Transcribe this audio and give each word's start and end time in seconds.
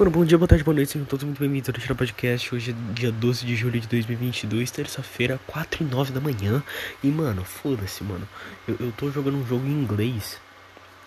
Mano, 0.00 0.10
bom 0.10 0.24
dia, 0.24 0.38
boa 0.38 0.48
tarde, 0.48 0.64
boa 0.64 0.74
noite, 0.74 0.92
sejam 0.92 1.06
todos 1.06 1.26
muito 1.26 1.38
bem-vindos 1.38 1.68
ao 1.68 1.74
Deixa 1.74 1.94
Podcast. 1.94 2.54
Hoje 2.54 2.70
é 2.70 2.94
dia 2.94 3.12
12 3.12 3.44
de 3.44 3.54
julho 3.54 3.78
de 3.78 3.86
2022, 3.86 4.70
terça-feira, 4.70 5.38
4 5.46 5.82
e 5.82 5.86
9 5.86 6.10
da 6.10 6.20
manhã. 6.22 6.62
E, 7.04 7.08
mano, 7.08 7.44
foda-se, 7.44 8.02
mano. 8.02 8.26
Eu, 8.66 8.76
eu 8.80 8.92
tô 8.92 9.10
jogando 9.10 9.36
um 9.36 9.46
jogo 9.46 9.66
em 9.66 9.72
inglês. 9.72 10.40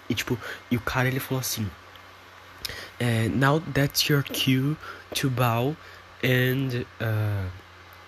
E, 0.08 0.14
tipo, 0.14 0.38
e 0.70 0.78
o 0.78 0.80
cara 0.80 1.08
ele 1.08 1.20
falou 1.20 1.42
assim: 1.42 1.68
é, 3.00 3.30
Now 3.30 3.60
that's 3.62 4.08
your 4.10 4.24
cue 4.24 4.78
to 5.16 5.28
bow 5.28 5.76
and, 6.24 6.86
uh, 7.02 7.50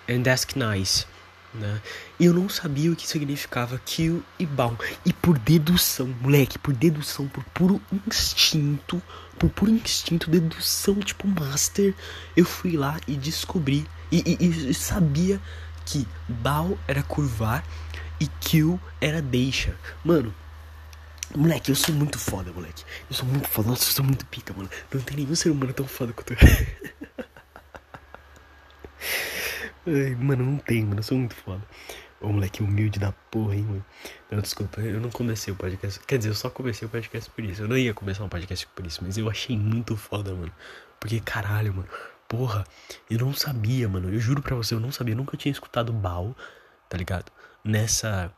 and 0.08 0.30
ask 0.30 0.54
nice 0.54 1.04
né? 1.56 1.80
E 2.18 2.26
eu 2.26 2.34
não 2.34 2.48
sabia 2.48 2.90
o 2.90 2.96
que 2.96 3.06
significava 3.06 3.80
kill 3.84 4.22
e 4.38 4.46
bound. 4.46 4.78
E 5.04 5.12
por 5.12 5.38
dedução, 5.38 6.08
moleque, 6.20 6.58
por 6.58 6.74
dedução, 6.74 7.28
por 7.28 7.44
puro 7.44 7.80
instinto, 8.06 9.02
por 9.38 9.50
puro 9.50 9.70
instinto, 9.70 10.30
dedução 10.30 10.96
tipo 11.00 11.26
master, 11.26 11.94
eu 12.36 12.44
fui 12.44 12.76
lá 12.76 12.98
e 13.06 13.14
descobri 13.14 13.86
e, 14.10 14.36
e, 14.40 14.70
e 14.70 14.74
sabia 14.74 15.40
que 15.84 16.06
bow 16.28 16.78
era 16.86 17.02
curvar 17.02 17.64
e 18.20 18.26
kill 18.40 18.80
era 19.00 19.20
deixa. 19.20 19.74
Mano, 20.04 20.34
Moleque, 21.34 21.70
eu 21.70 21.76
sou 21.76 21.94
muito 21.94 22.18
foda, 22.18 22.52
moleque. 22.52 22.84
Eu 23.10 23.16
sou 23.16 23.26
muito 23.26 23.48
foda. 23.48 23.68
Nossa, 23.68 23.88
eu 23.88 23.92
sou 23.92 24.04
muito 24.04 24.24
pica, 24.26 24.54
mano. 24.54 24.70
Não 24.92 25.00
tem 25.00 25.16
nenhum 25.16 25.34
ser 25.34 25.50
humano 25.50 25.72
tão 25.72 25.86
foda 25.86 26.12
quanto 26.12 26.32
eu. 26.32 26.38
Ai, 29.86 30.14
mano, 30.16 30.44
não 30.44 30.58
tem, 30.58 30.84
mano. 30.84 30.98
Eu 30.98 31.02
sou 31.02 31.16
muito 31.16 31.34
foda. 31.34 31.62
Ô, 32.20 32.28
moleque 32.28 32.62
humilde 32.62 32.98
da 32.98 33.12
porra, 33.12 33.54
hein, 33.54 33.62
mano. 33.62 33.84
Não, 34.30 34.40
desculpa, 34.40 34.80
eu 34.80 35.00
não 35.00 35.10
comecei 35.10 35.52
o 35.52 35.56
podcast. 35.56 36.00
Quer 36.00 36.18
dizer, 36.18 36.30
eu 36.30 36.34
só 36.34 36.50
comecei 36.50 36.86
o 36.86 36.90
podcast 36.90 37.30
por 37.30 37.44
isso. 37.44 37.62
Eu 37.62 37.68
não 37.68 37.76
ia 37.76 37.94
começar 37.94 38.24
um 38.24 38.28
podcast 38.28 38.66
por 38.68 38.84
isso, 38.86 39.04
mas 39.04 39.16
eu 39.16 39.30
achei 39.30 39.56
muito 39.56 39.96
foda, 39.96 40.34
mano. 40.34 40.52
Porque, 40.98 41.20
caralho, 41.20 41.72
mano. 41.74 41.88
Porra, 42.28 42.64
eu 43.08 43.18
não 43.18 43.32
sabia, 43.32 43.88
mano. 43.88 44.12
Eu 44.12 44.18
juro 44.18 44.42
pra 44.42 44.56
você, 44.56 44.74
eu 44.74 44.80
não 44.80 44.90
sabia. 44.90 45.12
Eu 45.12 45.18
nunca 45.18 45.36
tinha 45.36 45.52
escutado 45.52 45.92
Bal, 45.92 46.34
tá 46.88 46.98
ligado? 46.98 47.30
Nessa. 47.64 48.32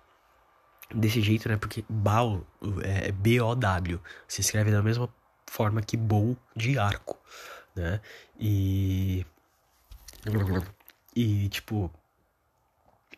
Desse 0.95 1.23
jeito, 1.23 1.49
né? 1.49 1.57
Porque 1.57 1.85
Bal 1.89 2.47
é 2.83 3.13
B-O-W. 3.13 4.01
Se 4.27 4.41
escreve 4.41 4.71
da 4.71 4.83
mesma 4.83 5.09
forma 5.47 5.81
que 5.81 5.97
Bow 5.97 6.37
de 6.55 6.79
arco, 6.79 7.19
né? 7.75 8.01
E. 8.39 9.25
E, 11.19 11.49
tipo. 11.49 11.93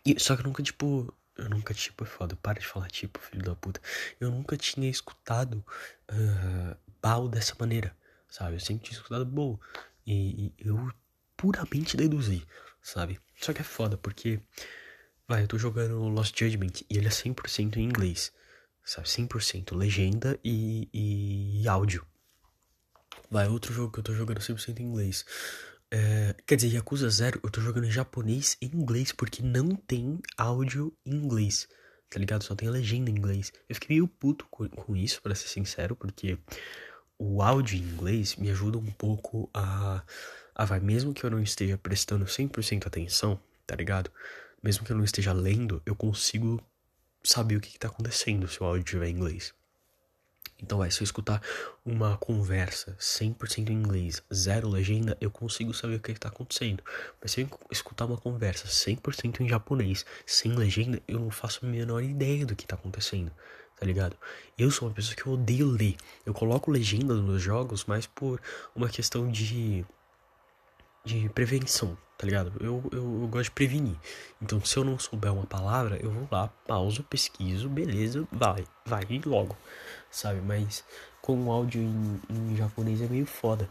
E, 0.06 0.18
só 0.18 0.34
que 0.34 0.40
eu 0.40 0.46
nunca, 0.46 0.62
tipo. 0.62 1.14
Eu 1.36 1.50
nunca, 1.50 1.74
tipo, 1.74 2.02
é 2.02 2.06
foda. 2.06 2.34
Para 2.34 2.58
de 2.58 2.66
falar, 2.66 2.90
tipo, 2.90 3.20
filho 3.20 3.44
da 3.44 3.54
puta. 3.54 3.78
Eu 4.18 4.30
nunca 4.30 4.56
tinha 4.56 4.88
escutado 4.88 5.62
uh, 6.10 6.76
Bal 7.02 7.28
dessa 7.28 7.54
maneira, 7.58 7.94
sabe? 8.26 8.56
Eu 8.56 8.60
sempre 8.60 8.84
tinha 8.84 8.96
escutado 8.96 9.26
Bow. 9.26 9.60
E, 10.06 10.46
e, 10.46 10.54
eu 10.60 10.90
puramente 11.36 11.94
deduzi, 11.94 12.42
sabe? 12.80 13.20
Só 13.38 13.52
que 13.52 13.60
é 13.60 13.64
foda, 13.64 13.98
porque. 13.98 14.40
Vai, 15.28 15.42
eu 15.42 15.48
tô 15.48 15.58
jogando 15.58 16.08
Lost 16.08 16.36
Judgment 16.36 16.82
e 16.88 16.96
ele 16.96 17.06
é 17.06 17.10
100% 17.10 17.76
em 17.76 17.84
inglês, 17.84 18.32
sabe? 18.82 19.06
100% 19.06 19.76
legenda 19.76 20.40
e, 20.42 20.88
e, 20.90 21.62
e 21.62 21.68
áudio. 21.68 22.04
Vai, 23.30 23.46
outro 23.46 23.74
jogo 23.74 23.92
que 23.92 24.00
eu 24.00 24.04
tô 24.04 24.14
jogando 24.14 24.40
100% 24.40 24.80
em 24.80 24.84
inglês. 24.84 25.24
É, 25.92 26.36
quer 26.46 26.55
dizer, 26.55 26.69
Yakuza 26.69 27.10
Zero 27.10 27.41
eu 27.42 27.50
tô 27.50 27.60
jogando 27.60 27.86
em 27.86 27.91
japonês 27.91 28.56
e 28.62 28.66
inglês, 28.66 29.12
porque 29.12 29.42
não 29.42 29.74
tem 29.74 30.20
áudio 30.36 30.96
em 31.05 31.14
inglês, 31.16 31.69
tá 32.08 32.19
ligado? 32.19 32.44
Só 32.44 32.55
tem 32.55 32.69
a 32.69 32.72
legenda 32.72 33.10
em 33.10 33.14
inglês. 33.14 33.52
Eu 33.69 33.74
fiquei 33.74 33.96
meio 33.96 34.06
puto 34.06 34.46
com, 34.50 34.68
com 34.68 34.96
isso, 34.96 35.20
para 35.20 35.34
ser 35.34 35.48
sincero, 35.48 35.96
porque 35.96 36.38
o 37.18 37.42
áudio 37.42 37.77
em 37.77 37.83
inglês 37.83 38.36
me 38.36 38.50
ajuda 38.50 38.78
um 38.78 38.91
pouco 38.92 39.50
a, 39.52 40.05
a 40.55 40.64
vai, 40.64 40.78
mesmo 40.78 41.12
que 41.12 41.24
eu 41.24 41.30
não 41.30 41.42
esteja 41.42 41.77
prestando 41.77 42.24
100% 42.24 42.86
atenção, 42.86 43.41
tá 43.66 43.74
ligado? 43.74 44.11
Mesmo 44.62 44.84
que 44.84 44.92
eu 44.92 44.96
não 44.96 45.05
esteja 45.05 45.33
lendo, 45.33 45.83
eu 45.84 45.96
consigo 45.96 46.62
saber 47.22 47.57
o 47.57 47.61
que, 47.61 47.72
que 47.72 47.78
tá 47.78 47.89
acontecendo 47.89 48.46
se 48.46 48.62
o 48.62 48.67
áudio 48.67 48.84
estiver 48.84 49.08
em 49.08 49.17
inglês. 49.17 49.52
Então, 50.62 50.78
vai, 50.78 50.90
se 50.90 51.00
eu 51.00 51.04
escutar 51.04 51.40
uma 51.84 52.16
conversa 52.18 52.94
100% 52.98 53.70
em 53.70 53.72
inglês, 53.72 54.22
zero 54.32 54.68
legenda, 54.68 55.16
eu 55.20 55.30
consigo 55.30 55.72
saber 55.72 55.96
o 55.96 56.00
que 56.00 56.12
está 56.12 56.28
acontecendo. 56.28 56.82
Mas 57.20 57.32
se 57.32 57.40
eu 57.40 57.48
escutar 57.70 58.04
uma 58.04 58.18
conversa 58.18 58.66
100% 58.66 59.40
em 59.40 59.48
japonês, 59.48 60.04
sem 60.26 60.52
legenda, 60.52 61.00
eu 61.08 61.18
não 61.18 61.30
faço 61.30 61.64
a 61.64 61.68
menor 61.68 62.02
ideia 62.02 62.44
do 62.44 62.54
que 62.54 62.64
está 62.64 62.76
acontecendo, 62.76 63.32
tá 63.78 63.86
ligado? 63.86 64.16
Eu 64.58 64.70
sou 64.70 64.88
uma 64.88 64.94
pessoa 64.94 65.16
que 65.16 65.28
odeio 65.28 65.68
ler. 65.68 65.96
Eu 66.26 66.34
coloco 66.34 66.70
legenda 66.70 67.14
nos 67.14 67.24
meus 67.24 67.42
jogos, 67.42 67.84
mas 67.86 68.06
por 68.06 68.40
uma 68.74 68.88
questão 68.88 69.30
de 69.30 69.84
de 71.02 71.30
prevenção, 71.30 71.96
tá 72.18 72.27
ligado? 72.27 72.52
Eu, 72.60 72.82
eu, 72.92 73.22
eu, 73.22 73.28
gosto 73.28 73.44
de 73.44 73.50
prevenir. 73.52 73.96
Então, 74.40 74.62
se 74.62 74.77
eu 74.77 74.84
não 74.84 74.98
souber 74.98 75.32
uma 75.32 75.46
palavra, 75.46 75.96
eu 75.96 76.10
vou 76.10 76.28
lá, 76.30 76.48
pauso, 76.68 77.02
pesquiso, 77.04 77.70
beleza, 77.70 78.28
vai, 78.30 78.66
vai 78.84 79.06
logo 79.24 79.56
sabe? 80.10 80.40
Mas 80.40 80.84
com 81.20 81.44
o 81.44 81.52
áudio 81.52 81.80
em, 81.80 82.20
em 82.28 82.56
japonês 82.56 83.00
é 83.00 83.06
meio 83.06 83.26
foda, 83.26 83.68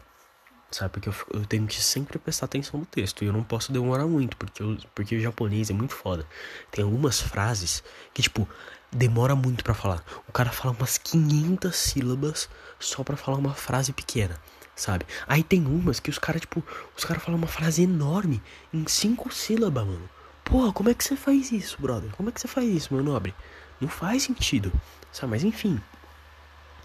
sabe? 0.70 0.92
Porque 0.92 1.08
eu, 1.08 1.14
eu, 1.34 1.46
tenho 1.46 1.66
que 1.66 1.82
sempre 1.82 2.18
prestar 2.18 2.46
atenção 2.46 2.80
no 2.80 2.86
texto 2.86 3.22
e 3.22 3.26
eu 3.26 3.32
não 3.32 3.42
posso 3.42 3.72
demorar 3.72 4.06
muito, 4.06 4.36
porque, 4.36 4.62
eu, 4.62 4.76
porque 4.94 5.16
o 5.16 5.20
japonês 5.20 5.70
é 5.70 5.72
muito 5.72 5.94
foda. 5.94 6.26
Tem 6.70 6.84
algumas 6.84 7.20
frases 7.20 7.82
que, 8.14 8.22
tipo, 8.22 8.48
demora 8.90 9.34
muito 9.34 9.62
para 9.62 9.74
falar. 9.74 10.02
O 10.28 10.32
cara 10.32 10.50
fala 10.50 10.74
umas 10.76 10.98
500 10.98 11.74
sílabas 11.74 12.48
só 12.78 13.04
para 13.04 13.16
falar 13.16 13.38
uma 13.38 13.54
frase 13.54 13.92
pequena, 13.92 14.36
sabe? 14.74 15.06
Aí 15.26 15.42
tem 15.42 15.66
umas 15.66 16.00
que 16.00 16.10
os 16.10 16.18
caras, 16.18 16.40
tipo, 16.40 16.64
os 16.96 17.04
caras 17.04 17.22
falam 17.22 17.38
uma 17.38 17.48
frase 17.48 17.82
enorme 17.82 18.42
em 18.72 18.86
cinco 18.86 19.32
sílabas, 19.32 19.86
mano. 19.86 20.08
Porra, 20.44 20.72
como 20.72 20.88
é 20.88 20.94
que 20.94 21.04
você 21.04 21.14
faz 21.14 21.52
isso, 21.52 21.76
brother? 21.80 22.10
Como 22.16 22.28
é 22.28 22.32
que 22.32 22.40
você 22.40 22.48
faz 22.48 22.68
isso, 22.68 22.92
meu 22.92 23.04
nobre? 23.04 23.34
Não 23.80 23.88
faz 23.88 24.24
sentido, 24.24 24.72
sabe? 25.12 25.30
Mas 25.30 25.44
enfim. 25.44 25.80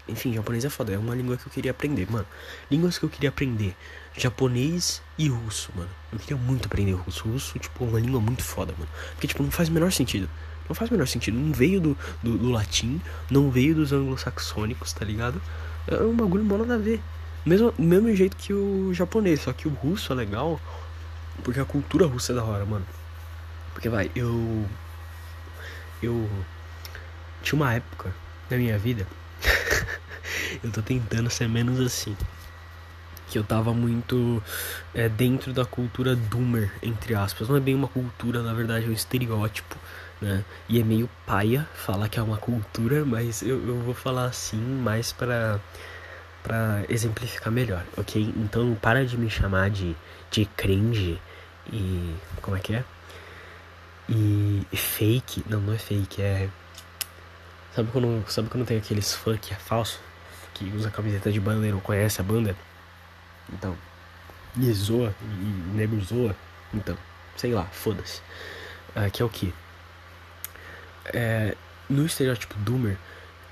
Enfim, 0.08 0.32
japonês 0.32 0.64
é 0.64 0.70
foda, 0.70 0.92
é 0.92 0.98
uma 0.98 1.14
língua 1.14 1.36
que 1.36 1.46
eu 1.46 1.52
queria 1.52 1.70
aprender, 1.72 2.10
mano. 2.10 2.26
Línguas 2.70 2.98
que 2.98 3.04
eu 3.04 3.08
queria 3.08 3.28
aprender: 3.28 3.74
japonês 4.16 5.02
e 5.18 5.28
russo, 5.28 5.70
mano. 5.74 5.90
Eu 6.12 6.18
queria 6.18 6.36
muito 6.36 6.66
aprender 6.66 6.92
russo. 6.92 7.28
Russo, 7.28 7.58
tipo, 7.58 7.84
é 7.84 7.88
uma 7.88 8.00
língua 8.00 8.20
muito 8.20 8.42
foda, 8.42 8.72
mano. 8.78 8.90
Porque, 9.12 9.26
tipo, 9.26 9.42
não 9.42 9.50
faz 9.50 9.68
o 9.68 9.72
menor 9.72 9.92
sentido. 9.92 10.28
Não 10.68 10.74
faz 10.74 10.90
o 10.90 10.94
menor 10.94 11.06
sentido. 11.06 11.38
Não 11.38 11.52
veio 11.52 11.80
do, 11.80 11.98
do, 12.22 12.38
do 12.38 12.50
latim, 12.50 13.00
não 13.30 13.50
veio 13.50 13.74
dos 13.74 13.92
anglo-saxônicos, 13.92 14.92
tá 14.92 15.04
ligado? 15.04 15.40
É 15.86 15.96
um 16.02 16.14
bagulho 16.14 16.44
mó 16.44 16.56
nada 16.58 16.74
a 16.74 16.78
ver. 16.78 17.00
Mesmo, 17.44 17.72
mesmo 17.78 18.14
jeito 18.14 18.36
que 18.36 18.52
o 18.52 18.92
japonês, 18.92 19.42
só 19.42 19.52
que 19.52 19.68
o 19.68 19.70
russo 19.70 20.12
é 20.12 20.16
legal 20.16 20.60
porque 21.42 21.60
a 21.60 21.64
cultura 21.64 22.06
russa 22.06 22.32
é 22.32 22.34
da 22.34 22.44
hora, 22.44 22.64
mano. 22.64 22.86
Porque 23.72 23.88
vai, 23.88 24.10
eu. 24.14 24.66
Eu. 26.02 26.28
Tinha 27.42 27.60
uma 27.60 27.74
época 27.74 28.12
na 28.50 28.56
minha 28.56 28.78
vida 28.78 29.06
eu 30.62 30.70
tô 30.70 30.82
tentando 30.82 31.30
ser 31.30 31.48
menos 31.48 31.80
assim. 31.80 32.16
Que 33.28 33.38
eu 33.38 33.44
tava 33.44 33.74
muito 33.74 34.42
é, 34.94 35.08
dentro 35.08 35.52
da 35.52 35.64
cultura 35.64 36.14
doomer, 36.14 36.72
entre 36.82 37.14
aspas. 37.14 37.48
Não 37.48 37.56
é 37.56 37.60
bem 37.60 37.74
uma 37.74 37.88
cultura, 37.88 38.42
na 38.42 38.54
verdade 38.54 38.86
é 38.86 38.88
um 38.88 38.92
estereótipo, 38.92 39.76
né? 40.20 40.44
E 40.68 40.80
é 40.80 40.84
meio 40.84 41.08
paia 41.26 41.68
falar 41.74 42.08
que 42.08 42.18
é 42.18 42.22
uma 42.22 42.36
cultura, 42.36 43.04
mas 43.04 43.42
eu, 43.42 43.66
eu 43.66 43.80
vou 43.80 43.94
falar 43.94 44.26
assim 44.26 44.58
mais 44.58 45.12
para 45.12 45.60
para 46.42 46.84
exemplificar 46.88 47.52
melhor, 47.52 47.84
ok? 47.96 48.32
Então 48.36 48.76
para 48.80 49.04
de 49.04 49.18
me 49.18 49.28
chamar 49.28 49.70
de, 49.70 49.96
de 50.30 50.44
cringe 50.44 51.20
e. 51.72 52.14
como 52.40 52.56
é 52.56 52.60
que 52.60 52.74
é? 52.76 52.84
E 54.08 54.64
fake. 54.76 55.42
Não, 55.48 55.60
não 55.60 55.72
é 55.72 55.78
fake, 55.78 56.22
é 56.22 56.48
Sabe 57.76 57.90
quando, 57.92 58.24
sabe 58.26 58.48
quando 58.48 58.64
tem 58.64 58.78
aqueles 58.78 59.12
fã 59.12 59.36
que 59.36 59.52
é 59.52 59.56
falso? 59.56 60.00
Que 60.56 60.72
usa 60.74 60.90
camiseta 60.90 61.30
de 61.30 61.38
banda 61.38 61.66
e 61.66 61.70
não 61.70 61.80
conhece 61.80 62.18
a 62.18 62.24
banda? 62.24 62.56
Então, 63.52 63.76
e 64.56 64.72
zoa, 64.72 65.14
e 65.22 65.76
nego 65.76 66.00
zoa. 66.00 66.34
Então, 66.72 66.96
sei 67.36 67.52
lá, 67.52 67.64
foda-se. 67.66 68.22
Uh, 68.96 69.10
que 69.12 69.20
é 69.20 69.24
o 69.24 69.28
que? 69.28 69.52
É, 71.12 71.54
no 71.90 72.06
estereótipo 72.06 72.54
Doomer, 72.60 72.96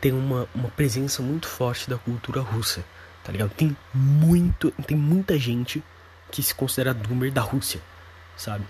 tem 0.01 0.13
uma, 0.13 0.49
uma 0.55 0.71
presença 0.71 1.23
muito 1.23 1.47
forte 1.47 1.91
da 1.91 1.99
cultura 1.99 2.41
russa, 2.41 2.83
tá 3.23 3.31
ligado? 3.31 3.51
Tem 3.51 3.77
muito, 3.93 4.71
tem 4.87 4.97
muita 4.97 5.39
gente 5.39 5.85
que 6.33 6.43
se 6.43 6.55
considera 6.55 6.95
Doomer 6.95 7.31
da 7.31 7.43
Rússia, 7.43 7.83
sabe? 8.35 8.65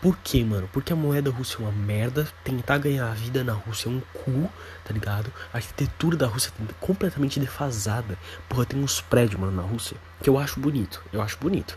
Por 0.00 0.16
quê, 0.16 0.42
mano? 0.42 0.66
Porque 0.72 0.94
a 0.94 0.96
moeda 0.96 1.30
russa 1.30 1.58
é 1.58 1.60
uma 1.60 1.72
merda. 1.72 2.26
Tentar 2.42 2.78
ganhar 2.78 3.10
a 3.10 3.14
vida 3.14 3.44
na 3.44 3.52
Rússia 3.52 3.88
é 3.88 3.92
um 3.92 4.00
cu, 4.14 4.50
tá 4.82 4.94
ligado? 4.94 5.30
A 5.52 5.58
arquitetura 5.58 6.16
da 6.16 6.26
Rússia 6.26 6.50
é 6.58 6.72
completamente 6.80 7.38
defasada. 7.38 8.16
Porra, 8.48 8.64
tem 8.64 8.82
uns 8.82 9.02
prédios, 9.02 9.38
mano, 9.38 9.52
na 9.52 9.62
Rússia 9.62 9.98
que 10.22 10.30
eu 10.30 10.38
acho 10.38 10.58
bonito. 10.58 11.02
Eu 11.12 11.20
acho 11.20 11.36
bonito. 11.38 11.76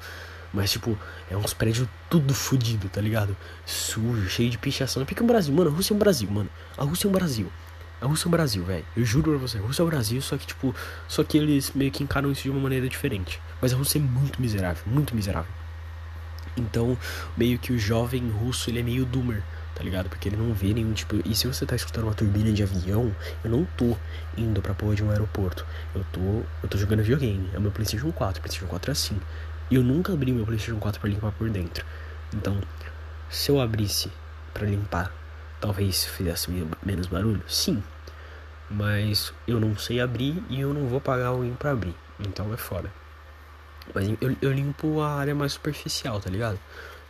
Mas, 0.53 0.71
tipo, 0.71 0.97
é 1.29 1.35
uns 1.35 1.53
prédios 1.53 1.87
tudo 2.09 2.33
fodido, 2.33 2.87
tá 2.87 3.01
ligado? 3.01 3.35
Sujo, 3.65 4.29
cheio 4.29 4.49
de 4.49 4.57
pichação. 4.57 5.03
Porque 5.03 5.21
o 5.21 5.25
Brasil, 5.27 5.53
mano, 5.53 5.69
a 5.69 5.73
Rússia 5.73 5.93
é 5.93 5.95
um 5.95 5.99
Brasil, 5.99 6.29
mano. 6.29 6.49
A 6.77 6.83
Rússia 6.83 7.07
é 7.07 7.09
um 7.09 7.13
Brasil. 7.13 7.51
A 7.99 8.05
Rússia 8.05 8.27
é 8.27 8.29
o 8.29 8.31
Brasil, 8.31 8.63
velho. 8.63 8.85
Eu 8.95 9.05
juro 9.05 9.31
pra 9.31 9.39
você, 9.39 9.57
a 9.57 9.61
Rússia 9.61 9.81
é 9.81 9.85
o 9.85 9.87
Brasil, 9.87 10.21
só 10.21 10.37
que, 10.37 10.45
tipo, 10.45 10.75
só 11.07 11.23
que 11.23 11.37
eles 11.37 11.71
meio 11.73 11.91
que 11.91 12.03
encaram 12.03 12.31
isso 12.31 12.43
de 12.43 12.49
uma 12.49 12.59
maneira 12.59 12.87
diferente. 12.87 13.41
Mas 13.61 13.73
a 13.73 13.77
Rússia 13.77 13.97
é 13.97 14.01
muito 14.01 14.41
miserável, 14.41 14.83
muito 14.85 15.15
miserável. 15.15 15.62
Então, 16.55 16.97
meio 17.35 17.57
que 17.57 17.73
o 17.73 17.79
jovem 17.79 18.29
russo, 18.29 18.69
ele 18.69 18.79
é 18.79 18.83
meio 18.83 19.05
doomer, 19.05 19.41
tá 19.75 19.83
ligado? 19.83 20.09
Porque 20.09 20.29
ele 20.29 20.37
não 20.37 20.53
vê 20.53 20.73
nenhum 20.73 20.93
tipo. 20.93 21.15
E 21.27 21.35
se 21.35 21.47
você 21.47 21.65
tá 21.65 21.75
escutando 21.75 22.05
uma 22.05 22.13
turbina 22.13 22.51
de 22.51 22.61
avião, 22.63 23.13
eu 23.43 23.49
não 23.49 23.65
tô 23.77 23.97
indo 24.37 24.61
pra 24.61 24.73
porra 24.73 24.95
de 24.95 25.03
um 25.03 25.09
aeroporto. 25.09 25.65
Eu 25.95 26.05
tô. 26.11 26.19
Eu 26.61 26.69
tô 26.69 26.77
jogando 26.77 27.01
videogame. 27.01 27.49
É 27.53 27.57
o 27.57 27.61
meu 27.61 27.71
PlayStation 27.71 28.11
4. 28.11 28.39
O 28.39 28.41
PlayStation 28.41 28.67
4 28.67 28.91
é 28.91 28.93
assim. 28.93 29.19
E 29.71 29.75
eu 29.75 29.83
nunca 29.83 30.13
abri 30.13 30.31
meu 30.31 30.45
PlayStation 30.45 30.79
4 30.79 30.99
pra 31.01 31.09
limpar 31.09 31.31
por 31.31 31.49
dentro. 31.49 31.85
Então, 32.33 32.59
se 33.29 33.49
eu 33.49 33.59
abrisse 33.59 34.11
para 34.53 34.67
limpar, 34.67 35.11
talvez 35.59 36.05
fizesse 36.05 36.51
menos 36.83 37.07
barulho? 37.07 37.41
Sim. 37.47 37.83
Mas 38.69 39.33
eu 39.47 39.59
não 39.59 39.75
sei 39.77 39.99
abrir 39.99 40.43
e 40.49 40.59
eu 40.59 40.73
não 40.73 40.87
vou 40.87 41.01
pagar 41.01 41.27
alguém 41.27 41.53
para 41.53 41.71
abrir. 41.71 41.95
Então 42.19 42.53
é 42.53 42.57
foda. 42.57 42.91
Mas 43.93 44.07
eu, 44.21 44.35
eu 44.41 44.51
limpo 44.51 45.01
a 45.01 45.13
área 45.13 45.35
mais 45.35 45.53
superficial, 45.53 46.19
tá 46.19 46.29
ligado? 46.29 46.59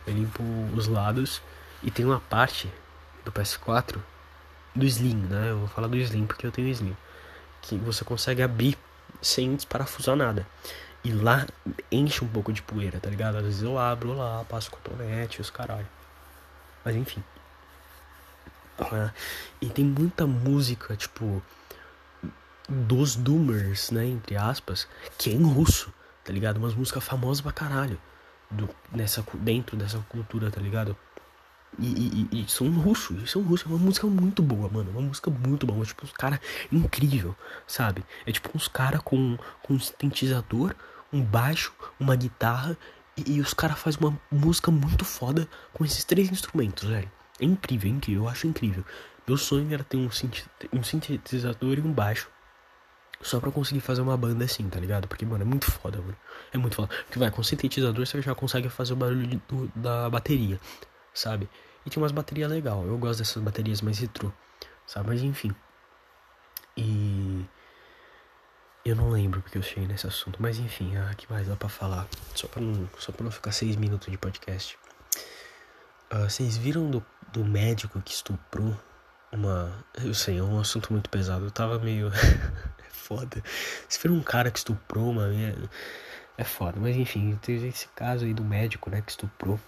Eu 0.06 0.14
limpo 0.14 0.42
os 0.76 0.86
lados 0.86 1.40
e 1.82 1.90
tem 1.90 2.04
uma 2.04 2.20
parte 2.20 2.70
do 3.24 3.32
PS4 3.32 3.98
do 4.74 4.84
Slim, 4.84 5.16
né? 5.16 5.50
Eu 5.50 5.60
vou 5.60 5.68
falar 5.68 5.88
do 5.88 5.96
Slim 5.96 6.26
porque 6.26 6.46
eu 6.46 6.52
tenho 6.52 6.68
Slim. 6.68 6.96
Que 7.62 7.76
você 7.76 8.04
consegue 8.04 8.42
abrir 8.42 8.76
sem 9.22 9.54
desparafusar 9.56 10.16
nada. 10.16 10.46
E 11.02 11.12
lá 11.12 11.46
enche 11.90 12.24
um 12.24 12.28
pouco 12.28 12.52
de 12.52 12.62
poeira, 12.62 12.98
tá 12.98 13.08
ligado? 13.08 13.36
Às 13.36 13.44
vezes 13.44 13.62
eu 13.62 13.78
abro 13.78 14.14
lá, 14.14 14.44
passo 14.44 14.70
cotonete, 14.70 15.40
os 15.40 15.50
caralho. 15.50 15.86
Mas 16.84 16.96
enfim. 16.96 17.22
Ah, 18.78 19.12
e 19.60 19.66
tem 19.68 19.84
muita 19.84 20.26
música, 20.26 20.96
tipo, 20.96 21.42
dos 22.68 23.14
Doomers, 23.14 23.90
né? 23.90 24.06
Entre 24.06 24.36
aspas, 24.36 24.88
que 25.16 25.30
é 25.30 25.34
em 25.34 25.42
russo 25.42 25.92
tá 26.24 26.32
ligado? 26.32 26.56
Umas 26.56 26.74
músicas 26.74 27.04
famosas 27.04 27.40
pra 27.40 27.52
caralho 27.52 28.00
do, 28.50 28.68
nessa, 28.92 29.24
dentro 29.34 29.76
dessa 29.76 29.98
cultura, 30.08 30.50
tá 30.50 30.60
ligado? 30.60 30.96
E, 31.78 32.28
e, 32.32 32.40
e, 32.40 32.48
são 32.48 32.70
russos, 32.70 33.30
são 33.30 33.42
russos, 33.42 33.66
é 33.66 33.68
uma 33.68 33.78
música 33.78 34.06
muito 34.06 34.42
boa, 34.42 34.68
mano. 34.68 34.90
Uma 34.90 35.02
música 35.02 35.30
muito 35.30 35.66
boa. 35.66 35.82
É 35.82 35.86
tipo 35.86 36.04
uns 36.04 36.12
cara 36.12 36.40
incrível, 36.70 37.34
sabe? 37.66 38.04
É 38.24 38.32
tipo 38.32 38.50
uns 38.54 38.68
cara 38.68 38.98
com, 39.00 39.36
com 39.62 39.74
um 39.74 39.80
sintetizador, 39.80 40.74
um 41.12 41.22
baixo, 41.22 41.72
uma 41.98 42.14
guitarra. 42.14 42.76
E, 43.16 43.36
e 43.36 43.40
os 43.40 43.52
caras 43.52 43.78
fazem 43.78 44.00
uma 44.00 44.18
música 44.30 44.70
muito 44.70 45.04
foda 45.04 45.48
com 45.72 45.84
esses 45.84 46.04
três 46.04 46.30
instrumentos, 46.30 46.88
velho. 46.88 47.10
É 47.40 47.44
incrível, 47.44 47.90
é 47.90 47.94
incrível, 47.94 48.22
eu 48.24 48.28
acho 48.28 48.46
incrível. 48.46 48.84
Meu 49.26 49.36
sonho 49.36 49.72
era 49.72 49.82
ter 49.82 49.96
um, 49.96 50.08
um 50.72 50.82
sintetizador 50.82 51.78
e 51.78 51.80
um 51.80 51.92
baixo 51.92 52.28
só 53.20 53.40
pra 53.40 53.50
conseguir 53.50 53.80
fazer 53.80 54.02
uma 54.02 54.16
banda 54.16 54.44
assim, 54.44 54.68
tá 54.68 54.78
ligado? 54.78 55.08
Porque, 55.08 55.24
mano, 55.24 55.42
é 55.42 55.44
muito 55.46 55.70
foda, 55.70 55.98
mano. 56.00 56.16
É 56.52 56.58
muito 56.58 56.76
foda. 56.76 56.88
Porque, 57.04 57.18
vai, 57.18 57.30
com 57.30 57.42
sintetizador 57.42 58.06
você 58.06 58.20
já 58.20 58.34
consegue 58.34 58.68
fazer 58.68 58.92
o 58.92 58.96
barulho 58.96 59.26
de, 59.26 59.36
do, 59.48 59.70
da 59.74 60.10
bateria, 60.10 60.60
sabe? 61.12 61.48
E 61.86 61.90
tem 61.90 62.02
umas 62.02 62.12
baterias 62.12 62.50
legal. 62.50 62.84
Eu 62.84 62.98
gosto 62.98 63.18
dessas 63.18 63.42
baterias 63.42 63.80
mais 63.80 63.98
retrô, 63.98 64.32
sabe? 64.86 65.08
Mas 65.08 65.22
enfim. 65.22 65.54
E. 66.76 67.44
Eu 68.84 68.94
não 68.94 69.08
lembro 69.08 69.40
porque 69.40 69.56
eu 69.56 69.62
cheguei 69.62 69.86
nesse 69.86 70.06
assunto. 70.06 70.40
Mas 70.42 70.58
enfim, 70.58 70.96
ah, 70.96 71.14
que 71.14 71.30
mais 71.30 71.48
dá 71.48 71.56
pra 71.56 71.68
falar? 71.68 72.06
Só 72.34 72.46
pra 72.46 72.60
não, 72.60 72.88
só 72.98 73.12
pra 73.12 73.24
não 73.24 73.30
ficar 73.30 73.52
seis 73.52 73.76
minutos 73.76 74.10
de 74.10 74.18
podcast. 74.18 74.78
Uh, 76.12 76.28
vocês 76.28 76.56
viram 76.56 76.90
do, 76.90 77.04
do 77.32 77.44
médico 77.44 78.00
que 78.02 78.12
estuprou 78.12 78.78
uma. 79.36 79.72
Eu 80.02 80.14
sei, 80.14 80.38
é 80.38 80.42
um 80.42 80.58
assunto 80.58 80.92
muito 80.92 81.10
pesado. 81.10 81.44
Eu 81.44 81.50
tava 81.50 81.78
meio. 81.78 82.10
foda. 83.04 83.42
Se 83.88 83.98
for 83.98 84.10
um 84.10 84.22
cara 84.22 84.50
que 84.50 84.58
estuprou 84.58 85.10
uma 85.10 85.28
é 86.38 86.44
foda. 86.44 86.80
Mas 86.80 86.96
enfim, 86.96 87.38
teve 87.42 87.68
esse 87.68 87.86
caso 87.88 88.24
aí 88.24 88.32
do 88.32 88.42
médico, 88.42 88.90
né, 88.90 89.02
que 89.02 89.10
estuprou 89.10 89.60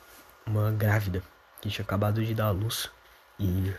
uma 0.46 0.70
grávida 0.72 1.22
que 1.60 1.68
tinha 1.68 1.84
acabado 1.84 2.24
de 2.24 2.34
dar 2.34 2.46
à 2.46 2.50
luz. 2.50 2.90
E. 3.38 3.74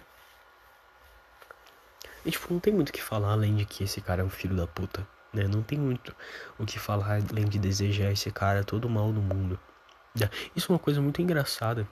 E 2.26 2.32
tipo, 2.32 2.54
não 2.54 2.60
tem 2.60 2.74
muito 2.74 2.90
o 2.90 2.94
que 2.94 3.02
falar 3.02 3.32
além 3.32 3.56
de 3.56 3.66
que 3.66 3.84
esse 3.84 4.02
cara 4.02 4.22
é 4.22 4.26
um 4.26 4.30
filho 4.30 4.56
da 4.56 4.68
puta. 4.68 5.08
Né? 5.34 5.48
Não 5.48 5.64
tem 5.64 5.80
muito 5.80 6.16
o 6.60 6.66
que 6.66 6.78
falar 6.78 7.20
além 7.32 7.46
de 7.46 7.58
desejar 7.58 8.12
esse 8.12 8.32
cara 8.32 8.64
todo 8.64 8.86
o 8.86 8.90
mal 8.90 9.12
no 9.12 9.22
mundo. 9.22 9.60
Isso 10.56 10.72
é 10.72 10.74
uma 10.74 10.80
coisa 10.80 11.02
muito 11.02 11.22
engraçada 11.22 11.88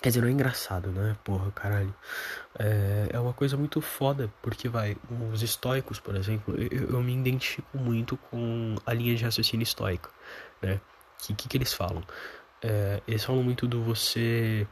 Quer 0.00 0.08
dizer, 0.08 0.22
não 0.22 0.28
é 0.28 0.30
engraçado, 0.30 0.90
né? 0.90 1.14
Porra, 1.22 1.50
caralho. 1.52 1.94
É, 2.58 3.10
é 3.12 3.20
uma 3.20 3.34
coisa 3.34 3.56
muito 3.56 3.82
foda, 3.82 4.32
porque 4.40 4.66
vai, 4.66 4.96
os 5.30 5.42
estoicos, 5.42 6.00
por 6.00 6.16
exemplo, 6.16 6.54
eu, 6.56 6.92
eu 6.92 7.02
me 7.02 7.14
identifico 7.14 7.76
muito 7.76 8.16
com 8.16 8.76
a 8.86 8.94
linha 8.94 9.14
de 9.14 9.24
raciocínio 9.24 9.62
estoico, 9.62 10.10
né? 10.62 10.80
O 11.20 11.26
que, 11.26 11.34
que, 11.34 11.48
que, 11.48 11.56
eles 11.58 11.74
falam? 11.74 12.02
É, 12.62 13.02
eles 13.06 13.22
falam 13.24 13.42
muito 13.42 13.66
do 13.66 13.82
você. 13.82 14.66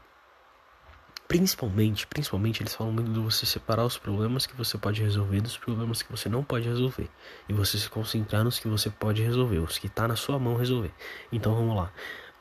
Principalmente, 1.27 2.07
principalmente, 2.07 2.63
eles 2.63 2.73
falam 2.73 2.91
muito 2.91 3.11
do 3.11 3.23
você 3.23 3.45
separar 3.45 3.85
os 3.85 3.99
problemas 3.99 4.47
que 4.47 4.55
você 4.55 4.79
pode 4.79 5.03
resolver 5.03 5.41
dos 5.41 5.57
problemas 5.57 6.01
que 6.01 6.11
você 6.11 6.27
não 6.27 6.43
pode 6.43 6.67
resolver. 6.67 7.07
E 7.47 7.53
você 7.53 7.77
se 7.77 7.87
concentrar 7.87 8.43
nos 8.43 8.57
que 8.57 8.67
você 8.67 8.89
pode 8.89 9.21
resolver, 9.21 9.59
os 9.59 9.77
que 9.77 9.87
tá 9.87 10.07
na 10.07 10.15
sua 10.15 10.39
mão 10.39 10.55
resolver. 10.55 10.91
Então 11.31 11.53
vamos 11.53 11.75
lá. 11.75 11.91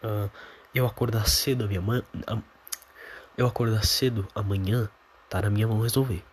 Uh, 0.03 0.31
eu 0.75 0.87
acordar 0.87 1.29
cedo, 1.29 1.69
minha 1.69 1.83
mãe 1.83 2.03
eu 3.39 3.47
acordar 3.47 3.85
cedo 3.87 4.27
amanhã, 4.35 4.89
tá 5.31 5.41
na 5.41 5.49
minha 5.49 5.69
mão 5.69 5.81
resolver. 5.81 6.25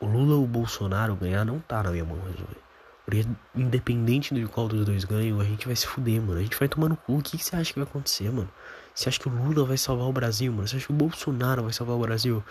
O 0.00 0.06
Lula 0.06 0.34
ou 0.34 0.42
o 0.42 0.48
Bolsonaro 0.48 1.14
ganhar 1.14 1.44
não 1.44 1.60
tá 1.60 1.80
na 1.80 1.92
minha 1.92 2.04
mão 2.04 2.16
resolver. 2.16 2.58
Porque 3.06 3.24
independente 3.54 4.34
de 4.34 4.44
qual 4.46 4.66
dos 4.66 4.84
dois 4.84 5.04
ganham, 5.04 5.40
a 5.40 5.44
gente 5.44 5.66
vai 5.66 5.76
se 5.76 5.86
fuder, 5.86 6.20
mano. 6.20 6.40
A 6.40 6.42
gente 6.42 6.58
vai 6.58 6.68
tomar 6.68 6.88
no 6.88 6.96
cu. 6.96 7.18
O 7.18 7.22
que, 7.22 7.38
que 7.38 7.44
você 7.44 7.54
acha 7.54 7.72
que 7.72 7.78
vai 7.78 7.88
acontecer, 7.88 8.30
mano? 8.32 8.50
Você 8.92 9.08
acha 9.08 9.20
que 9.20 9.28
o 9.28 9.32
Lula 9.32 9.64
vai 9.64 9.78
salvar 9.78 10.08
o 10.08 10.12
Brasil, 10.12 10.52
mano? 10.52 10.66
Você 10.66 10.76
acha 10.76 10.86
que 10.86 10.92
o 10.92 10.96
Bolsonaro 10.96 11.62
vai 11.62 11.72
salvar 11.72 11.96
o 11.96 12.00
Brasil? 12.00 12.42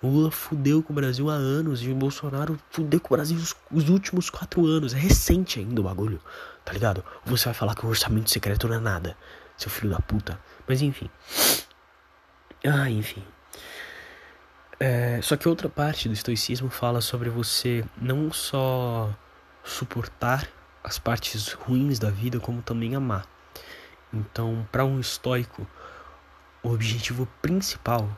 O 0.00 0.06
Lula 0.06 0.30
fudeu 0.30 0.80
com 0.80 0.92
o 0.92 0.96
Brasil 0.96 1.28
há 1.28 1.34
anos 1.34 1.82
e 1.82 1.90
o 1.90 1.94
Bolsonaro 1.96 2.56
fudeu 2.70 3.00
com 3.00 3.12
o 3.12 3.16
Brasil 3.16 3.36
os, 3.36 3.56
os, 3.72 3.88
últimos 3.88 4.30
quatro 4.30 4.64
anos. 4.66 4.94
É 4.94 4.98
recente 4.98 5.58
ainda 5.58 5.80
o 5.80 5.84
bagulho, 5.84 6.20
tá 6.64 6.72
ligado? 6.72 7.04
Você 7.24 7.46
vai 7.46 7.54
falar 7.54 7.74
que 7.74 7.84
o 7.84 7.88
orçamento 7.88 8.30
secreto 8.30 8.68
não 8.68 8.76
é 8.76 8.80
nada, 8.80 9.16
seu 9.56 9.70
filho 9.70 9.90
da 9.90 10.00
puta. 10.00 10.38
Mas 10.66 10.80
enfim. 10.80 11.10
Ah, 12.64 12.90
enfim. 12.90 13.24
É, 14.78 15.20
só 15.22 15.36
que 15.36 15.48
outra 15.48 15.68
parte 15.68 16.08
do 16.08 16.14
estoicismo 16.14 16.68
fala 16.68 17.00
sobre 17.00 17.30
você 17.30 17.84
não 17.96 18.32
só 18.32 19.14
suportar 19.62 20.48
as 20.82 20.98
partes 20.98 21.52
ruins 21.52 21.98
da 21.98 22.10
vida, 22.10 22.40
como 22.40 22.62
também 22.62 22.94
amar. 22.94 23.26
Então, 24.12 24.66
para 24.72 24.84
um 24.84 24.98
estoico, 24.98 25.66
o 26.62 26.72
objetivo 26.72 27.26
principal 27.40 28.08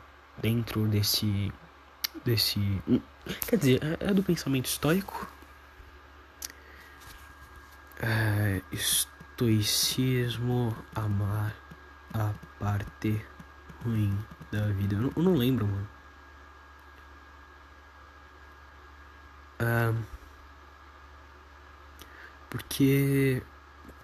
dentro 0.41 0.87
desse 0.89 1.53
desse 2.25 2.61
quer 3.47 3.57
dizer 3.57 3.81
é, 3.83 4.11
é 4.11 4.15
do 4.15 4.23
pensamento 4.23 4.67
estoico 4.67 5.27
é, 8.01 8.61
estoicismo 8.73 10.77
amar 10.95 11.55
a 12.13 12.33
parte 12.59 13.25
ruim 13.85 14.19
da 14.51 14.67
vida. 14.67 14.95
Eu 14.97 15.01
não, 15.01 15.13
eu 15.17 15.23
não 15.23 15.35
lembro, 15.35 15.67
mano. 15.67 15.89
Ah, 19.59 19.95
porque 22.51 23.43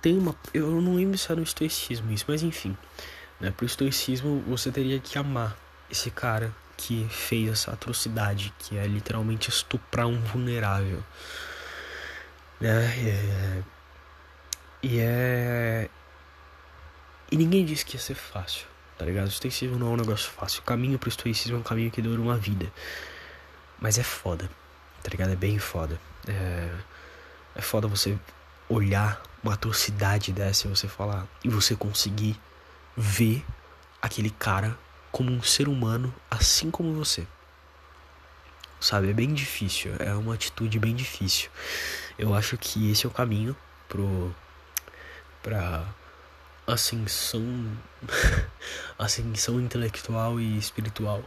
tem 0.01 0.19
uma. 0.19 0.35
Eu 0.55 0.81
não 0.81 0.97
lembro 0.97 1.19
se 1.19 1.27
era 1.27 1.37
no 1.37 1.43
estoicismo 1.43 2.11
isso, 2.13 2.25
mas 2.29 2.43
enfim. 2.43 2.77
Né, 3.41 3.51
pro 3.51 3.67
estoicismo 3.67 4.43
você 4.47 4.71
teria 4.71 5.01
que 5.01 5.19
amar 5.19 5.57
esse 5.91 6.11
cara 6.11 6.55
que 6.77 7.07
fez 7.11 7.51
essa 7.51 7.73
atrocidade, 7.73 8.53
que 8.59 8.77
é 8.77 8.87
literalmente 8.87 9.49
estuprar 9.51 10.07
um 10.07 10.21
vulnerável. 10.21 11.03
Né? 12.61 12.87
É... 13.09 13.63
E 14.83 14.99
é. 15.01 15.91
E 17.31 17.37
ninguém 17.37 17.65
disse 17.65 17.85
que 17.85 17.97
ia 17.97 18.01
ser 18.01 18.15
fácil 18.15 18.70
tá 19.01 19.07
ligado? 19.07 19.29
O 19.29 19.31
estoicismo 19.31 19.79
não 19.79 19.87
é 19.87 19.91
um 19.93 19.97
negócio 19.97 20.31
fácil. 20.31 20.61
O 20.61 20.63
caminho 20.63 20.99
pro 20.99 21.09
estoicismo 21.09 21.57
é 21.57 21.59
um 21.59 21.63
caminho 21.63 21.91
que 21.91 22.03
dura 22.03 22.21
uma 22.21 22.37
vida. 22.37 22.71
Mas 23.81 23.97
é 23.97 24.03
foda, 24.03 24.45
tá 25.03 25.09
ligado? 25.09 25.33
É 25.33 25.37
bem 25.37 25.59
foda. 25.59 25.99
É, 26.29 26.69
é 27.55 27.63
foda 27.63 27.89
você 27.89 28.19
olhar 28.69 29.23
uma 29.43 29.55
atrocidade 29.55 30.33
dessa 30.33 30.67
e 30.67 30.71
você 30.71 30.87
falar. 30.87 31.27
E 31.43 31.49
você 31.49 31.75
conseguir 31.75 32.39
ver 32.95 33.43
aquele 34.03 34.29
cara 34.29 34.79
como 35.11 35.33
um 35.33 35.43
ser 35.43 35.67
humano 35.67 36.15
assim 36.31 36.71
como 36.71 36.93
você. 36.93 37.27
Sabe? 38.79 39.09
É 39.09 39.15
bem 39.15 39.33
difícil. 39.33 39.93
É 39.99 40.13
uma 40.13 40.35
atitude 40.35 40.79
bem 40.79 40.95
difícil. 40.95 41.49
Eu 42.19 42.35
acho 42.35 42.59
que 42.59 42.91
esse 42.91 43.07
é 43.07 43.09
o 43.09 43.13
caminho 43.13 43.57
pro. 43.89 44.31
pra 45.43 45.87
ascensão 46.73 47.43
ascensão 48.99 49.61
intelectual 49.61 50.41
e 50.41 50.59
espiritual 50.59 51.25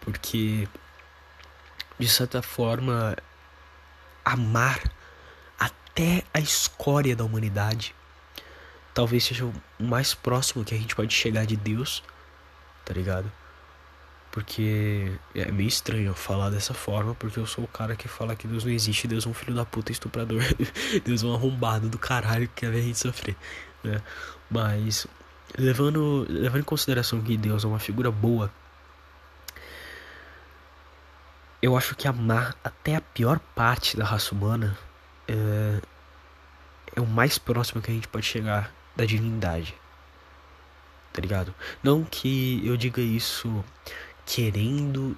porque 0.00 0.68
de 1.98 2.08
certa 2.08 2.42
forma 2.42 3.16
amar 4.24 4.80
até 5.58 6.22
a 6.32 6.38
escória 6.38 7.16
da 7.16 7.24
humanidade, 7.24 7.94
talvez 8.94 9.24
seja 9.24 9.44
o 9.44 9.52
mais 9.80 10.14
próximo 10.14 10.64
que 10.64 10.74
a 10.74 10.78
gente 10.78 10.94
pode 10.94 11.14
chegar 11.14 11.46
de 11.46 11.56
Deus, 11.56 12.02
tá 12.84 12.92
ligado? 12.92 13.30
Porque 14.30 15.10
é 15.34 15.50
meio 15.50 15.68
estranho 15.68 16.12
falar 16.12 16.50
dessa 16.50 16.74
forma, 16.74 17.14
porque 17.14 17.38
eu 17.40 17.46
sou 17.46 17.64
o 17.64 17.68
cara 17.68 17.96
que 17.96 18.06
fala 18.06 18.36
que 18.36 18.46
Deus 18.46 18.64
não 18.64 18.70
existe, 18.70 19.08
Deus 19.08 19.24
é 19.24 19.28
um 19.28 19.34
filho 19.34 19.54
da 19.54 19.64
puta 19.64 19.90
estuprador, 19.90 20.42
Deus 21.04 21.22
é 21.22 21.26
um 21.26 21.34
arrombado 21.34 21.88
do 21.88 21.98
caralho 21.98 22.46
que 22.48 22.60
quer 22.60 22.70
ver 22.70 22.80
a 22.80 22.82
gente 22.82 22.98
sofrer, 22.98 23.34
né? 23.86 24.02
Mas 24.50 25.06
levando, 25.56 26.26
levando 26.28 26.60
em 26.60 26.64
consideração 26.64 27.20
que 27.20 27.36
Deus 27.36 27.64
é 27.64 27.66
uma 27.66 27.78
figura 27.78 28.10
boa, 28.10 28.50
eu 31.62 31.76
acho 31.76 31.94
que 31.96 32.06
amar 32.06 32.54
até 32.62 32.96
a 32.96 33.00
pior 33.00 33.38
parte 33.54 33.96
da 33.96 34.04
raça 34.04 34.34
humana 34.34 34.76
é, 35.26 35.80
é 36.94 37.00
o 37.00 37.06
mais 37.06 37.38
próximo 37.38 37.82
que 37.82 37.90
a 37.90 37.94
gente 37.94 38.08
pode 38.08 38.26
chegar 38.26 38.72
da 38.94 39.04
divindade. 39.04 39.74
Tá 41.12 41.20
ligado? 41.20 41.54
Não 41.82 42.04
que 42.04 42.62
eu 42.64 42.76
diga 42.76 43.00
isso 43.00 43.64
querendo 44.26 45.16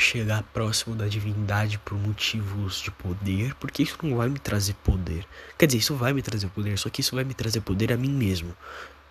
chegar 0.00 0.42
próximo 0.42 0.96
da 0.96 1.06
divindade 1.06 1.78
por 1.78 1.96
motivos 1.96 2.80
de 2.80 2.90
poder, 2.90 3.54
porque 3.56 3.82
isso 3.82 3.96
não 4.02 4.16
vai 4.16 4.28
me 4.28 4.38
trazer 4.38 4.74
poder. 4.74 5.26
Quer 5.58 5.66
dizer, 5.66 5.78
isso 5.78 5.94
vai 5.94 6.12
me 6.12 6.22
trazer 6.22 6.48
poder, 6.48 6.78
só 6.78 6.88
que 6.88 7.00
isso 7.00 7.14
vai 7.14 7.24
me 7.24 7.34
trazer 7.34 7.60
poder 7.60 7.92
a 7.92 7.96
mim 7.96 8.10
mesmo, 8.10 8.56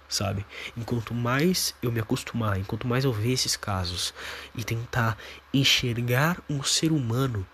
sabe? 0.07 0.45
Enquanto 0.75 1.13
mais 1.13 1.75
eu 1.81 1.91
me 1.91 1.99
acostumar, 1.99 2.59
enquanto 2.59 2.87
mais 2.87 3.05
eu 3.05 3.13
ver 3.13 3.31
esses 3.31 3.55
casos 3.55 4.13
e 4.55 4.63
tentar 4.63 5.17
enxergar 5.53 6.41
um 6.49 6.63
ser 6.63 6.91
humano 6.91 7.47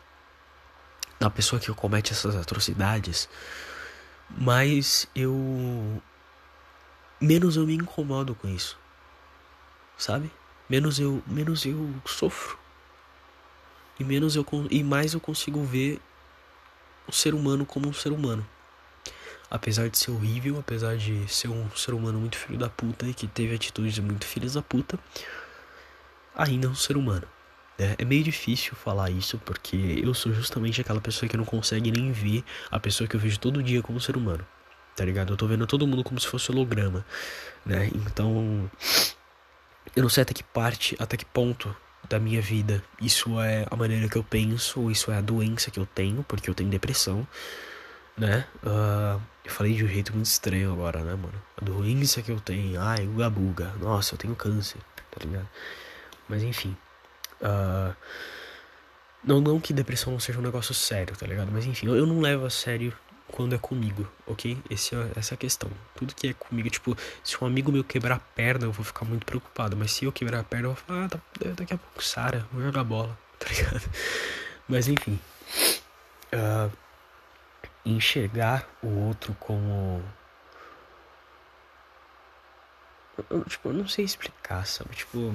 na 1.19 1.29
pessoa 1.29 1.59
que 1.59 1.71
comete 1.73 2.13
essas 2.13 2.35
atrocidades, 2.35 3.29
mais 4.29 5.07
eu 5.15 6.01
menos 7.21 7.55
eu 7.55 7.65
me 7.65 7.75
incomodo 7.75 8.33
com 8.35 8.47
isso. 8.47 8.77
Sabe? 9.97 10.31
menos 10.69 10.99
eu 10.99 11.21
menos 11.27 11.65
eu 11.65 11.93
sofro 12.05 12.57
e 13.99 14.03
menos 14.03 14.35
eu 14.35 14.45
e 14.69 14.83
mais 14.83 15.13
eu 15.13 15.19
consigo 15.19 15.63
ver 15.63 15.99
o 17.07 17.11
ser 17.11 17.33
humano 17.33 17.65
como 17.65 17.87
um 17.87 17.93
ser 17.93 18.11
humano. 18.11 18.45
Apesar 19.49 19.89
de 19.89 19.97
ser 19.97 20.11
horrível 20.11 20.57
apesar 20.59 20.97
de 20.97 21.27
ser 21.31 21.49
um 21.49 21.69
ser 21.71 21.93
humano 21.93 22.19
muito 22.19 22.37
filho 22.37 22.57
da 22.57 22.69
puta 22.69 23.05
e 23.05 23.13
que 23.13 23.27
teve 23.27 23.55
atitudes 23.55 23.97
muito 23.99 24.25
filhas 24.25 24.53
da 24.53 24.61
puta 24.61 24.99
ainda 26.35 26.67
é 26.67 26.69
um 26.69 26.75
ser 26.75 26.97
humano 26.97 27.27
né? 27.77 27.95
é 27.97 28.03
meio 28.03 28.23
difícil 28.23 28.73
falar 28.75 29.09
isso 29.11 29.37
porque 29.45 30.01
eu 30.03 30.13
sou 30.13 30.33
justamente 30.33 30.81
aquela 30.81 30.99
pessoa 30.99 31.29
que 31.29 31.37
não 31.37 31.45
consegue 31.45 31.91
nem 31.91 32.11
ver 32.11 32.43
a 32.71 32.79
pessoa 32.79 33.07
que 33.07 33.15
eu 33.15 33.19
vejo 33.19 33.39
todo 33.39 33.61
dia 33.61 33.81
como 33.81 34.01
ser 34.01 34.17
humano 34.17 34.45
tá 34.95 35.05
ligado? 35.05 35.33
Eu 35.33 35.37
tô 35.37 35.45
vendo 35.45 35.67
todo 35.67 35.85
mundo 35.85 36.03
como 36.03 36.19
se 36.19 36.27
fosse 36.27 36.51
holograma 36.51 37.05
né? 37.65 37.89
Então 37.93 38.69
eu 39.95 40.01
não 40.01 40.09
sei 40.09 40.23
até 40.23 40.33
que 40.33 40.43
parte, 40.43 40.95
até 40.99 41.15
que 41.15 41.25
ponto 41.25 41.75
da 42.09 42.19
minha 42.19 42.41
vida 42.41 42.83
isso 43.01 43.39
é 43.39 43.65
a 43.69 43.75
maneira 43.75 44.07
que 44.07 44.17
eu 44.17 44.23
penso, 44.23 44.89
isso 44.91 45.11
é 45.11 45.17
a 45.17 45.21
doença 45.21 45.71
que 45.71 45.79
eu 45.79 45.85
tenho, 45.85 46.23
porque 46.23 46.49
eu 46.49 46.53
tenho 46.53 46.69
depressão, 46.69 47.27
né? 48.17 48.45
Uh, 48.63 49.21
eu 49.43 49.51
falei 49.51 49.73
de 49.73 49.83
um 49.83 49.87
jeito 49.87 50.13
muito 50.13 50.25
estranho 50.27 50.71
agora, 50.71 50.99
né, 50.99 51.15
mano? 51.15 51.41
A 51.61 51.63
doença 51.63 52.21
que 52.21 52.31
eu 52.31 52.39
tenho, 52.39 52.79
ai, 52.81 53.07
uga 53.07 53.29
buga, 53.29 53.73
nossa, 53.79 54.15
eu 54.15 54.17
tenho 54.17 54.35
câncer, 54.35 54.79
tá 55.11 55.23
ligado? 55.23 55.47
Mas 56.27 56.43
enfim. 56.43 56.75
Uh, 57.41 57.93
não, 59.23 59.41
não 59.41 59.59
que 59.59 59.73
depressão 59.73 60.13
não 60.13 60.19
seja 60.19 60.39
um 60.39 60.41
negócio 60.43 60.73
sério, 60.73 61.15
tá 61.15 61.25
ligado? 61.25 61.51
Mas 61.51 61.65
enfim, 61.65 61.87
eu, 61.87 61.95
eu 61.95 62.05
não 62.05 62.21
levo 62.21 62.45
a 62.45 62.49
sério 62.49 62.93
quando 63.31 63.53
é 63.55 63.57
comigo, 63.57 64.07
ok? 64.25 64.57
Esse 64.69 64.95
é, 64.95 65.11
essa 65.15 65.33
é 65.33 65.35
a 65.35 65.37
questão. 65.37 65.69
Tudo 65.95 66.13
que 66.15 66.29
é 66.29 66.33
comigo, 66.33 66.69
tipo, 66.69 66.95
se 67.23 67.41
um 67.43 67.47
amigo 67.47 67.71
meu 67.71 67.83
quebrar 67.83 68.15
a 68.15 68.19
perna, 68.19 68.65
eu 68.65 68.71
vou 68.71 68.85
ficar 68.85 69.05
muito 69.05 69.25
preocupado. 69.25 69.75
Mas 69.75 69.91
se 69.91 70.05
eu 70.05 70.11
quebrar 70.11 70.39
a 70.39 70.43
perna, 70.43 70.67
eu 70.67 70.73
vou 70.73 70.83
falar, 70.83 71.05
ah, 71.05 71.09
tá, 71.09 71.19
daqui 71.57 71.73
a 71.73 71.77
pouco 71.77 72.03
Sara, 72.03 72.47
vou 72.51 72.61
jogar 72.61 72.83
bola, 72.83 73.17
tá 73.39 73.47
ligado? 73.49 73.89
Mas 74.67 74.87
enfim. 74.87 75.19
Uh, 76.33 76.71
enxergar 77.85 78.67
o 78.81 78.87
outro 78.87 79.35
como. 79.39 80.03
Eu, 83.29 83.43
tipo, 83.45 83.69
eu 83.69 83.73
não 83.73 83.87
sei 83.87 84.05
explicar, 84.05 84.65
sabe? 84.65 84.95
Tipo. 84.95 85.33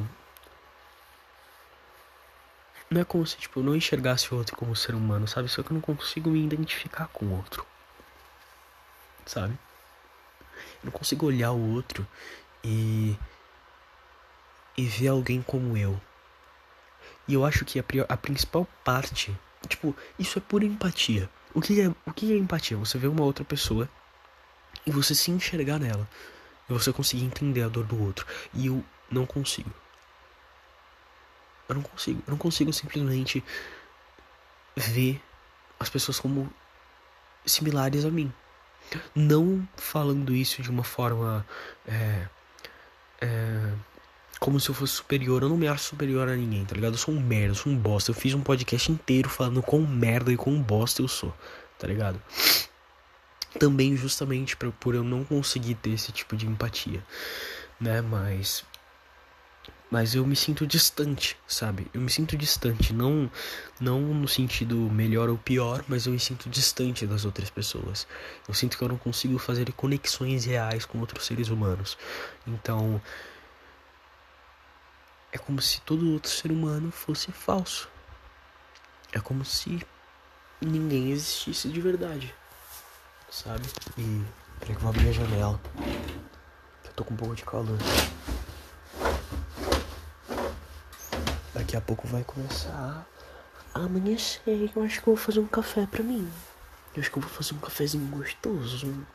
Não 2.91 3.01
é 3.01 3.05
como 3.05 3.25
se, 3.25 3.37
tipo, 3.37 3.61
eu 3.61 3.65
não 3.65 3.77
enxergasse 3.77 4.35
o 4.35 4.37
outro 4.37 4.57
como 4.57 4.75
ser 4.75 4.97
humano, 4.97 5.29
sabe? 5.29 5.49
Só 5.49 5.63
que 5.63 5.71
eu 5.71 5.75
não 5.75 5.81
consigo 5.81 6.29
me 6.29 6.45
identificar 6.45 7.07
com 7.09 7.27
o 7.27 7.37
outro 7.37 7.65
sabe? 9.31 9.57
Eu 10.83 10.87
não 10.87 10.91
consigo 10.91 11.27
olhar 11.27 11.53
o 11.53 11.75
outro 11.75 12.07
e 12.65 13.17
e 14.77 14.85
ver 14.87 15.09
alguém 15.09 15.43
como 15.43 15.77
eu. 15.77 16.01
E 17.29 17.35
eu 17.35 17.45
acho 17.45 17.65
que 17.65 17.79
a, 17.79 17.85
a 18.09 18.17
principal 18.17 18.67
parte, 18.85 19.37
tipo, 19.69 19.95
isso 20.19 20.39
é 20.39 20.43
pura 20.43 20.65
empatia. 20.65 21.31
O 21.55 21.61
que 21.61 21.81
é, 21.81 21.89
o 22.07 22.13
que 22.13 22.33
é 22.33 22.37
empatia? 22.37 22.77
Você 22.77 22.99
vê 22.99 23.07
uma 23.07 23.23
outra 23.23 23.45
pessoa 23.45 23.89
e 24.87 24.91
você 24.91 25.15
se 25.15 25.31
enxergar 25.31 25.79
nela. 25.79 26.09
E 26.69 26.73
você 26.73 26.93
conseguir 26.93 27.25
entender 27.25 27.63
a 27.63 27.69
dor 27.69 27.85
do 27.85 28.03
outro. 28.03 28.27
E 28.55 28.67
eu 28.67 28.85
não 29.11 29.27
consigo. 29.27 29.71
Eu 31.69 31.75
não 31.77 31.83
consigo. 31.83 32.23
Eu 32.27 32.31
não 32.31 32.39
consigo 32.39 32.73
simplesmente 32.73 33.45
ver 34.77 35.23
as 35.79 35.89
pessoas 35.89 36.19
como 36.19 36.53
similares 37.45 38.05
a 38.05 38.11
mim. 38.11 38.33
Não 39.15 39.67
falando 39.77 40.35
isso 40.35 40.63
de 40.63 40.71
uma 40.71 40.85
forma. 40.85 41.47
É, 41.87 42.27
é, 43.21 43.73
como 44.41 44.59
se 44.59 44.71
eu 44.71 44.75
fosse 44.75 44.95
superior. 44.95 45.43
Eu 45.43 45.51
não 45.51 45.57
me 45.57 45.69
acho 45.69 45.85
superior 45.85 46.29
a 46.29 46.35
ninguém, 46.35 46.65
tá 46.65 46.75
ligado? 46.75 46.95
Eu 46.95 46.99
sou 46.99 47.15
um 47.15 47.21
merda, 47.21 47.49
eu 47.49 47.55
sou 47.55 47.73
um 47.73 47.77
bosta. 47.77 48.11
Eu 48.11 48.15
fiz 48.15 48.33
um 48.35 48.41
podcast 48.41 48.91
inteiro 48.91 49.29
falando 49.29 49.63
quão 49.63 49.87
merda 49.87 50.33
e 50.33 50.37
quão 50.37 50.61
bosta 50.61 51.03
eu 51.03 51.09
sou, 51.09 51.33
tá 51.79 51.87
ligado? 51.87 52.21
Também 53.59 53.97
justamente 53.97 54.57
pra, 54.57 54.71
por 54.71 54.95
eu 54.95 55.05
não 55.05 55.25
conseguir 55.25 55.75
ter 55.75 55.91
esse 55.91 56.11
tipo 56.11 56.37
de 56.37 56.47
empatia, 56.47 57.05
né? 57.79 58.01
Mas 58.01 58.65
mas 59.91 60.15
eu 60.15 60.25
me 60.25 60.37
sinto 60.37 60.67
distante, 60.67 61.37
sabe? 61.49 61.89
Eu 61.93 62.01
me 62.01 62.11
sinto 62.11 62.37
distante, 62.37 62.93
não 62.93 63.31
não 63.81 64.01
no 64.01 64.29
sentido 64.29 64.77
melhor 64.77 65.29
ou 65.29 65.37
pior, 65.37 65.85
mas 65.89 66.07
eu 66.07 66.13
me 66.13 66.21
sinto 66.21 66.49
distante 66.49 67.07
das 67.07 67.25
outras 67.25 67.51
pessoas. 67.51 68.07
Eu 68.47 68.55
sinto 68.55 68.79
que 68.79 68.85
eu 68.85 68.89
não 68.89 68.97
consigo 68.97 69.37
fazer 69.39 69.73
conexões 69.73 70.45
reais 70.45 70.85
com 70.85 71.01
outros 71.01 71.27
seres 71.27 71.49
humanos. 71.49 71.99
Então, 72.47 73.03
é 75.33 75.39
como 75.39 75.61
se 75.61 75.81
todo 75.81 76.13
outro 76.13 76.31
ser 76.31 76.53
humano 76.53 76.93
fosse 76.93 77.33
falso. 77.33 77.89
É 79.13 79.19
como 79.19 79.45
se 79.45 79.85
ninguém 80.61 81.11
existisse 81.11 81.69
de 81.69 81.81
verdade, 81.81 82.33
sabe? 83.29 83.67
E 83.99 84.25
peraí 84.61 84.77
que 84.77 84.79
eu 84.79 84.81
vou 84.81 84.91
abrir 84.91 85.09
a 85.09 85.13
janela. 85.13 85.61
Eu 86.85 86.93
tô 86.93 87.05
com 87.05 87.15
um 87.15 87.17
pouco 87.17 87.35
de 87.35 87.45
calor. 87.45 87.79
Daqui 91.71 91.77
a 91.77 91.81
pouco 91.83 92.09
vai 92.09 92.25
começar 92.25 93.07
a 93.73 93.79
amanhecer. 93.79 94.73
Eu 94.75 94.83
acho 94.83 95.01
que 95.01 95.09
eu 95.09 95.15
vou 95.15 95.17
fazer 95.17 95.39
um 95.39 95.47
café 95.47 95.87
pra 95.87 96.03
mim. 96.03 96.29
Eu 96.97 97.01
acho 97.01 97.13
que 97.13 97.17
eu 97.17 97.23
vou 97.23 97.31
fazer 97.31 97.55
um 97.55 97.59
cafezinho 97.59 98.05
gostoso. 98.09 98.89
O 98.89 99.07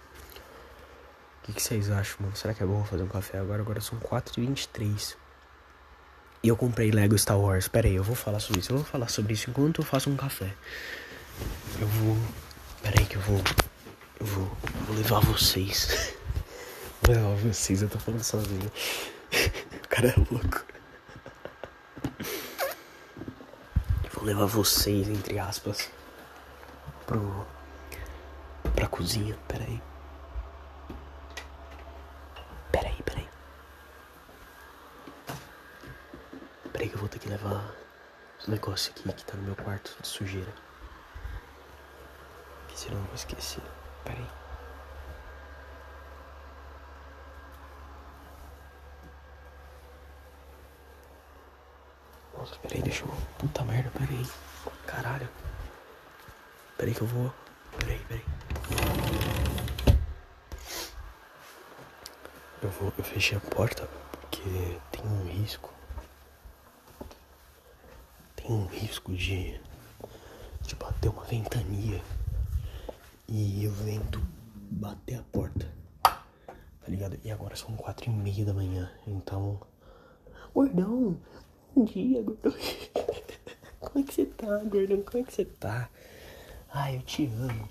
que, 1.43 1.51
que 1.51 1.61
vocês 1.61 1.91
acham, 1.91 2.15
mano? 2.21 2.33
Será 2.33 2.53
que 2.53 2.63
é 2.63 2.65
bom 2.65 2.81
fazer 2.85 3.03
um 3.03 3.09
café 3.09 3.39
agora? 3.39 3.61
Agora 3.61 3.81
são 3.81 3.99
4h23. 3.99 5.17
E 6.41 6.47
eu 6.47 6.55
comprei 6.55 6.91
Lego 6.91 7.17
Star 7.17 7.37
Wars. 7.37 7.67
Pera 7.67 7.89
aí, 7.89 7.95
eu 7.95 8.03
vou 8.05 8.15
falar 8.15 8.39
sobre 8.39 8.61
isso. 8.61 8.71
Eu 8.71 8.77
vou 8.77 8.85
falar 8.85 9.09
sobre 9.09 9.33
isso 9.33 9.49
enquanto 9.49 9.81
eu 9.81 9.85
faço 9.85 10.09
um 10.09 10.15
café. 10.15 10.53
Eu 11.81 11.87
vou. 11.87 12.17
Pera 12.81 13.01
aí 13.01 13.05
que 13.05 13.17
eu 13.17 13.21
vou. 13.21 13.41
Eu 14.17 14.25
vou, 14.25 14.57
vou 14.87 14.95
levar 14.95 15.19
vocês. 15.19 16.15
vou 17.03 17.13
levar 17.13 17.35
vocês, 17.35 17.81
eu 17.81 17.89
tô 17.89 17.99
falando 17.99 18.23
sozinho. 18.23 18.71
o 19.83 19.87
cara 19.89 20.07
é 20.07 20.15
louco. 20.31 20.74
Levar 24.25 24.45
vocês, 24.45 25.07
entre 25.07 25.37
aspas, 25.37 25.91
pro. 27.05 27.45
pra 28.75 28.87
cozinha. 28.87 29.37
Pera 29.47 29.63
aí. 29.63 29.81
Pera 32.71 32.87
aí, 32.87 33.03
pera 33.03 33.19
aí. 33.19 33.29
Pera 36.71 36.83
aí 36.83 36.89
que 36.89 36.95
eu 36.95 36.99
vou 36.99 37.09
ter 37.09 37.19
que 37.19 37.29
levar 37.29 37.71
os 38.39 38.47
negócios 38.47 38.89
aqui 38.89 39.13
que 39.13 39.25
tá 39.25 39.37
no 39.37 39.43
meu 39.43 39.55
quarto 39.55 39.95
de 40.01 40.07
sujeira. 40.07 40.53
Que 42.67 42.79
senão 42.79 42.97
eu 42.97 43.05
vou 43.05 43.15
esquecer. 43.15 43.63
Pera 44.03 44.44
Peraí, 52.61 52.81
deixa 52.81 53.03
eu. 53.03 53.13
Puta 53.37 53.63
merda, 53.63 53.91
peraí. 53.91 54.25
Caralho. 54.85 55.29
Peraí 56.77 56.93
que 56.93 57.01
eu 57.01 57.07
vou. 57.07 57.33
Peraí, 57.79 57.99
peraí. 58.07 58.25
Eu 62.61 62.69
vou. 62.69 62.93
Eu 62.97 63.03
fechei 63.03 63.37
a 63.37 63.41
porta 63.41 63.87
porque 64.21 64.79
tem 64.91 65.05
um 65.05 65.25
risco. 65.27 65.73
Tem 68.35 68.51
um 68.51 68.65
risco 68.67 69.13
de. 69.13 69.59
de 70.61 70.75
bater 70.75 71.09
uma 71.09 71.23
ventania 71.23 72.01
e 73.27 73.67
o 73.67 73.71
vento 73.71 74.21
bater 74.71 75.19
a 75.19 75.23
porta. 75.23 75.67
Tá 76.03 76.91
ligado? 76.91 77.19
E 77.23 77.31
agora 77.31 77.55
são 77.55 77.75
quatro 77.75 78.05
e 78.05 78.13
meia 78.13 78.45
da 78.45 78.53
manhã, 78.53 78.91
então. 79.07 79.59
Gordão, 80.53 81.17
bom 81.75 81.83
dia, 81.83 82.21
gordão. 82.23 82.53
Como 83.81 83.99
é 83.99 84.03
que 84.07 84.13
você 84.13 84.25
tá, 84.25 84.57
gordão? 84.63 85.01
Como 85.01 85.21
é 85.21 85.27
que 85.27 85.33
você 85.33 85.43
tá? 85.43 85.89
Ai, 86.69 86.95
eu 86.95 87.01
te 87.01 87.25
amo. 87.25 87.67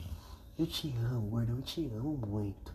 Eu 0.59 0.67
te 0.67 0.95
amo, 0.99 1.31
gordão, 1.31 1.57
eu 1.57 1.63
te 1.63 1.87
amo 1.87 2.19
muito. 2.27 2.75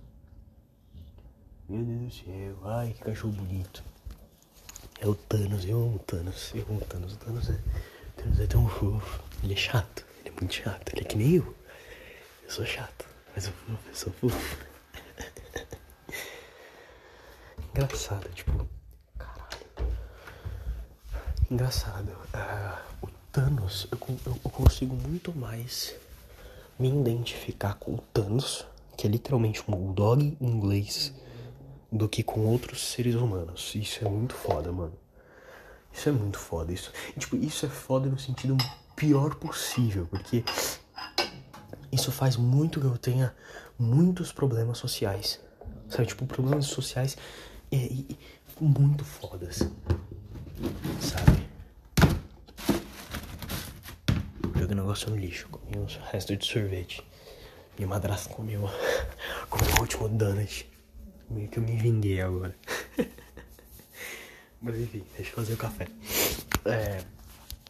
Meu 1.70 1.84
Deus 1.84 2.00
do 2.02 2.26
céu, 2.26 2.58
ai 2.66 2.94
que 2.94 3.04
cachorro 3.04 3.34
bonito. 3.34 3.84
É 5.00 5.08
o 5.08 5.14
Thanos, 5.14 5.64
eu 5.66 5.78
amo 5.78 5.98
o 5.98 6.00
Thanos, 6.00 6.52
eu 6.56 6.66
amo 6.68 6.80
o 6.82 6.86
Thanos. 6.86 7.14
O 7.14 7.18
Thanos 7.18 7.50
é, 7.50 7.54
o 7.54 8.24
Thanos 8.24 8.40
é 8.40 8.48
tão 8.48 8.68
fofo. 8.68 9.24
Ele 9.44 9.54
é 9.54 9.56
chato, 9.56 10.04
ele 10.22 10.30
é 10.30 10.40
muito 10.40 10.54
chato, 10.56 10.92
ele 10.92 11.02
é 11.02 11.04
que 11.04 11.16
nem 11.16 11.36
eu. 11.36 11.56
Eu 12.44 12.50
sou 12.50 12.66
chato, 12.66 13.08
mas 13.36 13.46
eu, 13.46 13.54
eu 13.70 13.78
sou 13.94 14.12
fofo. 14.14 14.66
Engraçado, 17.72 18.28
tipo. 18.34 18.79
Engraçado. 21.52 22.10
Uh, 22.10 23.06
o 23.06 23.08
Thanos, 23.32 23.88
eu, 23.92 23.98
eu, 24.26 24.40
eu 24.46 24.52
consigo 24.52 24.96
muito 24.96 25.36
mais 25.36 25.96
me 26.78 26.90
identificar 26.90 27.74
com 27.74 27.96
o 27.96 27.98
Thanos, 28.14 28.66
que 28.96 29.08
é 29.08 29.10
literalmente 29.10 29.64
um 29.68 29.72
bulldog 29.72 30.38
inglês, 30.40 31.12
do 31.92 32.08
que 32.08 32.22
com 32.22 32.42
outros 32.42 32.86
seres 32.86 33.16
humanos. 33.16 33.74
Isso 33.74 34.06
é 34.06 34.08
muito 34.08 34.36
foda, 34.36 34.72
mano. 34.72 34.94
Isso 35.92 36.08
é 36.08 36.12
muito 36.12 36.38
foda. 36.38 36.72
Isso, 36.72 36.92
tipo, 37.18 37.36
isso 37.36 37.66
é 37.66 37.70
foda 37.70 38.08
no 38.08 38.20
sentido 38.20 38.56
pior 38.96 39.34
possível, 39.34 40.06
porque 40.06 40.44
isso 41.92 42.12
faz 42.12 42.38
muito 42.38 42.80
que 42.80 42.86
eu 42.86 42.98
tenha 42.98 43.34
muitos 43.78 44.32
problemas 44.32 44.78
sociais. 44.78 45.40
Sabe, 45.90 46.06
tipo, 46.06 46.28
problemas 46.28 46.68
sociais 46.68 47.18
e, 47.72 48.16
muito 48.62 49.04
fodas. 49.04 49.68
Sabe? 51.02 51.48
Joguei 54.58 54.74
o 54.74 54.76
negócio 54.76 55.10
no 55.10 55.16
lixo, 55.16 55.48
comi 55.50 55.78
uns 55.78 55.96
restos 56.12 56.38
de 56.38 56.46
sorvete. 56.46 57.04
Minha 57.78 57.88
madrasta 57.88 58.34
comeu, 58.34 58.62
comeu 59.50 59.76
o 59.78 59.82
último 59.82 60.10
donut. 60.10 60.70
Meio 61.30 61.48
que 61.48 61.60
eu 61.60 61.64
me 61.64 61.78
vinguei 61.78 62.22
agora. 62.22 62.56
Mas 64.62 64.78
enfim, 64.78 65.06
deixa 65.16 65.32
eu 65.32 65.36
fazer 65.36 65.54
o 65.54 65.58
café. 65.58 65.88
É. 66.66 67.02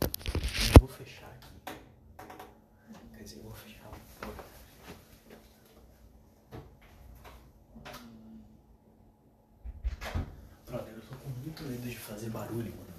Eu 0.02 0.80
vou 0.80 0.88
fechar 0.88 1.28
aqui. 1.28 1.76
Quer 3.16 3.24
dizer, 3.24 3.38
eu 3.38 3.44
vou 3.44 3.54
fechar 3.54 3.86
a 3.86 4.26
porta. 4.26 4.44
Brother, 10.66 10.94
eu 10.96 11.02
tô 11.02 11.16
com 11.18 11.30
muito 11.30 11.64
medo 11.64 11.88
de 11.88 11.98
fazer 11.98 12.29
barulho, 12.40 12.72
mano. 12.72 12.90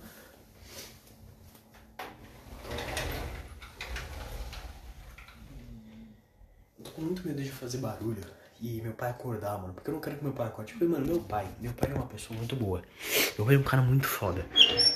Eu 6.78 6.84
tô 6.84 6.90
com 6.90 7.02
muito 7.02 7.26
medo 7.26 7.42
de 7.42 7.50
fazer 7.50 7.78
barulho 7.78 8.22
e 8.60 8.80
meu 8.82 8.92
pai 8.92 9.10
acordar, 9.10 9.58
mano. 9.58 9.72
Porque 9.72 9.88
eu 9.88 9.94
não 9.94 10.00
quero 10.00 10.16
que 10.16 10.24
meu 10.24 10.32
pai 10.32 10.46
acorde. 10.46 10.72
Tipo, 10.72 10.84
mano, 10.86 11.06
meu 11.06 11.20
pai, 11.20 11.46
meu 11.60 11.72
pai 11.72 11.90
é 11.90 11.94
uma 11.94 12.06
pessoa 12.06 12.36
muito 12.36 12.54
boa. 12.54 12.82
Meu 13.38 13.46
pai 13.46 13.54
é 13.54 13.58
um 13.58 13.62
cara 13.62 13.82
muito 13.82 14.06
foda. 14.06 14.44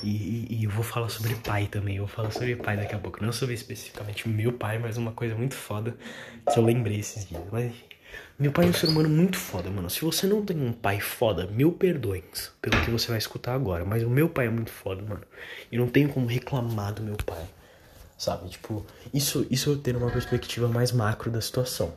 E, 0.03 0.11
e, 0.11 0.47
e 0.61 0.65
eu 0.65 0.71
vou 0.71 0.85
falar 0.85 1.09
sobre 1.09 1.35
pai 1.37 1.67
também. 1.67 1.97
Eu 1.97 2.07
vou 2.07 2.15
falar 2.15 2.31
sobre 2.31 2.57
pai 2.57 2.77
daqui 2.77 2.95
a 2.95 2.99
pouco. 2.99 3.25
Não 3.25 3.33
sobre 3.33 3.55
especificamente 3.55 4.29
meu 4.29 4.53
pai, 4.53 4.79
mas 4.79 4.99
uma 4.99 5.13
coisa 5.13 5.35
muito 5.35 5.55
foda 5.55 5.97
que 6.53 6.59
eu 6.59 6.63
lembrei 6.63 6.99
esses 6.99 7.27
dias. 7.27 7.43
Mas 7.51 7.67
enfim. 7.67 7.94
Meu 8.39 8.51
pai 8.51 8.67
é 8.67 8.69
um 8.69 8.73
ser 8.73 8.89
humano 8.89 9.09
muito 9.09 9.39
foda, 9.39 9.71
mano. 9.71 9.89
Se 9.89 10.01
você 10.05 10.27
não 10.27 10.45
tem 10.45 10.61
um 10.61 10.73
pai 10.73 11.01
foda, 11.01 11.47
mil 11.47 11.73
perdões 11.73 12.51
pelo 12.61 12.81
que 12.85 12.91
você 12.91 13.09
vai 13.09 13.19
escutar 13.19 13.55
agora. 13.55 13.85
Mas 13.85 14.03
o 14.03 14.11
meu 14.11 14.29
pai 14.29 14.47
é 14.47 14.51
muito 14.51 14.71
foda, 14.71 15.03
mano. 15.03 15.23
E 15.71 15.79
não 15.79 15.89
tenho 15.89 16.09
como 16.09 16.27
reclamar 16.27 16.93
do 16.95 17.03
meu 17.03 17.17
pai. 17.17 17.45
Sabe? 18.19 18.49
Tipo, 18.49 18.85
isso, 19.13 19.47
isso 19.51 19.71
eu 19.71 19.79
tenho 19.79 19.99
uma 19.99 20.11
perspectiva 20.11 20.69
mais 20.69 20.93
macro 20.93 21.31
da 21.31 21.41
situação. 21.41 21.93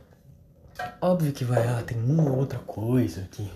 Óbvio 1.02 1.32
que 1.32 1.44
vai, 1.44 1.68
ah, 1.68 1.82
tem 1.86 1.98
uma 1.98 2.30
ou 2.30 2.38
outra 2.38 2.60
coisa 2.60 3.28
que, 3.32 3.50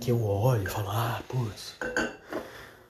que 0.00 0.10
eu 0.10 0.22
olho 0.24 0.64
e 0.64 0.66
falo, 0.66 0.90
ah, 0.90 1.22
putz, 1.28 1.76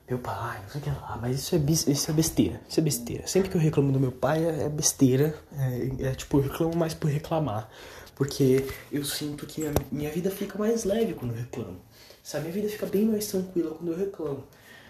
meu 0.08 0.18
pai, 0.18 0.60
não 0.62 0.68
sei 0.68 0.80
o 0.80 0.84
que 0.84 0.90
lá, 0.90 1.18
mas 1.20 1.36
isso 1.36 1.54
é, 1.56 1.58
isso 1.90 2.10
é 2.10 2.14
besteira, 2.14 2.60
isso 2.68 2.78
é 2.78 2.82
besteira. 2.82 3.26
Sempre 3.26 3.50
que 3.50 3.56
eu 3.56 3.60
reclamo 3.60 3.90
do 3.90 3.98
meu 3.98 4.12
pai 4.12 4.44
é, 4.44 4.64
é 4.64 4.68
besteira, 4.68 5.34
é, 5.52 6.08
é, 6.08 6.14
tipo, 6.14 6.38
eu 6.38 6.42
reclamo 6.42 6.76
mais 6.76 6.94
por 6.94 7.10
reclamar, 7.10 7.68
porque 8.16 8.66
eu 8.90 9.04
sinto 9.04 9.46
que 9.46 9.66
a 9.66 9.72
minha 9.92 10.10
vida 10.10 10.30
fica 10.30 10.58
mais 10.58 10.84
leve 10.84 11.12
quando 11.12 11.32
eu 11.32 11.36
reclamo, 11.36 11.78
sabe? 12.22 12.44
Minha 12.44 12.54
vida 12.54 12.68
fica 12.70 12.86
bem 12.86 13.04
mais 13.04 13.28
tranquila 13.28 13.74
quando 13.76 13.92
eu 13.92 13.98
reclamo. 13.98 14.42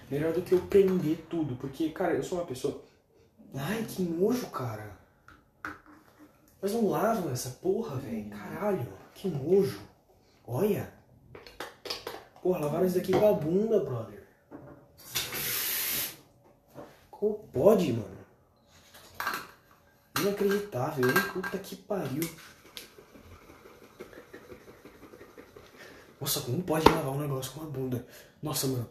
Melhor 0.08 0.32
do 0.32 0.42
que 0.42 0.52
eu 0.52 0.60
prender 0.60 1.26
tudo, 1.28 1.56
porque, 1.56 1.90
cara, 1.90 2.14
eu 2.14 2.22
sou 2.22 2.38
uma 2.38 2.46
pessoa. 2.46 2.80
Ai, 3.52 3.84
que 3.88 4.02
nojo, 4.02 4.46
cara. 4.46 4.96
Mas 6.62 6.72
não 6.72 6.88
lavam 6.88 7.32
essa 7.32 7.50
porra, 7.50 7.96
velho. 7.96 8.30
Caralho, 8.30 8.86
que 9.12 9.26
nojo. 9.26 9.80
Olha. 10.46 10.92
Porra, 12.40 12.60
lavaram 12.60 12.86
isso 12.86 12.94
daqui 12.94 13.10
com 13.10 13.28
a 13.28 13.32
bunda, 13.32 13.80
brother. 13.80 14.22
Como 17.10 17.34
pode, 17.52 17.92
mano? 17.92 18.16
Inacreditável, 20.20 21.08
hein? 21.08 21.14
Puta 21.32 21.58
que 21.58 21.74
pariu. 21.74 22.22
Nossa, 26.20 26.40
como 26.40 26.62
pode 26.62 26.88
lavar 26.88 27.12
um 27.12 27.20
negócio 27.20 27.52
com 27.52 27.62
a 27.62 27.66
bunda? 27.66 28.06
Nossa, 28.42 28.66
mano. 28.66 28.88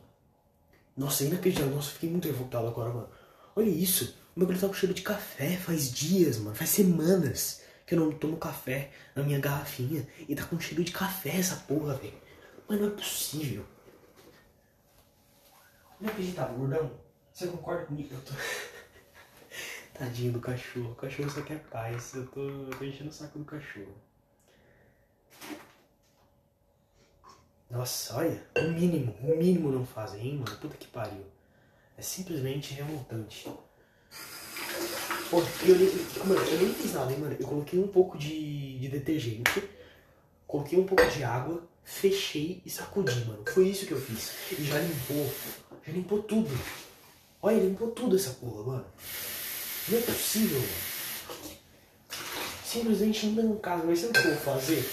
Nossa, 0.96 1.24
inacreditável. 1.24 1.76
Nossa, 1.76 1.92
fiquei 1.92 2.10
muito 2.10 2.28
revoltado 2.28 2.68
agora, 2.68 2.90
mano. 2.90 3.10
Olha 3.56 3.70
isso. 3.70 4.16
O 4.36 4.40
meu 4.40 4.48
cabelo 4.48 4.62
tá 4.62 4.68
com 4.68 4.74
cheiro 4.74 4.94
de 4.94 5.02
café 5.02 5.58
faz 5.58 5.92
dias, 5.92 6.38
mano. 6.38 6.56
Faz 6.56 6.70
semanas 6.70 7.62
que 7.86 7.96
eu 7.96 8.00
não 8.00 8.12
tomo 8.12 8.38
café 8.38 8.92
na 9.16 9.24
minha 9.24 9.40
garrafinha. 9.40 10.08
E 10.28 10.36
tá 10.36 10.44
com 10.46 10.60
cheiro 10.60 10.84
de 10.84 10.92
café 10.92 11.38
essa 11.38 11.56
porra, 11.56 11.96
velho. 11.96 12.14
Mas 12.68 12.80
não 12.80 12.88
é 12.88 12.92
possível. 12.92 13.66
Não 16.00 16.10
acreditava, 16.10 16.54
gordão. 16.54 16.92
Você 17.34 17.48
concorda 17.48 17.86
comigo? 17.86 18.14
Eu 18.14 18.22
tô. 18.22 18.34
Tadinho 19.98 20.34
do 20.34 20.40
cachorro. 20.40 20.92
O 20.92 20.96
cachorro 20.96 21.30
só 21.30 21.42
quer 21.42 21.60
paz. 21.70 22.14
Eu 22.14 22.28
tô, 22.28 22.42
eu 22.42 22.70
tô 22.70 22.84
enchendo 22.84 23.10
o 23.10 23.14
saco 23.14 23.40
do 23.40 23.46
cachorro. 23.46 23.96
Nossa, 27.70 28.18
olha. 28.18 28.44
O 28.58 28.72
mínimo. 28.72 29.16
O 29.22 29.36
mínimo 29.36 29.72
não 29.72 29.86
fazem, 29.86 30.22
hein, 30.22 30.38
mano? 30.38 30.58
Puta 30.58 30.78
que 30.78 30.88
pariu. 30.88 31.26
É 31.98 32.02
simplesmente 32.02 32.74
revoltante. 32.74 33.50
Pô, 35.30 35.40
eu, 35.40 35.76
nem, 35.78 35.90
mano, 36.26 36.42
eu 36.50 36.60
nem 36.60 36.74
fiz 36.74 36.94
nada, 36.94 37.12
hein, 37.12 37.20
mano. 37.20 37.36
Eu 37.40 37.48
coloquei 37.48 37.80
um 37.80 37.88
pouco 37.88 38.18
de, 38.18 38.78
de 38.78 38.88
detergente, 38.90 39.64
coloquei 40.46 40.78
um 40.78 40.86
pouco 40.86 41.06
de 41.08 41.24
água, 41.24 41.68
fechei 41.84 42.62
e 42.66 42.70
sacudi, 42.70 43.26
mano. 43.26 43.44
Foi 43.48 43.68
isso 43.68 43.86
que 43.86 43.94
eu 43.94 44.00
fiz. 44.00 44.32
E 44.52 44.64
já 44.64 44.80
limpou. 44.80 45.34
Já 45.86 45.94
limpou 45.94 46.22
tudo. 46.22 46.50
Olha, 47.42 47.58
limpou 47.58 47.92
tudo 47.92 48.16
essa 48.16 48.32
porra, 48.32 48.64
mano. 48.64 48.86
Não 49.88 49.98
é 49.98 50.02
possível, 50.02 50.60
mano. 50.60 50.96
Simplesmente 52.64 53.26
não 53.28 53.58
caso. 53.58 53.84
Mas 53.86 54.00
sabe 54.00 54.18
o 54.18 54.22
que 54.22 54.28
eu 54.28 54.34
vou 54.36 54.42
fazer? 54.42 54.90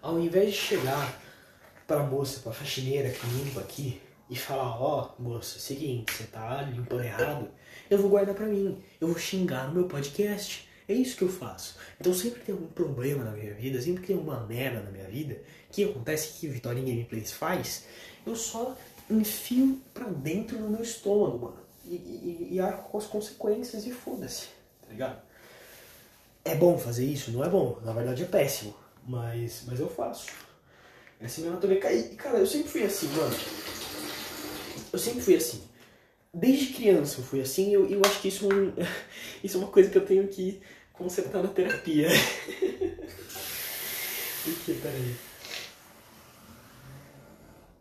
Ao 0.00 0.18
invés 0.18 0.52
de 0.52 0.58
chegar 0.58 1.21
pra 1.86 2.02
moça, 2.02 2.40
pra 2.40 2.52
faxineira 2.52 3.10
que 3.10 3.26
limpa 3.26 3.60
aqui, 3.60 4.00
e 4.32 4.36
falar, 4.36 4.80
ó, 4.80 5.14
oh, 5.18 5.22
moça, 5.22 5.58
seguinte, 5.58 6.12
você 6.12 6.24
tá 6.24 6.62
limpando 6.62 7.04
errado, 7.04 7.50
eu 7.90 7.98
vou 7.98 8.08
guardar 8.08 8.34
pra 8.34 8.46
mim, 8.46 8.82
eu 8.98 9.08
vou 9.08 9.18
xingar 9.18 9.68
no 9.68 9.74
meu 9.74 9.84
podcast. 9.84 10.66
É 10.88 10.94
isso 10.94 11.16
que 11.16 11.22
eu 11.22 11.28
faço. 11.28 11.76
Então 12.00 12.12
sempre 12.12 12.40
que 12.40 12.46
tem 12.46 12.54
algum 12.54 12.66
problema 12.68 13.24
na 13.24 13.32
minha 13.32 13.54
vida, 13.54 13.80
sempre 13.80 14.00
que 14.00 14.06
tem 14.08 14.16
uma 14.16 14.40
merda 14.46 14.80
na 14.80 14.90
minha 14.90 15.06
vida, 15.06 15.40
que 15.70 15.84
acontece 15.84 16.40
que 16.40 16.48
Vitória 16.48 16.82
Gameplays 16.82 17.30
faz, 17.30 17.84
eu 18.26 18.34
só 18.34 18.76
enfio 19.10 19.80
pra 19.92 20.06
dentro 20.06 20.58
do 20.58 20.68
meu 20.68 20.82
estômago, 20.82 21.38
mano. 21.38 21.62
E, 21.84 21.94
e, 21.94 22.48
e 22.52 22.60
arco 22.60 22.90
com 22.90 22.98
as 22.98 23.06
consequências 23.06 23.86
e 23.86 23.92
foda-se, 23.92 24.46
tá 24.80 24.88
ligado? 24.88 25.20
É 26.44 26.54
bom 26.54 26.78
fazer 26.78 27.04
isso? 27.04 27.30
Não 27.30 27.44
é 27.44 27.48
bom. 27.48 27.78
Na 27.84 27.92
verdade 27.92 28.22
é 28.22 28.26
péssimo. 28.26 28.74
Mas, 29.06 29.64
mas 29.66 29.78
eu 29.78 29.88
faço. 29.88 30.26
Essa 31.22 31.40
é 31.40 31.42
minha 31.42 31.54
natureza. 31.54 31.92
E, 31.92 32.16
cara, 32.16 32.38
eu 32.38 32.46
sempre 32.46 32.68
fui 32.68 32.82
assim, 32.82 33.06
mano. 33.08 33.34
Eu 34.92 34.98
sempre 34.98 35.20
fui 35.22 35.36
assim. 35.36 35.62
Desde 36.34 36.72
criança 36.72 37.20
eu 37.20 37.24
fui 37.24 37.40
assim, 37.40 37.72
eu, 37.72 37.86
eu 37.86 38.00
acho 38.04 38.20
que 38.20 38.28
isso, 38.28 38.48
é 38.50 38.86
isso 39.44 39.56
é 39.56 39.60
uma 39.60 39.68
coisa 39.70 39.90
que 39.90 39.98
eu 39.98 40.04
tenho 40.06 40.26
que 40.28 40.60
tá 41.30 41.42
na 41.42 41.48
terapia. 41.48 42.08
Por 44.44 44.54
que, 44.64 44.74
peraí? 44.74 45.14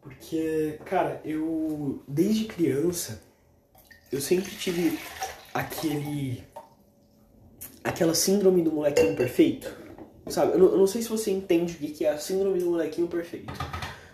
Porque, 0.01 0.79
cara, 0.85 1.21
eu. 1.25 2.03
Desde 2.07 2.45
criança, 2.45 3.21
eu 4.11 4.21
sempre 4.21 4.51
tive 4.55 4.99
aquele. 5.53 6.43
aquela 7.83 8.13
síndrome 8.13 8.61
do 8.61 8.71
molequinho 8.71 9.15
perfeito. 9.15 9.80
Sabe? 10.29 10.53
Eu 10.53 10.59
não, 10.59 10.67
eu 10.67 10.77
não 10.77 10.87
sei 10.87 11.01
se 11.01 11.09
você 11.09 11.31
entende 11.31 11.73
o 11.73 11.77
que 11.77 12.05
é 12.05 12.09
a 12.09 12.17
síndrome 12.17 12.59
do 12.59 12.67
molequinho 12.67 13.07
perfeito. 13.07 13.51
O 13.51 13.55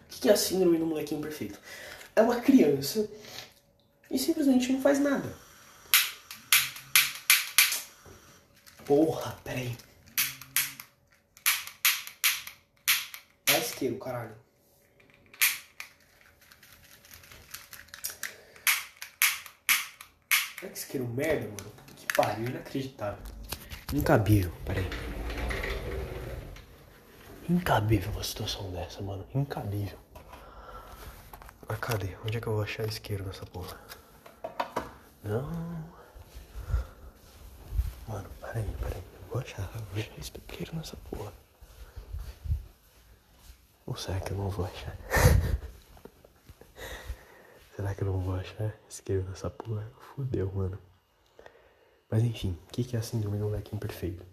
que 0.09 0.29
é 0.29 0.33
a 0.33 0.37
síndrome 0.37 0.77
do 0.77 0.85
molequinho 0.85 1.21
perfeito? 1.21 1.59
É 2.15 2.21
uma 2.21 2.39
criança 2.39 3.07
e 4.09 4.17
simplesmente 4.17 4.71
não 4.71 4.81
faz 4.81 4.99
nada. 4.99 5.35
Porra, 8.85 9.37
peraí. 9.43 9.75
É 13.47 13.59
isqueiro, 13.59 13.97
caralho. 13.97 14.35
É 20.63 20.67
que 20.67 20.77
isqueiro 20.77 21.05
merda, 21.07 21.47
mano. 21.47 21.73
Que 21.95 22.13
pariu, 22.15 22.47
inacreditável. 22.47 23.23
Incabível, 23.93 24.51
peraí. 24.65 24.87
Incabível 27.49 28.11
uma 28.11 28.23
situação 28.23 28.69
dessa, 28.71 29.01
mano. 29.01 29.25
Incabível. 29.33 29.97
Mas 31.67 31.79
cadê? 31.79 32.15
Onde 32.25 32.37
é 32.37 32.41
que 32.41 32.47
eu 32.47 32.53
vou 32.53 32.61
achar 32.61 32.85
isqueiro 32.85 33.25
nessa 33.25 33.45
porra? 33.45 33.79
Não. 35.23 35.49
Mano, 38.05 38.29
peraí, 38.41 38.65
peraí. 38.81 39.03
Eu 39.21 39.27
vou 39.29 39.41
achar, 39.41 39.61
eu 39.61 39.81
vou 39.81 39.99
achar 39.99 40.19
isqueiro 40.19 40.75
nessa 40.75 40.97
porra. 41.09 41.31
Ou 43.85 43.95
será 43.95 44.19
que 44.19 44.31
eu 44.31 44.37
não 44.37 44.49
vou 44.49 44.65
achar? 44.65 44.97
será 47.77 47.95
que 47.95 48.01
eu 48.01 48.07
não 48.07 48.19
vou 48.19 48.35
achar 48.35 48.75
isqueiro 48.89 49.23
nessa 49.23 49.49
porra? 49.49 49.89
Fudeu, 50.13 50.51
mano. 50.53 50.77
Mas 52.11 52.23
enfim, 52.23 52.57
o 52.67 52.73
que, 52.73 52.83
que 52.83 52.97
é 52.97 52.99
a 52.99 53.01
síndrome 53.01 53.37
do 53.37 53.45
moleque 53.45 53.73
imperfeito? 53.73 54.25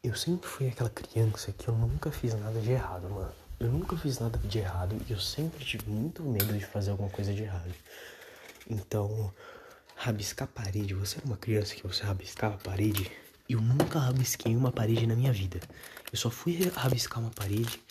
Eu 0.00 0.14
sempre 0.14 0.48
fui 0.48 0.68
aquela 0.68 0.88
criança 0.88 1.50
que 1.50 1.66
eu 1.66 1.74
nunca 1.74 2.12
fiz 2.12 2.32
nada 2.32 2.60
de 2.60 2.70
errado, 2.70 3.10
mano. 3.10 3.32
Eu 3.58 3.68
nunca 3.68 3.96
fiz 3.96 4.20
nada 4.20 4.38
de 4.38 4.58
errado 4.60 4.96
e 5.08 5.12
eu 5.12 5.18
sempre 5.18 5.64
tive 5.64 5.90
muito 5.90 6.22
medo 6.22 6.56
de 6.56 6.64
fazer 6.64 6.92
alguma 6.92 7.10
coisa 7.10 7.34
de 7.34 7.42
errado. 7.42 7.74
Então, 8.70 9.34
rabiscar 9.96 10.46
parede, 10.46 10.94
você 10.94 11.18
era 11.18 11.26
uma 11.26 11.36
criança 11.36 11.74
que 11.74 11.84
você 11.84 12.04
rabiscava 12.04 12.54
a 12.54 12.58
parede? 12.58 13.10
Eu 13.48 13.60
nunca 13.60 13.98
rabisquei 13.98 14.54
uma 14.54 14.70
parede 14.70 15.04
na 15.04 15.16
minha 15.16 15.32
vida. 15.32 15.58
Eu 16.12 16.16
só 16.16 16.30
fui 16.30 16.56
rabiscar 16.76 17.18
uma 17.18 17.32
parede 17.32 17.82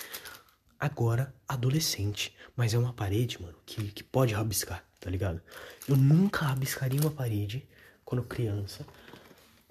agora, 0.80 1.36
adolescente. 1.46 2.34
Mas 2.56 2.74
é 2.74 2.78
uma 2.78 2.94
parede, 2.94 3.42
mano, 3.42 3.58
que, 3.66 3.92
que 3.92 4.04
pode 4.04 4.34
rabiscar, 4.34 4.82
tá 5.02 5.10
ligado? 5.10 5.42
Eu 5.86 5.98
nunca 5.98 6.46
rabiscaria 6.46 7.02
uma 7.02 7.12
parede 7.12 7.68
quando 8.06 8.24
criança 8.24 8.86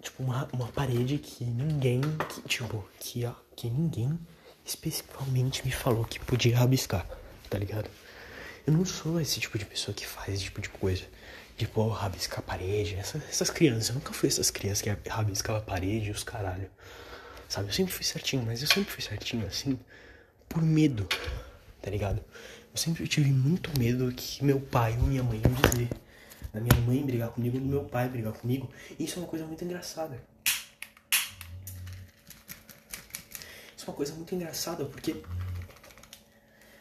tipo, 0.07 0.23
uma, 0.23 0.49
uma 0.53 0.69
parede 0.69 1.19
que 1.19 1.45
ninguém, 1.45 2.01
que, 2.29 2.43
tipo, 2.43 2.89
que, 2.99 3.29
que 3.57 3.69
ninguém 3.69 4.19
especificamente 4.65 5.65
me 5.65 5.73
falou 5.73 6.05
que 6.05 6.21
podia 6.21 6.57
rabiscar, 6.57 7.07
tá 7.51 7.59
ligado? 7.59 7.91
Eu 8.67 8.73
não 8.73 8.85
sou 8.85 9.21
esse 9.21 9.41
tipo 9.41 9.59
de 9.59 9.65
pessoa 9.65 9.95
que 9.95 10.07
faz 10.07 10.35
esse 10.35 10.45
tipo 10.45 10.61
de 10.61 10.69
coisa. 10.69 11.05
Tipo, 11.57 11.83
oh, 11.83 11.89
rabiscar 11.89 12.41
a 12.41 12.43
parede. 12.43 12.97
Essa, 12.97 13.19
essas 13.29 13.49
crianças, 13.49 13.89
eu 13.89 13.95
nunca 13.95 14.13
fui 14.13 14.29
essas 14.29 14.51
crianças 14.51 14.83
que 14.83 14.91
rabiscavam 15.09 15.63
a 15.63 15.65
parede 15.65 16.09
e 16.09 16.11
os 16.11 16.23
caralho. 16.23 16.71
Sabe, 17.49 17.69
eu 17.69 17.73
sempre 17.73 17.93
fui 17.93 18.05
certinho, 18.05 18.43
mas 18.45 18.61
eu 18.61 18.69
sempre 18.69 18.91
fui 18.91 19.03
certinho 19.03 19.47
assim, 19.47 19.79
por 20.49 20.63
medo, 20.63 21.07
tá 21.81 21.91
ligado? 21.91 22.19
Eu 22.73 22.77
sempre 22.77 23.07
tive 23.07 23.31
muito 23.31 23.71
medo 23.79 24.13
que 24.13 24.45
meu 24.45 24.61
pai 24.61 24.97
ou 25.01 25.07
minha 25.07 25.23
mãe 25.23 25.41
iam 25.45 25.55
dizer 25.55 25.89
da 26.53 26.61
minha 26.61 26.81
mãe 26.83 27.05
brigar 27.05 27.31
comigo, 27.31 27.59
do 27.59 27.65
meu 27.65 27.85
pai 27.85 28.09
brigar 28.09 28.33
comigo. 28.33 28.71
Isso 28.99 29.19
é 29.19 29.23
uma 29.23 29.29
coisa 29.29 29.47
muito 29.47 29.65
engraçada. 29.65 30.21
Isso 33.77 33.85
é 33.87 33.91
uma 33.91 33.97
coisa 33.97 34.15
muito 34.15 34.35
engraçada 34.35 34.85
porque. 34.85 35.23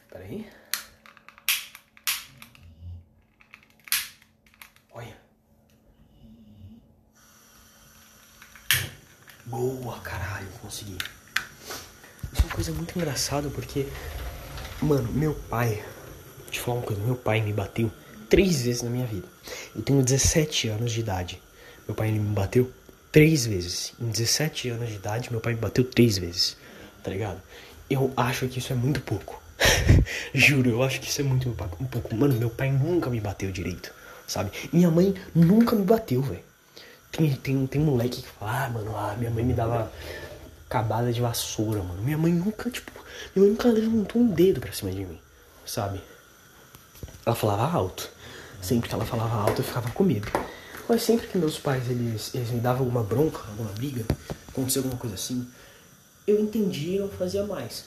Peraí. 0.09 0.47
Olha. 4.91 5.17
Boa, 9.45 9.99
caralho, 9.99 10.47
consegui. 10.61 10.97
Isso 12.33 12.41
é 12.41 12.45
uma 12.45 12.55
coisa 12.55 12.71
muito 12.71 12.97
engraçada 12.97 13.49
porque. 13.49 13.87
Mano, 14.81 15.11
meu 15.11 15.33
pai. 15.33 15.83
Eu 16.39 16.51
te 16.51 16.59
falar 16.59 16.77
uma 16.77 16.85
coisa, 16.85 17.01
meu 17.01 17.15
pai 17.15 17.41
me 17.41 17.51
bateu 17.51 17.91
três 18.29 18.61
vezes 18.63 18.81
na 18.81 18.89
minha 18.89 19.05
vida. 19.05 19.27
Eu 19.75 19.81
tenho 19.81 20.01
17 20.01 20.69
anos 20.69 20.91
de 20.91 20.99
idade. 21.01 21.41
Meu 21.87 21.95
pai 21.95 22.07
ele 22.07 22.19
me 22.19 22.33
bateu 22.33 22.71
três 23.11 23.45
vezes. 23.45 23.93
Em 23.99 24.09
17 24.09 24.69
anos 24.69 24.89
de 24.89 24.95
idade, 24.95 25.31
meu 25.31 25.41
pai 25.41 25.53
me 25.53 25.59
bateu 25.59 25.83
três 25.83 26.17
vezes. 26.17 26.57
Tá 27.03 27.11
ligado? 27.11 27.41
Eu 27.89 28.11
acho 28.15 28.47
que 28.47 28.59
isso 28.59 28.71
é 28.73 28.75
muito 28.75 29.01
pouco. 29.01 29.41
Juro, 30.33 30.69
eu 30.69 30.83
acho 30.83 30.99
que 30.99 31.09
isso 31.09 31.21
é 31.21 31.23
muito 31.23 31.49
um 31.49 31.53
pouco. 31.53 32.15
Mano, 32.15 32.33
meu 32.35 32.49
pai 32.49 32.71
nunca 32.71 33.09
me 33.09 33.19
bateu 33.19 33.51
direito, 33.51 33.93
sabe? 34.27 34.51
Minha 34.71 34.89
mãe 34.89 35.13
nunca 35.33 35.75
me 35.75 35.83
bateu, 35.83 36.21
velho. 36.21 36.43
Tem, 37.11 37.33
tem, 37.35 37.67
tem 37.67 37.81
moleque 37.81 38.21
que 38.21 38.27
fala, 38.27 38.65
ah, 38.65 38.69
mano, 38.69 38.97
ah, 38.97 39.15
minha 39.17 39.31
mãe 39.31 39.43
me 39.43 39.53
dava 39.53 39.91
cabada 40.67 41.13
de 41.13 41.21
vassoura, 41.21 41.81
mano. 41.81 42.01
Minha 42.01 42.17
mãe 42.17 42.33
nunca, 42.33 42.69
tipo, 42.69 42.91
minha 43.35 43.45
mãe 43.45 43.51
nunca 43.51 43.69
levantou 43.69 44.21
um 44.21 44.27
dedo 44.27 44.59
pra 44.59 44.73
cima 44.73 44.91
de 44.91 45.05
mim, 45.05 45.19
sabe? 45.65 46.01
Ela 47.25 47.35
falava 47.35 47.71
alto. 47.71 48.11
Sempre 48.65 48.89
que 48.89 48.95
ela 48.95 49.05
falava 49.05 49.41
alto, 49.41 49.61
eu 49.61 49.63
ficava 49.63 49.91
com 49.91 50.03
medo. 50.03 50.27
Mas 50.89 51.03
sempre 51.03 51.27
que 51.27 51.37
meus 51.37 51.59
pais 51.59 51.87
eles, 51.87 52.33
eles 52.33 52.49
me 52.49 52.59
davam 52.59 52.79
alguma 52.79 53.03
bronca, 53.03 53.37
alguma 53.47 53.71
briga, 53.73 54.03
acontecia 54.47 54.81
alguma 54.81 54.97
coisa 54.97 55.13
assim, 55.13 55.47
eu 56.25 56.39
entendia 56.39 56.95
e 56.95 56.99
não 56.99 57.09
fazia 57.09 57.45
mais. 57.45 57.85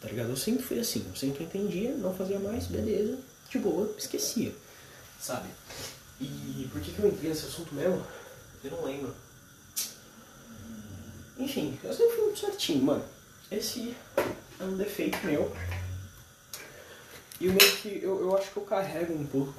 Tá 0.00 0.08
ligado? 0.08 0.30
Eu 0.30 0.36
sempre 0.38 0.62
fui 0.62 0.78
assim, 0.78 1.04
eu 1.06 1.14
sempre 1.14 1.44
entendia, 1.44 1.94
não 1.96 2.14
fazia 2.14 2.38
mais, 2.38 2.64
beleza, 2.64 3.18
de 3.50 3.58
boa, 3.58 3.94
esquecia. 3.98 4.54
Sabe? 5.20 5.48
E 6.18 6.66
por 6.72 6.80
que, 6.80 6.92
que 6.92 6.98
eu 6.98 7.08
entrei 7.08 7.28
nesse 7.28 7.44
assunto 7.44 7.74
mesmo? 7.74 8.02
Eu 8.64 8.70
não 8.70 8.84
lembro. 8.86 9.14
Enfim, 11.38 11.78
eu 11.84 11.92
sempre 11.92 12.16
fui 12.16 12.24
muito 12.24 12.40
certinho, 12.40 12.84
mano. 12.84 13.04
Esse 13.52 13.94
é 14.58 14.64
um 14.64 14.78
defeito 14.78 15.18
meu. 15.26 15.54
E 17.40 17.46
meio 17.46 17.76
que 17.76 18.00
eu, 18.02 18.20
eu 18.20 18.36
acho 18.36 18.50
que 18.50 18.56
eu 18.56 18.64
carrego 18.64 19.12
um 19.14 19.26
pouco 19.26 19.52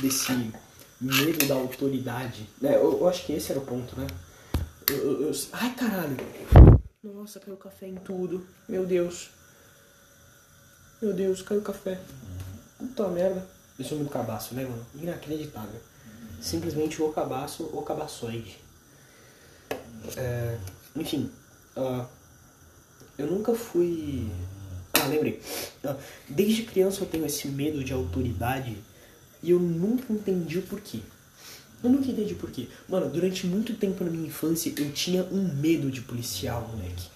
desse 0.00 0.52
medo 1.00 1.46
da 1.46 1.54
autoridade. 1.54 2.48
Né? 2.60 2.74
Eu, 2.74 2.98
eu 3.00 3.08
acho 3.08 3.24
que 3.24 3.32
esse 3.32 3.52
era 3.52 3.60
o 3.60 3.64
ponto, 3.64 3.98
né? 3.98 4.06
Eu, 4.88 5.22
eu, 5.22 5.32
ai 5.52 5.74
caralho! 5.74 6.16
Nossa, 7.02 7.38
caiu 7.40 7.56
café 7.56 7.86
em 7.86 7.94
tudo. 7.94 8.46
Meu 8.68 8.84
Deus. 8.84 9.30
Meu 11.00 11.14
Deus, 11.14 11.40
caiu 11.40 11.62
café. 11.62 11.98
Puta 12.78 13.08
merda. 13.08 13.46
Eu 13.78 13.84
sou 13.84 13.96
muito 13.96 14.12
cabaço, 14.12 14.54
né, 14.54 14.64
mano? 14.64 14.84
Inacreditável. 14.94 15.80
Simplesmente 16.42 17.00
o 17.00 17.12
cabaço 17.12 17.70
ou 17.72 17.82
cabaçoide. 17.82 18.58
É, 20.16 20.58
enfim, 20.96 21.30
uh, 21.76 22.06
eu 23.16 23.26
nunca 23.26 23.54
fui 23.54 24.30
ah, 25.02 25.06
lembrei. 25.06 25.40
Ah, 25.84 25.96
desde 26.28 26.62
criança 26.62 27.02
eu 27.02 27.06
tenho 27.06 27.26
esse 27.26 27.48
medo 27.48 27.82
de 27.82 27.92
autoridade 27.92 28.76
e 29.42 29.50
eu 29.50 29.58
nunca 29.58 30.12
entendi 30.12 30.58
o 30.58 30.62
porquê. 30.62 31.00
Eu 31.82 31.90
nunca 31.90 32.10
entendi 32.10 32.34
o 32.34 32.36
porquê. 32.36 32.68
Mano, 32.88 33.08
durante 33.08 33.46
muito 33.46 33.74
tempo 33.74 34.04
na 34.04 34.10
minha 34.10 34.26
infância 34.26 34.72
eu 34.76 34.92
tinha 34.92 35.24
um 35.24 35.54
medo 35.54 35.90
de 35.90 36.02
policial, 36.02 36.68
moleque. 36.74 37.08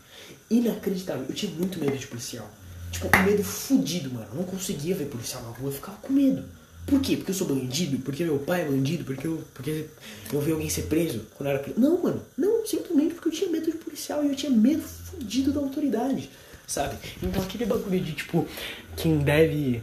Inacreditável. 0.51 1.27
Eu 1.29 1.35
tinha 1.35 1.53
muito 1.53 1.79
medo 1.79 1.97
de 1.97 2.07
policial. 2.07 2.51
Tipo, 2.91 3.09
um 3.15 3.23
medo 3.25 3.45
fudido, 3.45 4.11
mano. 4.13 4.27
Eu 4.33 4.37
não 4.37 4.45
conseguia 4.45 4.95
ver 4.95 5.07
policial 5.07 5.43
na 5.43 5.51
rua, 5.51 5.69
eu 5.69 5.73
ficava 5.73 5.99
com 5.99 6.13
medo. 6.13 6.45
Por 6.87 7.01
quê? 7.01 7.17
Porque 7.17 7.31
eu 7.31 7.35
sou 7.35 7.47
bandido? 7.47 7.99
Porque 7.99 8.25
meu 8.25 8.39
pai 8.39 8.63
é 8.63 8.65
bandido? 8.67 9.05
Porque 9.05 9.27
eu, 9.27 9.43
porque 9.55 9.87
eu 10.33 10.41
vi 10.41 10.53
alguém 10.53 10.69
ser 10.69 10.83
preso 10.83 11.27
quando 11.35 11.49
eu 11.49 11.55
era 11.55 11.63
criança? 11.63 11.81
Não, 11.81 12.03
mano. 12.03 12.23
Não, 12.37 12.65
simplesmente 12.65 13.15
porque 13.15 13.29
eu 13.29 13.33
tinha 13.33 13.51
medo 13.51 13.71
de 13.71 13.79
policial 13.79 14.25
e 14.25 14.29
eu 14.29 14.37
tinha 14.37 14.53
medo 14.53 14.83
fudido 14.83 15.53
da 15.53 15.61
autoridade 15.61 16.31
sabe? 16.67 16.97
Então 17.23 17.43
aquele 17.43 17.67
bagulho 17.67 18.01
de 18.01 18.13
tipo, 18.13 18.47
quem 18.97 19.19
deve. 19.19 19.83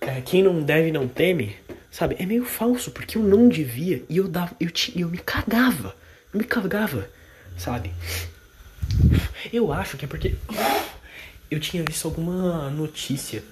É, 0.00 0.20
quem 0.22 0.42
não 0.42 0.62
deve 0.62 0.90
não 0.90 1.06
teme, 1.06 1.56
sabe? 1.90 2.16
É 2.18 2.24
meio 2.24 2.44
falso, 2.44 2.90
porque 2.90 3.18
eu 3.18 3.22
não 3.22 3.48
devia 3.48 4.02
e 4.08 4.16
eu 4.16 4.28
dava. 4.28 4.54
Eu, 4.58 4.70
te, 4.70 4.98
eu 4.98 5.08
me 5.08 5.18
cagava. 5.18 5.94
Eu 6.32 6.38
me 6.38 6.44
cagava, 6.44 7.08
sabe? 7.56 7.92
Eu 9.52 9.72
acho 9.72 9.96
que 9.96 10.04
é 10.04 10.08
porque. 10.08 10.36
Eu 11.50 11.58
tinha 11.58 11.82
visto 11.82 12.06
alguma 12.06 12.70
notícia 12.70 13.42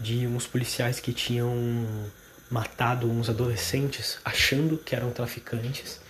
de 0.00 0.26
uns 0.26 0.46
policiais 0.46 0.98
que 0.98 1.12
tinham 1.12 1.54
matado 2.50 3.10
uns 3.10 3.28
adolescentes 3.28 4.18
achando 4.24 4.78
que 4.78 4.94
eram 4.94 5.10
traficantes 5.10 6.00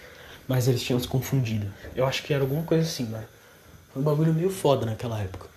Mas 0.48 0.68
eles 0.68 0.82
tinham 0.82 1.00
se 1.00 1.08
confundido. 1.08 1.66
Eu 1.94 2.06
acho 2.06 2.22
que 2.22 2.32
era 2.32 2.42
alguma 2.42 2.62
coisa 2.62 2.84
assim, 2.84 3.04
né? 3.04 3.24
Um 3.96 4.02
bagulho 4.02 4.34
meio 4.34 4.50
foda 4.50 4.84
naquela 4.84 5.18
época. 5.20 5.48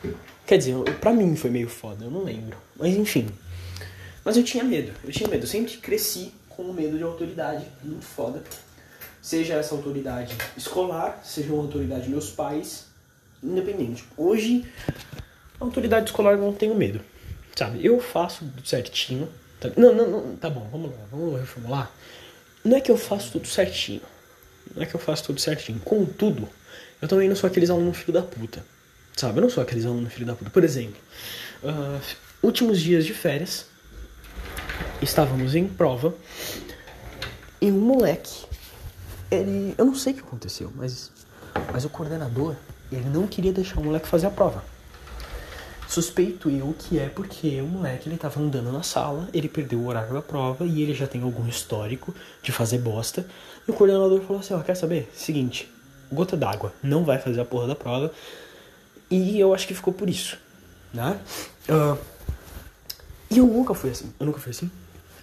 Quer 0.47 0.57
dizer, 0.57 0.75
pra 1.01 1.11
mim 1.11 1.35
foi 1.35 1.49
meio 1.49 1.67
foda, 1.67 2.05
eu 2.05 2.11
não 2.11 2.23
lembro. 2.23 2.57
Mas 2.77 2.95
enfim. 2.95 3.27
Mas 4.23 4.37
eu 4.37 4.43
tinha 4.43 4.63
medo, 4.63 4.93
eu 5.03 5.11
tinha 5.11 5.29
medo. 5.29 5.43
Eu 5.43 5.47
sempre 5.47 5.75
cresci 5.77 6.33
com 6.47 6.71
medo 6.71 6.97
de 6.97 7.03
autoridade, 7.03 7.65
muito 7.83 8.05
foda. 8.05 8.41
Seja 9.21 9.55
essa 9.55 9.75
autoridade 9.75 10.35
escolar, 10.55 11.19
seja 11.21 11.51
uma 11.51 11.63
autoridade 11.63 12.07
meus 12.09 12.29
pais, 12.29 12.85
independente. 13.43 14.05
Hoje, 14.15 14.65
a 15.59 15.65
autoridade 15.65 16.05
escolar 16.05 16.33
eu 16.33 16.39
não 16.39 16.53
tenho 16.53 16.73
medo. 16.75 17.01
Sabe? 17.57 17.85
Eu 17.85 17.99
faço 17.99 18.45
tudo 18.45 18.65
certinho. 18.65 19.27
Tá? 19.59 19.69
Não, 19.75 19.93
não, 19.93 20.09
não, 20.09 20.35
tá 20.37 20.49
bom, 20.49 20.65
vamos 20.71 20.91
lá, 20.91 20.97
vamos 21.11 21.37
reformular. 21.37 21.91
Não 22.63 22.77
é 22.77 22.79
que 22.79 22.89
eu 22.89 22.97
faço 22.97 23.33
tudo 23.33 23.47
certinho. 23.49 24.01
Não 24.73 24.81
é 24.81 24.85
que 24.85 24.95
eu 24.95 24.99
faço 24.99 25.25
tudo 25.25 25.41
certinho. 25.41 25.79
Contudo, 25.79 26.47
eu 27.01 27.07
também 27.07 27.29
não 27.29 27.35
sou 27.35 27.47
aqueles 27.47 27.69
alunos 27.69 27.97
filho 27.97 28.13
da 28.13 28.21
puta. 28.21 28.63
Sabe? 29.15 29.37
Eu 29.37 29.41
não 29.41 29.49
sou 29.49 29.61
aqueles 29.63 29.85
alunos 29.85 30.13
filho 30.13 30.25
da 30.25 30.35
puta. 30.35 30.49
Por 30.49 30.63
exemplo, 30.63 30.99
uh, 31.63 32.01
últimos 32.41 32.79
dias 32.79 33.05
de 33.05 33.13
férias, 33.13 33.65
estávamos 35.01 35.55
em 35.55 35.67
prova 35.67 36.13
e 37.61 37.71
um 37.71 37.79
moleque, 37.79 38.45
ele, 39.29 39.75
eu 39.77 39.85
não 39.85 39.95
sei 39.95 40.13
o 40.13 40.15
que 40.15 40.21
aconteceu, 40.21 40.71
mas, 40.75 41.11
mas 41.71 41.83
o 41.85 41.89
coordenador, 41.89 42.55
ele 42.91 43.09
não 43.09 43.27
queria 43.27 43.51
deixar 43.51 43.79
o 43.79 43.83
moleque 43.83 44.07
fazer 44.07 44.27
a 44.27 44.31
prova. 44.31 44.63
Suspeito 45.87 46.49
eu 46.51 46.75
que 46.77 46.99
é 46.99 47.09
porque 47.09 47.59
o 47.61 47.65
moleque 47.65 48.07
ele 48.07 48.17
tava 48.17 48.39
andando 48.39 48.71
na 48.71 48.83
sala, 48.83 49.27
ele 49.33 49.49
perdeu 49.49 49.79
o 49.79 49.87
horário 49.87 50.13
da 50.13 50.21
prova 50.21 50.63
e 50.63 50.83
ele 50.83 50.93
já 50.93 51.07
tem 51.07 51.23
algum 51.23 51.47
histórico 51.47 52.13
de 52.43 52.51
fazer 52.51 52.77
bosta. 52.77 53.25
E 53.67 53.71
o 53.71 53.73
coordenador 53.73 54.21
falou 54.21 54.39
assim: 54.39 54.53
Ó, 54.53 54.59
quer 54.59 54.75
saber? 54.75 55.09
Seguinte, 55.15 55.67
gota 56.11 56.35
d'água, 56.35 56.73
não 56.81 57.03
vai 57.03 57.19
fazer 57.19 57.41
a 57.41 57.45
porra 57.45 57.67
da 57.67 57.75
prova. 57.75 58.11
E 59.09 59.39
eu 59.39 59.53
acho 59.53 59.67
que 59.67 59.73
ficou 59.73 59.93
por 59.93 60.09
isso, 60.09 60.37
né? 60.93 61.19
Uh, 61.67 61.97
e 63.29 63.37
eu 63.37 63.45
nunca 63.45 63.73
fui 63.73 63.91
assim. 63.91 64.11
Eu 64.19 64.25
nunca 64.25 64.39
fui 64.39 64.51
assim. 64.51 64.69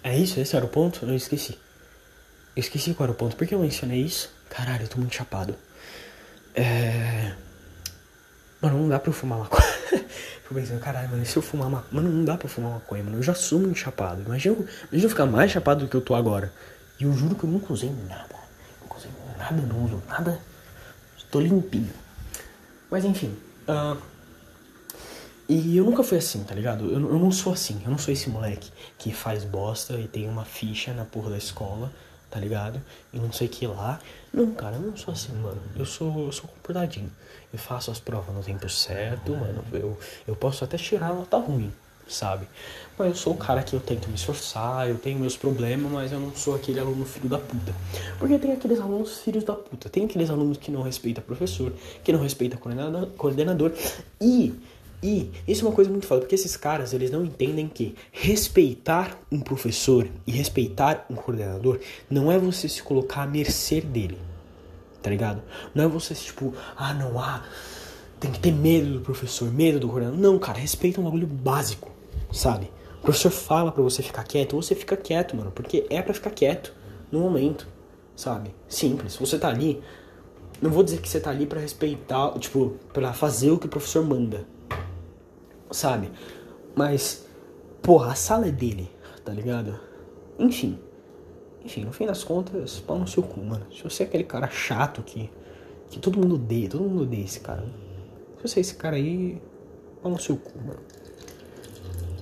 É 0.03 0.17
isso? 0.17 0.39
Esse 0.39 0.55
era 0.55 0.65
o 0.65 0.69
ponto? 0.69 1.05
Eu 1.05 1.15
esqueci. 1.15 1.57
Eu 2.55 2.61
esqueci 2.61 2.93
qual 2.93 3.05
era 3.05 3.11
o 3.11 3.15
ponto. 3.15 3.35
Por 3.35 3.45
que 3.45 3.53
eu 3.53 3.59
mencionei 3.59 4.01
isso? 4.01 4.29
Caralho, 4.49 4.83
eu 4.83 4.87
tô 4.87 4.97
muito 4.97 5.13
chapado. 5.13 5.55
É. 6.55 7.33
Mano, 8.61 8.79
não 8.79 8.89
dá 8.89 8.99
pra 8.99 9.09
eu 9.09 9.13
fumar 9.13 9.39
maconha. 9.39 9.61
Fico 10.41 10.55
pensando, 10.55 10.79
caralho, 10.79 11.09
mano, 11.09 11.25
se 11.25 11.35
eu 11.35 11.41
fumar 11.41 11.69
maconha. 11.69 12.01
Mano, 12.01 12.09
não 12.09 12.25
dá 12.25 12.37
pra 12.37 12.45
eu 12.45 12.49
fumar 12.49 12.71
maconha, 12.71 13.03
mano. 13.03 13.17
Eu 13.17 13.23
já 13.23 13.33
sou 13.33 13.59
muito 13.59 13.77
chapado. 13.77 14.23
Imagina, 14.23 14.55
imagina 14.55 15.03
eu 15.03 15.09
ficar 15.09 15.25
mais 15.25 15.51
chapado 15.51 15.81
do 15.81 15.89
que 15.89 15.95
eu 15.95 16.01
tô 16.01 16.15
agora. 16.15 16.51
E 16.99 17.03
eu 17.03 17.13
juro 17.13 17.35
que 17.35 17.43
eu 17.43 17.49
nunca 17.49 17.71
usei 17.71 17.91
nada. 18.07 18.35
Nunca 18.81 18.95
usei 18.97 19.11
nada, 19.37 19.61
não 19.61 19.85
uso 19.85 20.01
nada. 20.07 20.39
Estou 21.27 21.39
limpinho. 21.39 21.93
Mas 22.89 23.05
enfim. 23.05 23.37
Uh, 23.67 24.01
e 25.47 25.77
eu 25.77 25.85
nunca 25.85 26.03
fui 26.03 26.17
assim, 26.17 26.43
tá 26.43 26.55
ligado? 26.55 26.85
Eu, 26.85 26.99
eu 26.99 27.19
não 27.19 27.31
sou 27.31 27.53
assim. 27.53 27.79
Eu 27.85 27.91
não 27.91 27.97
sou 27.99 28.11
esse 28.11 28.29
moleque 28.29 28.71
que 28.97 29.13
faz 29.13 29.43
bosta 29.43 29.93
e 29.99 30.07
tem 30.07 30.27
uma 30.27 30.43
ficha 30.43 30.91
na 30.93 31.05
porra 31.05 31.29
da 31.29 31.37
escola 31.37 31.91
tá 32.29 32.39
ligado? 32.39 32.81
E 33.13 33.19
não 33.19 33.31
sei 33.31 33.47
o 33.47 33.49
que 33.49 33.65
lá. 33.65 33.99
Não, 34.33 34.53
cara, 34.53 34.75
eu 34.75 34.81
não 34.81 34.95
sou 34.95 35.13
assim, 35.13 35.33
mano. 35.33 35.61
Eu 35.75 35.85
sou, 35.85 36.25
eu 36.25 36.31
sou 36.31 36.49
comportadinho. 36.49 37.11
Eu 37.51 37.59
faço 37.59 37.89
as 37.89 37.99
provas 37.99 38.35
no 38.35 38.43
tempo 38.43 38.67
certo, 38.69 39.31
mano. 39.31 39.63
Eu, 39.71 39.97
eu 40.27 40.35
posso 40.35 40.63
até 40.63 40.77
tirar 40.77 41.13
nota 41.13 41.37
ruim, 41.37 41.73
sabe? 42.07 42.47
Eu 42.99 43.13
sou 43.13 43.33
o 43.33 43.37
cara 43.37 43.61
que 43.61 43.75
eu 43.75 43.79
tento 43.79 44.09
me 44.09 44.15
esforçar, 44.15 44.89
eu 44.89 44.97
tenho 44.97 45.19
meus 45.19 45.37
problemas, 45.37 45.91
mas 45.91 46.11
eu 46.11 46.19
não 46.19 46.33
sou 46.35 46.55
aquele 46.55 46.79
aluno 46.79 47.05
filho 47.05 47.29
da 47.29 47.37
puta. 47.37 47.73
Porque 48.17 48.39
tem 48.39 48.51
aqueles 48.51 48.79
alunos 48.79 49.19
filhos 49.19 49.43
da 49.43 49.53
puta. 49.53 49.87
Tem 49.87 50.05
aqueles 50.05 50.31
alunos 50.31 50.57
que 50.57 50.71
não 50.71 50.81
respeitam 50.81 51.23
professor, 51.23 51.71
que 52.03 52.11
não 52.11 52.19
coordenador, 52.59 53.07
coordenador 53.15 53.71
e 54.19 54.53
e 55.01 55.29
isso 55.47 55.63
é 55.63 55.67
uma 55.67 55.75
coisa 55.75 55.91
muito 55.91 56.07
foda, 56.07 56.21
porque 56.21 56.33
esses 56.33 56.57
caras, 56.57 56.91
eles 56.91 57.11
não 57.11 57.23
entendem 57.23 57.67
que 57.67 57.95
respeitar 58.11 59.19
um 59.31 59.39
professor 59.39 60.07
e 60.25 60.31
respeitar 60.31 61.05
um 61.07 61.13
coordenador 61.13 61.79
não 62.09 62.31
é 62.31 62.39
você 62.39 62.67
se 62.67 62.81
colocar 62.81 63.21
à 63.21 63.27
mercê 63.27 63.79
dele, 63.79 64.17
tá 65.03 65.09
ligado? 65.11 65.43
Não 65.75 65.83
é 65.83 65.87
você, 65.87 66.15
tipo, 66.15 66.51
ah, 66.75 66.95
não, 66.95 67.19
ah, 67.19 67.45
tem 68.19 68.31
que 68.31 68.39
ter 68.39 68.51
medo 68.51 68.93
do 68.93 69.01
professor, 69.01 69.51
medo 69.51 69.79
do 69.79 69.87
coordenador. 69.87 70.19
Não, 70.19 70.39
cara, 70.39 70.57
respeita 70.57 70.99
um 70.99 71.03
bagulho 71.03 71.27
básico, 71.27 71.91
sabe? 72.31 72.71
Professor 73.07 73.31
fala 73.31 73.71
para 73.71 73.81
você 73.81 74.03
ficar 74.03 74.23
quieto, 74.23 74.55
você 74.55 74.75
fica 74.75 74.97
quieto, 74.97 75.35
mano, 75.35 75.51
porque 75.51 75.85
é 75.89 76.01
para 76.01 76.13
ficar 76.13 76.31
quieto 76.31 76.73
no 77.09 77.19
momento, 77.19 77.65
sabe? 78.15 78.53
Simples. 78.67 79.15
Você 79.15 79.39
tá 79.39 79.47
ali, 79.47 79.81
não 80.61 80.69
vou 80.69 80.83
dizer 80.83 80.99
que 80.99 81.07
você 81.07 81.19
tá 81.19 81.29
ali 81.29 81.45
para 81.45 81.61
respeitar, 81.61 82.37
tipo, 82.37 82.75
para 82.91 83.13
fazer 83.13 83.51
o 83.51 83.57
que 83.57 83.65
o 83.65 83.69
professor 83.69 84.05
manda 84.05 84.45
sabe? 85.71 86.11
Mas, 86.75 87.25
porra, 87.81 88.11
a 88.11 88.15
sala 88.15 88.47
é 88.47 88.51
dele, 88.51 88.89
tá 89.23 89.31
ligado? 89.31 89.79
Enfim. 90.37 90.79
Enfim, 91.63 91.83
no 91.83 91.91
fim 91.91 92.05
das 92.05 92.23
contas, 92.23 92.79
pau 92.79 92.97
no 92.97 93.07
seu 93.07 93.23
cu, 93.23 93.41
mano. 93.41 93.65
Se 93.73 93.83
você 93.83 94.03
é 94.03 94.05
aquele 94.05 94.23
cara 94.23 94.47
chato 94.49 95.01
que, 95.01 95.29
que 95.89 95.99
todo 95.99 96.19
mundo 96.19 96.35
odeia, 96.35 96.69
todo 96.69 96.83
mundo 96.83 97.03
odeia 97.03 97.25
esse 97.25 97.39
cara. 97.39 97.65
Se 98.37 98.47
você 98.47 98.59
é 98.59 98.61
esse 98.61 98.75
cara 98.75 98.95
aí, 98.95 99.41
pau 100.01 100.11
no 100.11 100.19
seu 100.19 100.37
cu, 100.37 100.57
mano. 100.59 100.79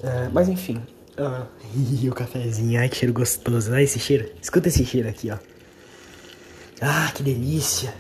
É, 0.06 0.30
mas 0.32 0.50
enfim. 0.50 0.82
Uh, 1.16 2.10
o 2.10 2.14
cafezinho, 2.14 2.78
ai 2.78 2.90
que 2.90 2.98
cheiro 2.98 3.14
gostoso. 3.14 3.72
Olha 3.72 3.82
esse 3.82 3.98
cheiro. 3.98 4.30
Escuta 4.42 4.68
esse 4.68 4.86
cheiro 4.86 5.08
aqui, 5.08 5.32
ó. 5.32 5.38
Ah, 6.82 7.10
que 7.16 7.24
delícia. 7.24 7.94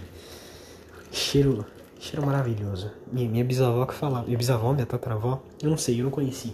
Cheiro 1.13 1.65
Cheiro 2.05 2.23
maravilhoso. 2.23 2.91
Minha, 3.11 3.27
minha 3.27 3.43
bisavó 3.43 3.83
que 3.87 3.95
falava. 3.95 4.25
Minha 4.27 4.37
bisavó, 4.37 4.71
minha 4.73 4.85
tataravó, 4.85 5.41
eu 5.59 5.71
não 5.71 5.77
sei, 5.77 5.99
eu 5.99 6.03
não 6.03 6.11
conheci. 6.11 6.53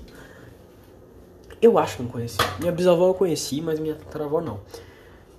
Eu 1.62 1.78
acho 1.78 1.98
que 1.98 2.04
não 2.04 2.10
conheci. 2.10 2.38
Minha 2.58 2.72
bisavó 2.72 3.10
eu 3.10 3.14
conheci, 3.14 3.60
mas 3.60 3.78
minha 3.78 3.96
tataravó 3.96 4.40
não. 4.40 4.62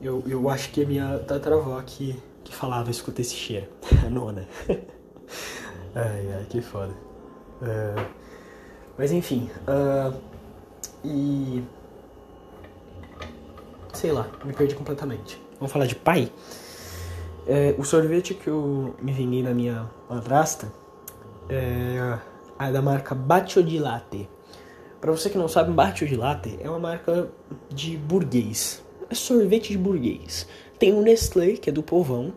Eu, 0.03 0.23
eu 0.27 0.51
acho 0.51 0.71
que 0.71 0.83
é 0.83 0.85
minha 0.85 1.19
tataravó 1.21 1.81
que, 1.81 2.15
que 2.45 2.55
falava, 2.55 2.91
escuta 2.91 3.23
esse 3.23 3.35
cheiro. 3.35 3.69
A 4.05 4.11
nona. 4.11 4.47
ai, 5.95 6.33
ai, 6.35 6.47
que 6.51 6.61
foda. 6.61 6.93
Uh, 7.63 8.05
mas 8.97 9.13
enfim. 9.13 9.51
Uh, 9.67 10.15
e. 11.05 11.63
Sei 13.93 14.13
lá, 14.13 14.29
me 14.45 14.53
perdi 14.53 14.75
completamente. 14.75 15.41
Vamos 15.59 15.73
falar 15.73 15.87
de 15.87 15.95
pai? 15.95 16.31
É, 17.47 17.75
o 17.77 17.85
sorvete 17.85 18.35
que 18.35 18.49
eu 18.49 18.95
me 19.03 19.13
vinguei 19.13 19.43
na 19.43 19.53
minha 19.53 19.91
madrasta 20.09 20.73
é, 21.49 22.19
é 22.59 22.73
da 22.73 22.81
marca 22.81 23.15
Bacio 23.15 23.63
di 23.63 23.79
Latte. 23.79 24.29
Para 25.01 25.11
você 25.11 25.29
que 25.29 25.37
não 25.37 25.49
sabe, 25.49 25.73
Bacio 25.73 26.07
di 26.07 26.17
Latte 26.17 26.57
é 26.61 26.71
uma 26.71 26.79
marca 26.79 27.29
de 27.69 27.97
burguês. 27.97 28.83
É 29.11 29.15
sorvete 29.15 29.73
de 29.73 29.79
burguês. 29.79 30.47
Tem 30.79 30.93
o 30.93 31.03
Nestlé, 31.03 31.53
que 31.53 31.69
é 31.69 31.73
do 31.73 31.83
povão. 31.83 32.33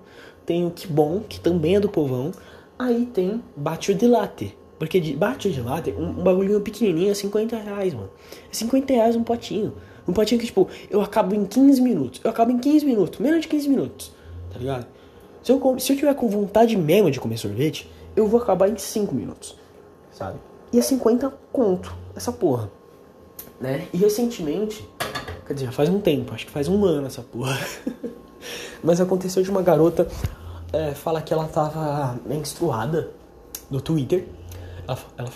Tem 0.45 0.65
o 0.65 0.71
Kibon, 0.71 1.21
que 1.21 1.39
também 1.39 1.75
é 1.75 1.79
do 1.79 1.89
povão. 1.89 2.31
Aí 2.77 3.05
tem 3.05 3.43
Bacio 3.55 3.93
di 3.93 4.07
Latte. 4.07 4.57
Porque 4.77 4.99
de 4.99 5.13
Bacio 5.13 5.51
di 5.51 5.61
Latte, 5.61 5.91
um, 5.91 6.09
um 6.09 6.23
bagulhinho 6.23 6.59
pequenininho 6.61 7.11
é 7.11 7.13
50 7.13 7.55
reais, 7.57 7.93
mano. 7.93 8.09
É 8.51 8.53
50 8.53 8.93
reais 8.93 9.15
um 9.15 9.23
potinho. 9.23 9.73
Um 10.07 10.13
potinho 10.13 10.39
que, 10.39 10.47
tipo, 10.47 10.67
eu 10.89 11.01
acabo 11.01 11.33
em 11.33 11.45
15 11.45 11.81
minutos. 11.81 12.21
Eu 12.23 12.29
acabo 12.29 12.51
em 12.51 12.57
15 12.57 12.85
minutos. 12.85 13.19
Menos 13.19 13.41
de 13.41 13.47
15 13.47 13.69
minutos. 13.69 14.11
Tá 14.51 14.59
ligado? 14.59 14.87
Se 15.45 15.51
eu, 15.51 15.79
se 15.79 15.93
eu 15.93 15.97
tiver 15.97 16.15
com 16.15 16.27
vontade 16.27 16.75
mesmo 16.75 17.11
de 17.11 17.19
comer 17.19 17.37
sorvete, 17.37 17.87
eu 18.15 18.27
vou 18.27 18.41
acabar 18.41 18.67
em 18.67 18.75
5 18.75 19.13
minutos, 19.13 19.55
sabe? 20.11 20.39
E 20.73 20.79
é 20.79 20.81
50 20.81 21.31
conto, 21.51 21.95
essa 22.15 22.31
porra, 22.31 22.71
né? 23.61 23.87
E 23.93 23.97
recentemente, 23.97 24.83
quer 25.45 25.53
dizer, 25.53 25.71
faz 25.71 25.87
um 25.87 25.99
tempo, 25.99 26.33
acho 26.33 26.47
que 26.47 26.51
faz 26.51 26.67
um 26.67 26.83
ano 26.83 27.05
essa 27.05 27.21
porra. 27.21 27.59
Mas 28.83 28.99
aconteceu 28.99 29.43
de 29.43 29.51
uma 29.51 29.61
garota 29.61 30.07
é, 30.73 30.95
falar 30.95 31.21
que 31.21 31.31
ela 31.31 31.47
tava 31.47 32.19
menstruada 32.25 33.11
no 33.69 33.79
Twitter. 33.79 34.25
Ela, 34.87 34.99
ela 35.17 35.31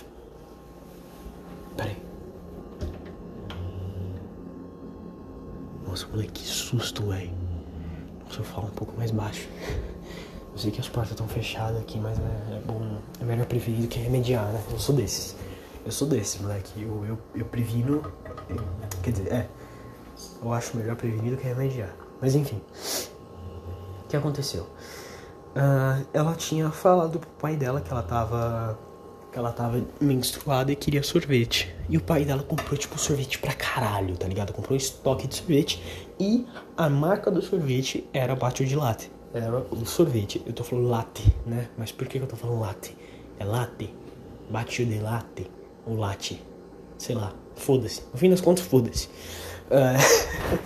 Peraí. 1.75 1.97
Nossa, 5.87 6.07
moleque, 6.07 6.31
que 6.31 6.47
susto, 6.47 7.07
velho. 7.07 7.31
Deixa 8.25 8.41
eu 8.41 8.45
falar 8.45 8.67
um 8.67 8.71
pouco 8.71 8.95
mais 8.97 9.11
baixo. 9.11 9.47
Eu 10.51 10.57
sei 10.57 10.71
que 10.71 10.79
as 10.81 10.89
portas 10.89 11.11
estão 11.11 11.27
fechadas 11.27 11.79
aqui, 11.79 11.97
mas 11.99 12.19
é, 12.19 12.57
é, 12.57 12.61
bom. 12.65 12.99
É 13.21 13.23
melhor 13.23 13.45
prevenir 13.45 13.81
do 13.83 13.87
que 13.87 13.99
remediar, 13.99 14.45
né? 14.51 14.61
Eu 14.69 14.77
sou 14.77 14.93
desses. 14.93 15.35
Eu 15.85 15.91
sou 15.91 16.07
desse, 16.07 16.41
moleque. 16.41 16.81
Eu, 16.81 17.05
eu, 17.05 17.17
eu 17.33 17.45
previno. 17.45 18.03
Quer 19.01 19.11
dizer, 19.11 19.31
é. 19.31 19.49
Eu 20.41 20.53
acho 20.53 20.75
melhor 20.75 20.95
prevenir 20.95 21.31
do 21.31 21.37
que 21.37 21.47
remediar. 21.47 21.95
Mas 22.21 22.35
enfim. 22.35 22.61
O 24.03 24.07
que 24.09 24.17
aconteceu? 24.17 24.63
Uh, 25.55 26.05
ela 26.13 26.35
tinha 26.35 26.69
falado 26.69 27.19
pro 27.19 27.29
pai 27.31 27.55
dela 27.55 27.81
que 27.81 27.91
ela 27.91 28.03
tava. 28.03 28.77
Que 29.31 29.37
ela 29.37 29.51
tava 29.51 29.83
menstruada 30.01 30.71
e 30.71 30.75
queria 30.75 31.03
sorvete. 31.03 31.73
E 31.87 31.97
o 31.97 32.01
pai 32.01 32.25
dela 32.25 32.43
comprou, 32.43 32.77
tipo, 32.77 32.97
sorvete 32.97 33.37
pra 33.39 33.53
caralho, 33.53 34.17
tá 34.17 34.27
ligado? 34.27 34.51
Comprou 34.53 34.73
um 34.73 34.77
estoque 34.77 35.27
de 35.27 35.35
sorvete. 35.35 35.81
E 36.19 36.45
a 36.75 36.89
marca 36.89 37.29
do 37.29 37.41
sorvete 37.41 38.07
era 38.13 38.35
Batio 38.35 38.65
de 38.65 38.75
Latte 38.75 39.11
é 39.33 39.49
o 39.49 39.85
sorvete. 39.85 40.41
Eu 40.45 40.53
tô 40.53 40.63
falando 40.63 40.87
latte, 40.87 41.23
né? 41.45 41.69
Mas 41.77 41.91
por 41.91 42.07
que, 42.07 42.17
eu 42.17 42.27
tô 42.27 42.35
falando 42.35 42.59
latte? 42.59 42.95
É 43.37 43.45
latte, 43.45 43.93
batido 44.49 44.91
de 44.91 44.99
latte, 44.99 45.49
ou 45.85 45.95
latte, 45.95 46.41
sei 46.97 47.15
lá, 47.15 47.33
foda-se. 47.55 48.01
No 48.11 48.17
fim 48.17 48.29
das 48.29 48.41
contas, 48.41 48.65
foda-se. 48.65 49.07
Uh... 49.69 50.59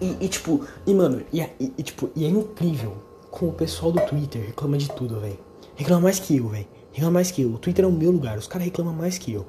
e, 0.00 0.24
e, 0.24 0.28
tipo, 0.28 0.66
e 0.86 0.94
mano, 0.94 1.24
e, 1.32 1.40
e, 1.60 1.82
tipo, 1.82 2.10
e 2.14 2.24
é 2.24 2.28
incrível 2.28 2.96
como 3.30 3.50
o 3.50 3.54
pessoal 3.54 3.92
do 3.92 4.00
Twitter 4.00 4.46
reclama 4.46 4.78
de 4.78 4.88
tudo, 4.90 5.20
velho. 5.20 5.45
Reclama 5.76 6.02
mais 6.02 6.18
que 6.18 6.36
eu, 6.36 6.48
velho. 6.48 6.66
Reclama 6.92 7.12
mais 7.12 7.30
que 7.30 7.42
eu. 7.42 7.50
O 7.50 7.58
Twitter 7.58 7.84
é 7.84 7.88
o 7.88 7.92
meu 7.92 8.10
lugar, 8.10 8.38
os 8.38 8.46
caras 8.46 8.64
reclamam 8.64 8.94
mais 8.94 9.18
que 9.18 9.32
eu. 9.32 9.46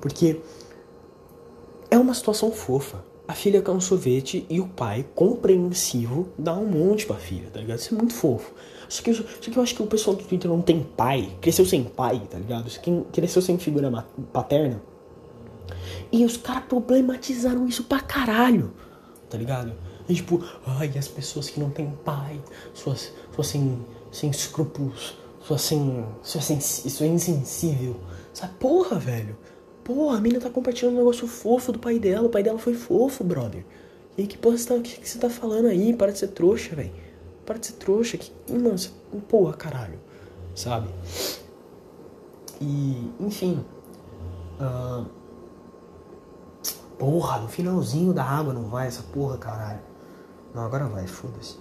Porque 0.00 0.40
é 1.90 1.98
uma 1.98 2.14
situação 2.14 2.50
fofa. 2.50 3.04
A 3.26 3.32
filha 3.32 3.62
quer 3.62 3.70
um 3.70 3.80
sorvete 3.80 4.44
e 4.50 4.60
o 4.60 4.68
pai, 4.68 5.06
compreensivo, 5.14 6.28
dá 6.38 6.54
um 6.54 6.66
monte 6.66 7.06
pra 7.06 7.16
filha, 7.16 7.48
tá 7.50 7.60
ligado? 7.60 7.78
Isso 7.78 7.94
é 7.94 7.96
muito 7.96 8.12
fofo. 8.12 8.52
Só 8.86 9.02
que, 9.02 9.14
só 9.14 9.22
que 9.22 9.56
eu 9.56 9.62
acho 9.62 9.74
que 9.74 9.82
o 9.82 9.86
pessoal 9.86 10.14
do 10.14 10.24
Twitter 10.24 10.50
não 10.50 10.60
tem 10.60 10.82
pai, 10.82 11.34
cresceu 11.40 11.64
sem 11.64 11.84
pai, 11.84 12.20
tá 12.30 12.38
ligado? 12.38 12.70
Cresceu 13.12 13.40
sem 13.40 13.56
figura 13.56 13.90
paterna. 14.32 14.82
E 16.12 16.24
os 16.24 16.36
caras 16.36 16.64
problematizaram 16.64 17.66
isso 17.66 17.84
pra 17.84 18.00
caralho, 18.00 18.72
tá 19.30 19.38
ligado? 19.38 19.72
E 20.06 20.14
tipo, 20.14 20.44
ai, 20.66 20.92
as 20.98 21.08
pessoas 21.08 21.48
que 21.48 21.58
não 21.58 21.70
têm 21.70 21.90
pai, 22.04 22.38
suas, 22.74 23.10
suas 23.34 23.46
sem, 23.46 23.78
sem 24.12 24.28
escrúpulos, 24.28 25.16
suas 25.46 25.60
sem. 25.60 26.06
suas, 26.22 26.44
sem, 26.44 26.60
sua 26.60 27.06
insensível. 27.06 27.96
Sabe, 28.32 28.54
porra, 28.54 28.98
velho. 28.98 29.36
Porra, 29.84 30.16
a 30.16 30.20
mina 30.20 30.40
tá 30.40 30.48
compartilhando 30.48 30.94
um 30.94 30.98
negócio 30.98 31.28
fofo 31.28 31.70
do 31.70 31.78
pai 31.78 31.98
dela. 31.98 32.26
O 32.26 32.30
pai 32.30 32.42
dela 32.42 32.58
foi 32.58 32.74
fofo, 32.74 33.22
brother. 33.22 33.64
E 34.16 34.22
aí, 34.22 34.26
que 34.26 34.38
porra 34.38 34.56
você 34.56 34.66
tá, 34.66 34.80
que, 34.80 35.00
que 35.00 35.08
você 35.08 35.18
tá 35.18 35.28
falando 35.28 35.66
aí? 35.66 35.94
Para 35.94 36.12
de 36.12 36.18
ser 36.18 36.28
trouxa, 36.28 36.74
velho. 36.74 36.92
Para 37.44 37.58
de 37.58 37.66
ser 37.66 37.74
trouxa. 37.74 38.16
Que, 38.16 38.32
mano, 38.50 38.78
você, 38.78 38.88
porra, 39.28 39.52
caralho. 39.52 40.00
Sabe? 40.54 40.88
E, 42.60 43.10
enfim. 43.20 43.62
Uh, 44.58 45.04
porra, 46.98 47.40
no 47.40 47.48
finalzinho 47.48 48.14
da 48.14 48.24
água 48.24 48.54
não 48.54 48.64
vai 48.70 48.86
essa 48.86 49.02
porra, 49.02 49.36
caralho. 49.36 49.80
Não, 50.54 50.62
agora 50.64 50.86
vai, 50.86 51.06
foda-se. 51.06 51.58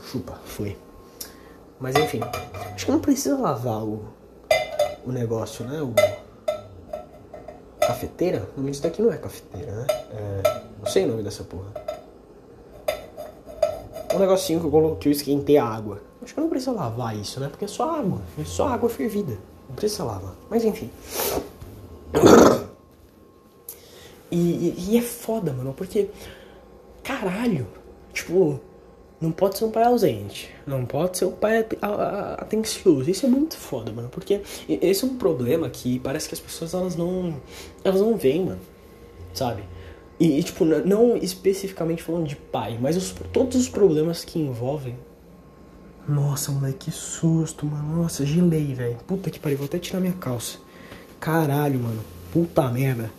Chupa, 0.00 0.40
foi. 0.46 0.85
Mas 1.78 1.94
enfim, 1.96 2.20
acho 2.74 2.86
que 2.86 2.90
não 2.90 3.00
precisa 3.00 3.36
lavar 3.36 3.84
o, 3.84 4.04
o 5.04 5.12
negócio, 5.12 5.64
né? 5.64 5.82
O 5.82 5.94
cafeteira? 7.80 8.48
O 8.54 8.60
nome 8.60 8.70
disso 8.70 8.82
daqui 8.82 9.02
não 9.02 9.12
é 9.12 9.18
cafeteira, 9.18 9.72
né? 9.72 9.86
É... 9.90 10.62
Não 10.78 10.86
sei 10.86 11.04
o 11.04 11.08
nome 11.08 11.22
dessa 11.22 11.44
porra. 11.44 11.72
Um 14.14 14.18
negocinho 14.18 14.60
que 14.60 14.66
eu 14.66 14.70
coloquei, 14.70 15.10
eu 15.10 15.16
esquentei 15.16 15.58
a 15.58 15.64
água. 15.64 16.00
Acho 16.22 16.34
que 16.34 16.40
não 16.40 16.48
precisa 16.48 16.72
lavar 16.72 17.16
isso, 17.16 17.38
né? 17.38 17.48
Porque 17.48 17.66
é 17.66 17.68
só 17.68 17.98
água. 17.98 18.20
É 18.38 18.44
só 18.44 18.68
água 18.68 18.88
fervida. 18.88 19.36
Não 19.68 19.76
precisa 19.76 20.04
lavar. 20.04 20.34
Mas 20.50 20.64
enfim. 20.64 20.90
E, 24.28 24.36
e, 24.36 24.90
e 24.90 24.98
é 24.98 25.02
foda, 25.02 25.52
mano, 25.52 25.72
porque. 25.72 26.10
Caralho. 27.02 27.68
Tipo, 28.12 28.60
não 29.20 29.32
pode 29.32 29.56
ser 29.56 29.64
um 29.64 29.70
pai 29.70 29.84
ausente. 29.84 30.50
Não 30.66 30.84
pode 30.84 31.16
ser 31.16 31.24
um 31.24 31.32
pai 31.32 31.66
atencioso. 32.38 33.10
Isso 33.10 33.24
é 33.24 33.28
muito 33.28 33.56
foda, 33.56 33.90
mano. 33.90 34.08
Porque 34.10 34.42
esse 34.68 35.04
é 35.04 35.06
um 35.06 35.16
problema 35.16 35.70
que 35.70 35.98
parece 36.00 36.28
que 36.28 36.34
as 36.34 36.40
pessoas 36.40 36.74
elas 36.74 36.96
não. 36.96 37.34
Elas 37.82 38.00
não 38.00 38.16
veem, 38.16 38.44
mano. 38.44 38.60
Sabe? 39.32 39.62
E, 40.20 40.42
tipo, 40.42 40.64
não 40.64 41.16
especificamente 41.16 42.02
falando 42.02 42.26
de 42.26 42.36
pai, 42.36 42.78
mas 42.80 42.96
os, 42.96 43.14
todos 43.32 43.56
os 43.56 43.68
problemas 43.68 44.24
que 44.24 44.38
envolvem. 44.38 44.96
Nossa, 46.08 46.52
moleque, 46.52 46.86
que 46.86 46.90
susto, 46.90 47.66
mano. 47.66 48.02
Nossa, 48.02 48.24
gelei, 48.24 48.74
velho. 48.74 48.96
Puta 49.06 49.30
que 49.30 49.38
pariu, 49.38 49.58
vou 49.58 49.66
até 49.66 49.78
tirar 49.78 50.00
minha 50.00 50.12
calça. 50.12 50.58
Caralho, 51.18 51.80
mano. 51.80 52.02
Puta 52.32 52.68
merda. 52.68 53.10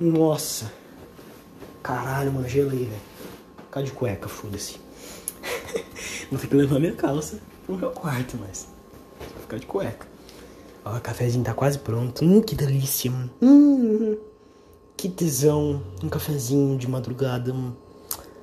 Nossa. 0.00 0.70
Caralho, 1.82 2.32
mano, 2.32 2.48
gelei, 2.48 2.86
velho. 2.86 3.00
Ficar 3.64 3.82
de 3.82 3.92
cueca, 3.92 4.28
foda-se. 4.28 4.78
Vou 6.32 6.40
ter 6.40 6.46
que 6.46 6.56
levar 6.56 6.80
minha 6.80 6.94
calça 6.94 7.38
pro 7.66 7.76
meu 7.76 7.90
quarto, 7.90 8.38
mas. 8.40 8.66
Vou 9.20 9.42
ficar 9.42 9.58
de 9.58 9.66
cueca. 9.66 10.06
Ó, 10.82 10.96
o 10.96 11.00
cafezinho 11.02 11.44
tá 11.44 11.52
quase 11.52 11.78
pronto. 11.78 12.24
Hum, 12.24 12.40
que 12.40 12.54
delícia. 12.54 13.12
Hum, 13.42 14.16
que 14.96 15.10
tesão. 15.10 15.82
Um 16.02 16.08
cafezinho 16.08 16.78
de 16.78 16.88
madrugada. 16.88 17.52
Hum. 17.52 17.74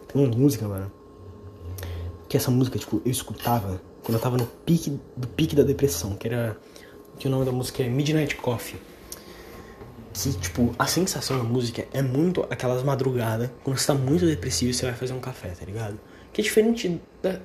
Tem 0.08 0.23
uma 0.23 0.32
música, 0.32 0.67
mano. 0.67 0.91
Que 2.28 2.38
essa 2.38 2.52
música, 2.52 2.78
tipo, 2.78 3.02
eu 3.04 3.12
escutava 3.12 3.82
quando 4.04 4.17
eu 4.17 4.21
tava 4.21 4.38
no 4.38 4.45
pique 4.45 4.99
do 5.17 5.28
pique 5.28 5.56
da 5.56 5.63
depressão, 5.63 6.15
que 6.15 6.28
era. 6.28 6.56
Que 7.17 7.28
o 7.28 7.32
nome 7.32 7.43
da 7.43 7.52
música 7.52 7.82
é 7.82 7.89
Midnight 7.89 8.36
Coffee. 8.36 8.80
Que, 10.13 10.32
tipo, 10.34 10.75
a 10.78 10.86
sensação 10.86 11.39
da 11.39 11.43
música 11.43 11.88
é 11.91 12.04
muito 12.04 12.45
aquelas 12.52 12.84
madrugadas, 12.84 13.49
quando 13.63 13.80
você 13.80 13.88
tá 13.88 13.95
muito 13.95 14.28
depressivo 14.28 14.71
você 14.75 14.86
vai 14.86 14.93
fazer 14.93 15.13
um 15.13 15.19
café, 15.19 15.49
tá 15.49 15.65
ligado? 15.65 15.99
Que 16.31 16.41
é 16.41 16.43
diferente 16.43 17.01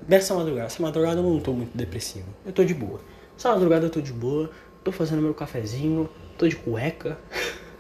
dessa 0.07 0.35
madrugada. 0.35 0.67
Essa 0.67 0.83
madrugada 0.83 1.21
eu 1.21 1.23
não 1.23 1.41
tô 1.41 1.53
muito 1.53 1.77
depressivo. 1.77 2.27
Eu 2.45 2.53
tô 2.53 2.65
de 2.65 2.75
boa. 2.75 3.01
Essa 3.37 3.51
madrugada 3.51 3.87
eu 3.87 3.91
tô 3.91 4.01
de 4.01 4.13
boa. 4.13 4.51
Tô 4.83 4.93
fazendo 4.93 5.23
meu 5.23 5.35
cafezinho. 5.35 6.09
Tô 6.37 6.47
de 6.47 6.57
cueca. 6.57 7.19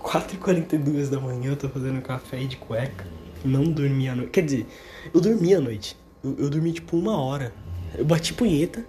4h42 0.02 1.11
da 1.11 1.20
manhã 1.20 1.50
eu 1.50 1.56
tô 1.56 1.68
fazendo 1.68 2.00
café 2.00 2.38
de 2.44 2.56
cueca. 2.56 3.06
Não 3.44 3.64
dormi 3.64 4.09
a 4.09 4.14
noite. 4.14 4.30
Quer 4.30 4.44
dizer, 4.44 4.66
eu 5.12 5.20
dormi 5.20 5.54
a 5.54 5.61
noite. 5.61 5.96
Eu, 6.22 6.37
eu 6.38 6.50
dormi 6.50 6.72
tipo 6.72 6.96
uma 6.96 7.20
hora. 7.20 7.52
Eu 7.96 8.04
bati 8.04 8.32
punheta. 8.32 8.85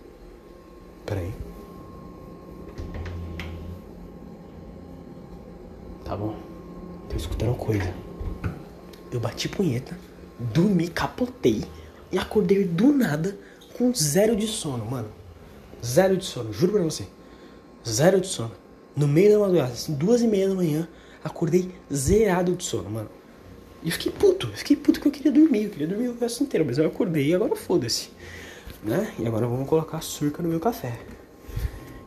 Pera 1.06 1.22
aí. 1.22 1.34
Tá 6.04 6.16
bom. 6.16 6.36
Tô 7.10 7.16
escutando 7.16 7.56
coisa. 7.56 7.94
Eu 9.12 9.20
bati 9.20 9.48
punheta, 9.48 9.98
dormi, 10.40 10.88
capotei 10.88 11.64
e 12.12 12.18
acordei 12.18 12.64
do 12.64 12.92
nada 12.92 13.38
com 13.78 13.94
zero 13.94 14.36
de 14.36 14.48
sono, 14.48 14.86
mano. 14.86 15.10
Zero 15.84 16.18
de 16.18 16.26
sono, 16.26 16.52
juro 16.52 16.74
pra 16.74 16.84
você. 16.84 17.08
Zero 17.88 18.20
de 18.20 18.28
sono. 18.28 18.52
No 18.96 19.08
meio 19.08 19.32
da 19.32 19.40
madrugada, 19.40 19.74
assim, 19.74 19.94
duas 19.94 20.22
e 20.22 20.28
meia 20.28 20.50
da 20.50 20.56
manhã, 20.56 20.88
acordei 21.24 21.72
zerado 21.94 22.56
de 22.56 22.64
sono, 22.64 22.90
mano. 22.90 23.10
E 23.84 23.92
fiquei 23.92 24.12
puto, 24.12 24.48
fiquei 24.48 24.76
puto 24.76 25.00
que 25.00 25.08
eu 25.08 25.12
queria 25.12 25.32
dormir, 25.32 25.66
eu 25.66 25.70
queria 25.70 25.88
dormir 25.88 26.10
o 26.10 26.18
resto 26.20 26.44
inteiro, 26.44 26.66
mas 26.66 26.78
eu 26.78 26.88
acordei 26.88 27.28
e 27.28 27.36
agora 27.36 27.56
foda-se. 27.56 28.10
Né? 28.84 29.14
E 29.20 29.28
agora 29.28 29.48
vamos 29.48 29.70
colocar 29.70 29.98
açúcar 29.98 30.44
no 30.44 30.50
meu 30.50 30.60
café. 30.60 31.00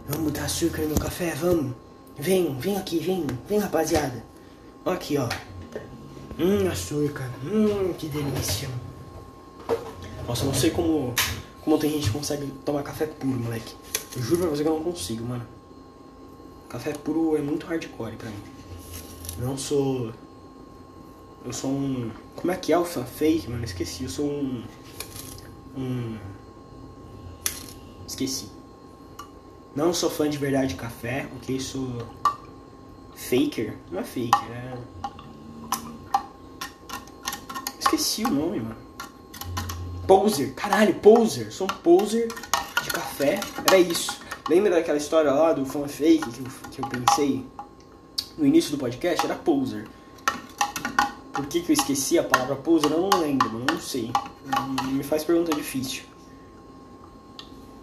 Vamos 0.09 0.33
botar 0.33 0.45
açúcar 0.45 0.83
no 0.83 0.89
meu 0.89 0.99
café, 0.99 1.33
vamos. 1.37 1.75
Vem, 2.19 2.59
vem 2.59 2.77
aqui, 2.77 2.99
vem, 2.99 3.27
vem 3.49 3.59
rapaziada. 3.59 4.23
Aqui, 4.85 5.17
ó. 5.17 5.29
Hum, 6.43 6.67
açúcar. 6.69 7.31
Hum, 7.45 7.93
que 7.99 8.09
delícia. 8.09 8.67
Nossa, 10.27 10.47
não 10.47 10.55
sei 10.55 10.71
como, 10.71 11.15
como 11.61 11.79
tem 11.79 11.91
gente 11.91 12.07
que 12.07 12.17
consegue 12.17 12.47
tomar 12.65 12.83
café 12.83 13.05
puro, 13.05 13.39
moleque. 13.39 13.75
Eu 14.17 14.23
juro 14.23 14.41
pra 14.41 14.49
você 14.49 14.63
que 14.63 14.69
eu 14.71 14.75
não 14.75 14.83
consigo, 14.83 15.23
mano. 15.23 15.47
Café 16.71 16.95
puro 16.95 17.37
é 17.37 17.43
muito 17.43 17.67
hardcore 17.67 18.17
pra 18.17 18.31
mim. 18.31 18.43
Não 19.39 19.59
sou. 19.59 20.15
Eu 21.45 21.53
sou 21.53 21.71
um. 21.71 22.11
Como 22.35 22.51
é 22.51 22.57
que 22.57 22.73
é 22.73 22.79
o 22.79 22.87
fake, 22.87 23.51
mano? 23.51 23.63
Esqueci. 23.63 24.05
Eu 24.05 24.09
sou 24.09 24.25
um. 24.25 24.65
Um. 25.77 26.17
Esqueci. 28.07 28.49
Não 29.77 29.93
sou 29.93 30.09
fã 30.09 30.27
de 30.31 30.39
verdade 30.39 30.69
de 30.69 30.77
café, 30.77 31.29
ok? 31.37 31.61
Sou. 31.61 31.87
Faker. 33.15 33.77
Não 33.93 34.01
é 34.01 34.05
faker, 34.05 34.51
é 34.51 34.79
esqueci 37.91 38.25
o 38.25 38.31
nome, 38.31 38.61
mano. 38.61 38.77
Poser. 40.07 40.55
Caralho, 40.55 40.95
poser. 40.97 41.53
Sou 41.53 41.67
um 41.67 41.75
poser 41.75 42.29
de 42.83 42.91
café. 42.91 43.41
Era 43.67 43.79
isso. 43.79 44.21
Lembra 44.49 44.71
daquela 44.71 44.99
história 44.99 45.31
lá 45.33 45.53
do 45.53 45.65
fan 45.67 45.87
fake 45.87 46.31
que 46.31 46.41
eu, 46.41 46.71
que 46.71 46.81
eu 46.81 46.89
pensei 46.89 47.47
no 48.37 48.47
início 48.47 48.71
do 48.71 48.79
podcast? 48.79 49.25
Era 49.25 49.35
poser. 49.35 49.89
Por 51.33 51.47
que, 51.47 51.61
que 51.61 51.73
eu 51.73 51.75
esqueci 51.75 52.19
a 52.19 52.25
palavra 52.25 52.57
poser? 52.57 52.91
Eu 52.91 53.09
não 53.09 53.21
lembro, 53.21 53.51
mano. 53.51 53.67
Não 53.73 53.81
sei. 53.81 54.13
Me 54.87 55.03
faz 55.03 55.25
pergunta 55.25 55.55
difícil. 55.55 56.05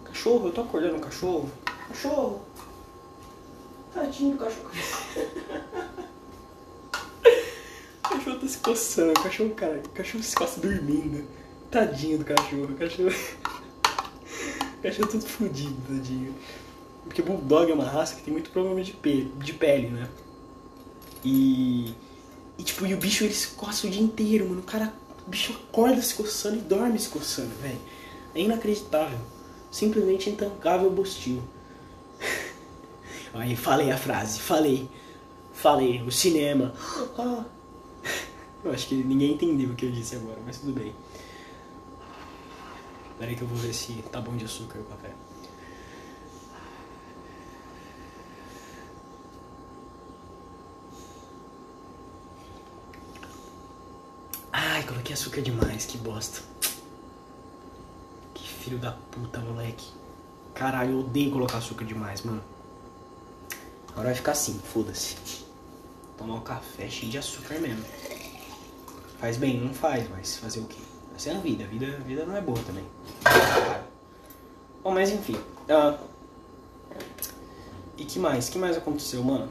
Cachorro, 0.04 0.48
eu 0.48 0.52
tô 0.52 0.62
acordando 0.62 0.96
um 0.96 1.00
cachorro. 1.00 1.50
Cachorro. 1.88 2.40
Tadinho 3.92 4.36
do 4.36 4.38
cachorro. 4.38 4.70
O 8.08 8.10
cachorro 8.10 8.38
tá 8.38 8.48
se 8.48 8.58
coçando, 8.58 9.10
o 9.10 9.22
cachorro, 9.22 9.50
cara, 9.50 9.82
o 9.84 9.88
cachorro 9.90 10.24
se 10.24 10.34
coça 10.34 10.58
dormindo. 10.60 11.28
Tadinho 11.70 12.16
do 12.16 12.24
cachorro, 12.24 12.64
o 12.64 12.74
cachorro. 12.74 13.10
o 13.10 14.80
cachorro 14.82 15.08
todo 15.08 15.26
fudido, 15.26 15.76
tadinho. 15.86 16.34
Porque 17.04 17.20
Bulldog 17.20 17.70
é 17.70 17.74
uma 17.74 17.84
raça 17.84 18.16
que 18.16 18.22
tem 18.22 18.32
muito 18.32 18.48
problema 18.50 18.82
de 18.82 18.92
pele, 18.92 19.30
de 19.36 19.52
pele, 19.52 19.88
né? 19.88 20.08
E. 21.22 21.94
E 22.56 22.62
tipo, 22.62 22.86
e 22.86 22.94
o 22.94 22.96
bicho 22.96 23.24
ele 23.24 23.34
se 23.34 23.48
coça 23.48 23.86
o 23.86 23.90
dia 23.90 24.02
inteiro, 24.02 24.48
mano. 24.48 24.62
O 24.62 24.64
cara, 24.64 24.92
o 25.26 25.30
bicho 25.30 25.52
acorda 25.52 26.00
se 26.00 26.14
coçando 26.14 26.56
e 26.56 26.60
dorme 26.60 26.98
se 26.98 27.10
coçando, 27.10 27.54
velho. 27.60 27.78
É 28.34 28.40
inacreditável. 28.40 29.18
Simplesmente 29.70 30.30
intancável 30.30 30.90
bostil. 30.90 31.42
Aí 33.34 33.54
falei 33.54 33.90
a 33.90 33.98
frase, 33.98 34.40
falei. 34.40 34.88
Falei, 35.52 36.02
o 36.02 36.10
cinema. 36.10 36.72
Ah. 37.18 37.44
Eu 38.64 38.72
acho 38.72 38.88
que 38.88 38.96
ninguém 38.96 39.32
entendeu 39.32 39.70
o 39.70 39.74
que 39.74 39.86
eu 39.86 39.92
disse 39.92 40.16
agora, 40.16 40.38
mas 40.44 40.58
tudo 40.58 40.72
bem. 40.72 40.94
Peraí 43.18 43.34
que 43.34 43.42
eu 43.42 43.48
vou 43.48 43.56
ver 43.56 43.72
se 43.72 43.94
tá 44.12 44.20
bom 44.20 44.36
de 44.36 44.44
açúcar 44.44 44.78
o 44.78 44.84
café. 44.84 45.12
Ai, 54.52 54.82
coloquei 54.84 55.14
açúcar 55.14 55.40
demais, 55.40 55.84
que 55.84 55.98
bosta. 55.98 56.42
Que 58.34 58.48
filho 58.48 58.78
da 58.78 58.92
puta, 58.92 59.40
moleque. 59.40 59.86
Caralho, 60.54 60.92
eu 60.92 60.98
odeio 61.00 61.30
colocar 61.30 61.58
açúcar 61.58 61.84
demais, 61.84 62.22
mano. 62.22 62.42
Agora 63.90 64.06
vai 64.06 64.14
ficar 64.14 64.32
assim, 64.32 64.58
foda-se. 64.58 65.16
Tomar 66.16 66.34
um 66.34 66.40
café 66.40 66.88
cheio 66.88 67.10
de 67.10 67.18
açúcar 67.18 67.58
mesmo. 67.58 67.84
Faz 69.18 69.36
bem, 69.36 69.60
não 69.60 69.74
faz, 69.74 70.08
mas 70.08 70.36
fazer 70.36 70.60
o 70.60 70.64
quê? 70.64 70.78
Essa 71.16 71.30
é 71.30 71.34
a 71.34 71.38
vida, 71.38 71.64
a 71.64 71.66
vida, 71.66 71.86
a 71.86 72.04
vida 72.04 72.24
não 72.24 72.36
é 72.36 72.40
boa 72.40 72.58
também. 72.64 72.84
Bom, 74.82 74.92
mas 74.92 75.10
enfim. 75.10 75.34
Uh, 75.34 75.98
e 77.96 78.04
que 78.04 78.20
mais? 78.20 78.48
que 78.48 78.58
mais 78.58 78.76
aconteceu, 78.76 79.24
mano? 79.24 79.48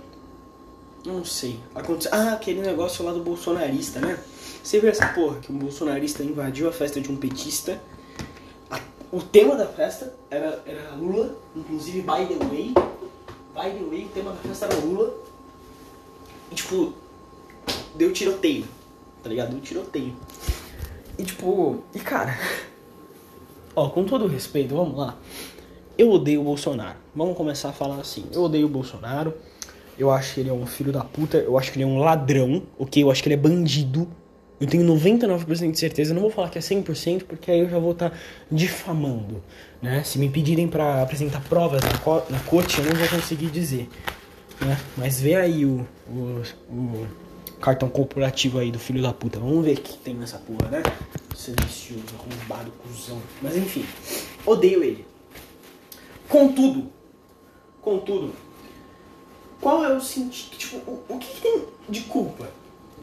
Não 1.06 1.26
sei. 1.26 1.60
Aconteceu... 1.76 2.12
Ah, 2.14 2.34
aquele 2.34 2.62
negócio 2.62 3.04
lá 3.04 3.12
do 3.12 3.22
bolsonarista, 3.22 4.00
né? 4.00 4.18
Você 4.64 4.80
viu 4.80 4.90
essa 4.90 5.06
porra 5.08 5.40
que 5.42 5.52
um 5.52 5.58
bolsonarista 5.58 6.24
invadiu 6.24 6.70
a 6.70 6.72
festa 6.72 7.02
de 7.02 7.12
um 7.12 7.18
petista? 7.18 7.82
O 9.12 9.22
tema 9.22 9.56
da 9.56 9.68
festa 9.68 10.14
era, 10.30 10.64
era 10.66 10.92
Lula, 10.96 11.36
inclusive 11.56 12.02
by 12.02 12.26
the 12.26 12.46
way. 12.46 12.74
By 13.54 13.78
the 13.78 13.86
way, 13.90 14.06
o 14.06 14.10
tema 14.14 14.32
da 14.32 14.38
festa 14.38 14.66
era 14.66 14.76
Lula. 14.76 15.14
E 16.52 16.56
tipo, 16.56 16.94
deu 17.96 18.14
tiroteio, 18.14 18.66
tá 19.28 19.30
ligado? 19.30 19.50
Deu 19.52 19.60
tiroteio. 19.60 20.16
E 21.20 21.24
tipo, 21.24 21.84
e 21.94 22.00
cara, 22.00 22.38
ó, 23.76 23.90
com 23.90 24.06
todo 24.06 24.26
respeito, 24.28 24.74
vamos 24.74 24.98
lá. 24.98 25.18
Eu 25.98 26.12
odeio 26.12 26.42
o 26.42 26.44
Bolsonaro. 26.44 26.98
Vamos 27.14 27.36
começar 27.36 27.70
a 27.70 27.74
falar 27.74 28.00
assim. 28.00 28.26
Eu 28.32 28.44
odeio 28.44 28.68
o 28.68 28.70
Bolsonaro. 28.70 29.34
Eu 29.98 30.12
acho 30.12 30.36
que 30.36 30.40
ele 30.42 30.50
é 30.50 30.54
um 30.54 30.66
filho 30.66 30.94
da 30.94 31.04
puta. 31.04 31.38
Eu 31.38 31.58
acho 31.58 31.72
que 31.72 31.78
ele 31.78 31.84
é 31.84 31.88
um 31.88 31.98
ladrão, 31.98 32.64
ok? 32.78 33.04
Eu 33.04 33.12
acho 33.12 33.22
que 33.22 33.28
ele 33.28 33.34
é 33.34 33.38
bandido. 33.38 34.08
Eu 34.62 34.68
tenho 34.68 34.84
99% 34.84 35.72
de 35.72 35.78
certeza, 35.78 36.14
não 36.16 36.22
vou 36.22 36.32
falar 36.32 36.50
que 36.50 36.58
é 36.58 36.62
100%, 36.62 37.24
porque 37.26 37.52
aí 37.52 37.60
eu 37.60 37.70
já 37.70 37.78
vou 37.78 37.92
estar 37.92 38.10
tá 38.10 38.18
difamando, 38.52 39.44
né? 39.80 40.04
Se 40.04 40.18
me 40.18 40.30
pedirem 40.30 40.68
para 40.68 41.04
apresentar 41.04 41.42
provas 41.42 41.84
na, 41.84 41.96
co 42.00 42.24
na 42.28 42.40
corte, 42.40 42.80
eu 42.80 42.86
não 42.86 42.96
vou 42.96 43.08
conseguir 43.08 43.52
dizer, 43.52 43.88
né? 44.60 44.80
Mas 44.96 45.22
vê 45.22 45.36
aí 45.36 45.64
o, 45.64 45.88
o, 46.10 46.42
o, 46.72 47.08
cartão 47.60 47.90
corporativo 47.90 48.60
aí 48.60 48.72
do 48.72 48.80
filho 48.80 49.02
da 49.02 49.14
puta. 49.14 49.40
Vamos 49.40 49.66
ver 49.66 49.78
o 49.78 49.82
que 49.82 49.98
tem 49.98 50.14
nessa 50.14 50.38
porra, 50.38 50.70
né? 50.70 50.84
Silencioso, 51.36 52.04
arrombado, 52.18 52.72
cuzão. 52.84 53.22
Mas 53.42 53.56
enfim, 53.56 53.86
odeio 54.46 54.84
ele. 54.84 55.06
Contudo, 56.28 56.92
contudo, 57.82 58.34
qual 59.62 59.84
é 59.86 59.96
o 59.96 60.02
sentido, 60.02 60.58
tipo, 60.58 60.78
o, 60.90 61.04
o 61.08 61.18
que, 61.18 61.28
que 61.28 61.42
tem 61.42 61.66
de 61.90 62.02
culpa? 62.02 62.50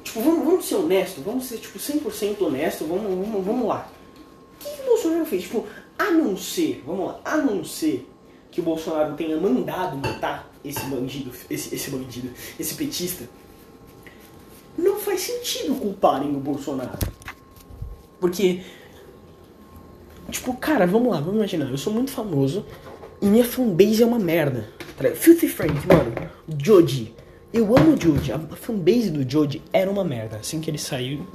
Tipo, 0.03 0.21
vamos, 0.21 0.45
vamos 0.45 0.65
ser 0.67 0.75
honestos, 0.77 1.25
vamos 1.25 1.47
ser 1.47 1.59
tipo 1.59 1.79
100% 1.79 2.43
honestos, 2.43 2.87
vamos, 2.87 3.05
vamos, 3.05 3.45
vamos 3.45 3.67
lá. 3.67 3.91
O 4.61 4.65
que, 4.65 4.77
que 4.77 4.83
o 4.83 4.87
Bolsonaro 4.87 5.27
fez? 5.27 5.43
Tipo, 5.45 5.67
a 5.99 6.11
não 6.11 6.37
ser, 6.37 6.83
vamos 6.87 7.07
lá, 7.07 7.21
a 7.25 7.37
não 7.39 7.65
ser 7.65 8.09
que 8.51 8.61
o 8.61 8.65
Bolsonaro 8.65 9.15
tenha 9.15 9.37
mandado 9.37 9.97
matar 9.97 10.53
esse 10.65 10.85
bandido, 10.87 11.33
esse, 11.51 11.75
esse 11.75 11.91
bandido, 11.91 12.31
esse 12.59 12.75
petista, 12.75 13.29
faz 15.15 15.21
sentido 15.21 15.77
culparem 15.77 16.35
o 16.35 16.41
Bolsonaro. 16.41 16.99
Porque, 18.19 18.63
tipo, 20.31 20.55
cara, 20.55 20.87
vamos 20.87 21.13
lá, 21.13 21.21
vamos 21.21 21.37
imaginar, 21.37 21.71
eu 21.71 21.79
sou 21.79 21.93
muito 21.93 22.11
famoso 22.11 22.67
e 23.23 23.27
minha 23.27 23.45
fanbase 23.45 24.03
é 24.03 24.07
uma 24.07 24.19
merda. 24.19 24.69
Filthy 25.15 25.49
Frank, 25.49 25.75
mano, 25.87 26.13
Joji, 26.61 27.15
eu 27.53 27.77
amo 27.77 27.95
o 27.95 28.01
Jude. 28.01 28.33
A 28.33 28.39
fanbase 28.39 29.11
do 29.11 29.29
Jude 29.29 29.63
era 29.73 29.91
uma 29.91 30.05
merda. 30.05 30.37
Assim 30.37 30.61
que 30.61 30.71
ele 30.71 30.79
saiu, 30.79 31.27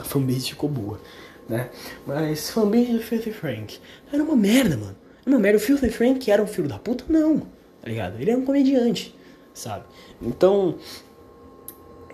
a 0.00 0.04
fanbase 0.04 0.50
ficou 0.50 0.68
boa, 0.68 1.00
né? 1.48 1.70
Mas 2.06 2.50
fanbase 2.50 2.92
do 2.92 3.00
Filthy 3.00 3.32
Frank 3.32 3.78
era 4.12 4.22
uma 4.22 4.34
merda, 4.34 4.76
mano. 4.76 4.96
Era 5.24 5.36
uma 5.36 5.38
merda. 5.38 5.58
O 5.58 5.60
Filthy 5.60 5.90
Frank 5.90 6.30
era 6.30 6.42
um 6.42 6.46
filho 6.46 6.68
da 6.68 6.78
puta? 6.78 7.04
Não. 7.08 7.40
Tá 7.80 7.88
ligado? 7.88 8.20
Ele 8.20 8.30
era 8.30 8.40
um 8.40 8.44
comediante, 8.44 9.14
sabe? 9.54 9.84
Então, 10.20 10.76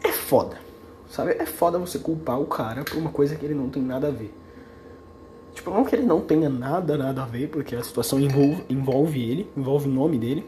é 0.04 0.12
foda. 0.12 0.65
Sabe? 1.16 1.34
É 1.38 1.46
foda 1.46 1.78
você 1.78 1.98
culpar 1.98 2.38
o 2.38 2.44
cara 2.44 2.84
por 2.84 2.98
uma 2.98 3.10
coisa 3.10 3.34
que 3.36 3.42
ele 3.46 3.54
não 3.54 3.70
tem 3.70 3.82
nada 3.82 4.08
a 4.08 4.10
ver. 4.10 4.34
Tipo, 5.54 5.70
não 5.70 5.82
que 5.82 5.96
ele 5.96 6.04
não 6.04 6.20
tenha 6.20 6.50
nada, 6.50 6.98
nada 6.98 7.22
a 7.22 7.24
ver, 7.24 7.48
porque 7.48 7.74
a 7.74 7.82
situação 7.82 8.20
envolve, 8.20 8.62
envolve 8.68 9.18
ele, 9.18 9.50
envolve 9.56 9.88
o 9.88 9.90
nome 9.90 10.18
dele. 10.18 10.46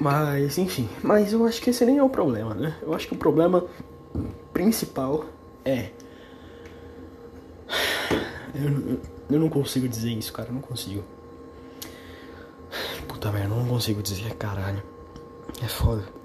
Mas, 0.00 0.58
enfim. 0.58 0.88
Mas 1.02 1.32
eu 1.32 1.44
acho 1.44 1.60
que 1.60 1.70
esse 1.70 1.84
nem 1.84 1.98
é 1.98 2.02
o 2.04 2.08
problema, 2.08 2.54
né? 2.54 2.76
Eu 2.80 2.94
acho 2.94 3.08
que 3.08 3.14
o 3.14 3.18
problema 3.18 3.64
principal 4.52 5.24
é. 5.64 5.90
Eu, 8.54 9.00
eu 9.28 9.40
não 9.40 9.48
consigo 9.48 9.88
dizer 9.88 10.10
isso, 10.10 10.32
cara. 10.32 10.50
Eu 10.50 10.54
não 10.54 10.60
consigo. 10.60 11.02
Puta 13.08 13.32
merda, 13.32 13.52
eu 13.52 13.58
não 13.58 13.66
consigo 13.66 14.00
dizer, 14.00 14.36
caralho. 14.36 14.84
É 15.60 15.66
foda. 15.66 16.17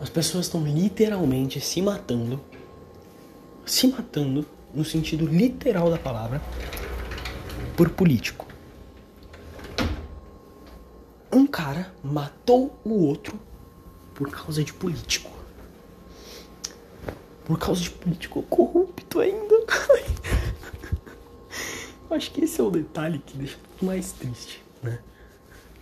As 0.00 0.08
pessoas 0.08 0.46
estão 0.46 0.64
literalmente 0.64 1.60
se 1.60 1.80
matando. 1.80 2.40
Se 3.64 3.86
matando, 3.86 4.46
no 4.74 4.84
sentido 4.84 5.26
literal 5.26 5.90
da 5.90 5.98
palavra, 5.98 6.42
por 7.76 7.88
político 7.90 8.46
um 11.34 11.46
cara 11.46 11.92
matou 12.02 12.78
o 12.84 12.90
outro 12.90 13.38
por 14.14 14.30
causa 14.30 14.62
de 14.62 14.72
político. 14.72 15.30
Por 17.44 17.58
causa 17.58 17.82
de 17.82 17.90
político 17.90 18.42
corrupto 18.44 19.20
ainda. 19.20 19.54
Acho 22.10 22.30
que 22.30 22.44
esse 22.44 22.60
é 22.60 22.64
o 22.64 22.70
detalhe 22.70 23.18
que 23.18 23.36
deixa 23.36 23.58
mais 23.82 24.12
triste, 24.12 24.62
né? 24.82 25.00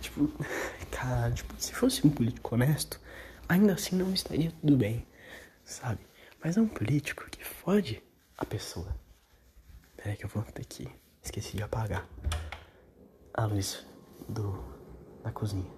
Tipo, 0.01 0.29
cara, 0.89 1.31
tipo, 1.31 1.53
se 1.57 1.73
fosse 1.73 2.05
um 2.05 2.09
político 2.09 2.55
honesto, 2.55 2.99
ainda 3.47 3.73
assim 3.73 3.95
não 3.95 4.13
estaria 4.13 4.51
tudo 4.61 4.77
bem, 4.77 5.05
sabe? 5.63 5.99
Mas 6.43 6.57
é 6.57 6.61
um 6.61 6.67
político 6.67 7.29
que 7.29 7.43
fode 7.43 8.03
a 8.37 8.45
pessoa. 8.45 8.95
Peraí 9.95 10.17
que 10.17 10.25
eu 10.25 10.29
vou 10.29 10.43
ter 10.43 10.65
que. 10.65 10.87
Esqueci 11.23 11.55
de 11.55 11.63
apagar 11.63 12.05
a 13.33 13.45
luz 13.45 13.85
do 14.27 14.61
na 15.23 15.31
cozinha. 15.31 15.71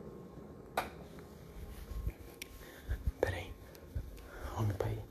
Pera 3.22 3.36
aí. 3.36 3.54
Ó, 4.58 4.64
meu 4.64 4.76
pai. 4.76 5.04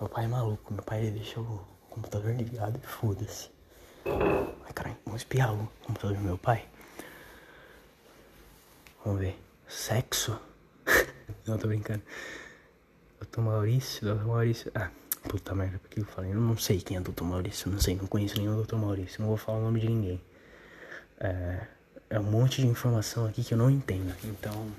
Meu 0.00 0.08
pai 0.08 0.24
é 0.24 0.28
maluco. 0.28 0.74
Meu 0.74 0.82
pai 0.82 1.08
deixa 1.12 1.40
o 1.40 1.64
computador 1.88 2.34
ligado 2.34 2.80
e 2.82 2.86
foda-se. 2.86 3.48
Ai, 4.04 4.72
caralho. 4.72 4.96
Vamos 5.04 5.20
espiar 5.20 5.54
o 5.54 5.68
computador 5.84 6.16
do 6.16 6.22
meu 6.24 6.36
pai. 6.36 6.68
Vamos 9.04 9.20
ver. 9.20 9.38
Sexo? 9.68 10.36
Não, 11.46 11.58
tô 11.58 11.68
brincando. 11.68 12.02
Doutor 13.20 13.42
Maurício, 13.42 14.06
doutor 14.06 14.26
Maurício. 14.26 14.70
Ah, 14.74 14.90
puta 15.28 15.54
merda, 15.54 15.78
por 15.78 15.88
que 15.88 16.00
eu 16.00 16.04
falei? 16.04 16.32
Eu 16.32 16.40
não 16.40 16.56
sei 16.56 16.80
quem 16.80 16.96
é 16.96 17.00
doutor 17.00 17.24
Maurício. 17.24 17.70
Não 17.70 17.80
sei, 17.80 17.94
não 17.96 18.06
conheço 18.06 18.38
nenhum 18.38 18.54
doutor 18.54 18.78
Maurício. 18.78 19.20
Não 19.20 19.28
vou 19.28 19.36
falar 19.36 19.58
o 19.58 19.62
nome 19.62 19.80
de 19.80 19.88
ninguém. 19.88 20.20
É 21.20 21.66
é 22.10 22.18
um 22.20 22.22
monte 22.22 22.60
de 22.60 22.68
informação 22.68 23.26
aqui 23.26 23.42
que 23.42 23.54
eu 23.54 23.58
não 23.58 23.70
entendo. 23.70 24.14
Então, 24.24 24.70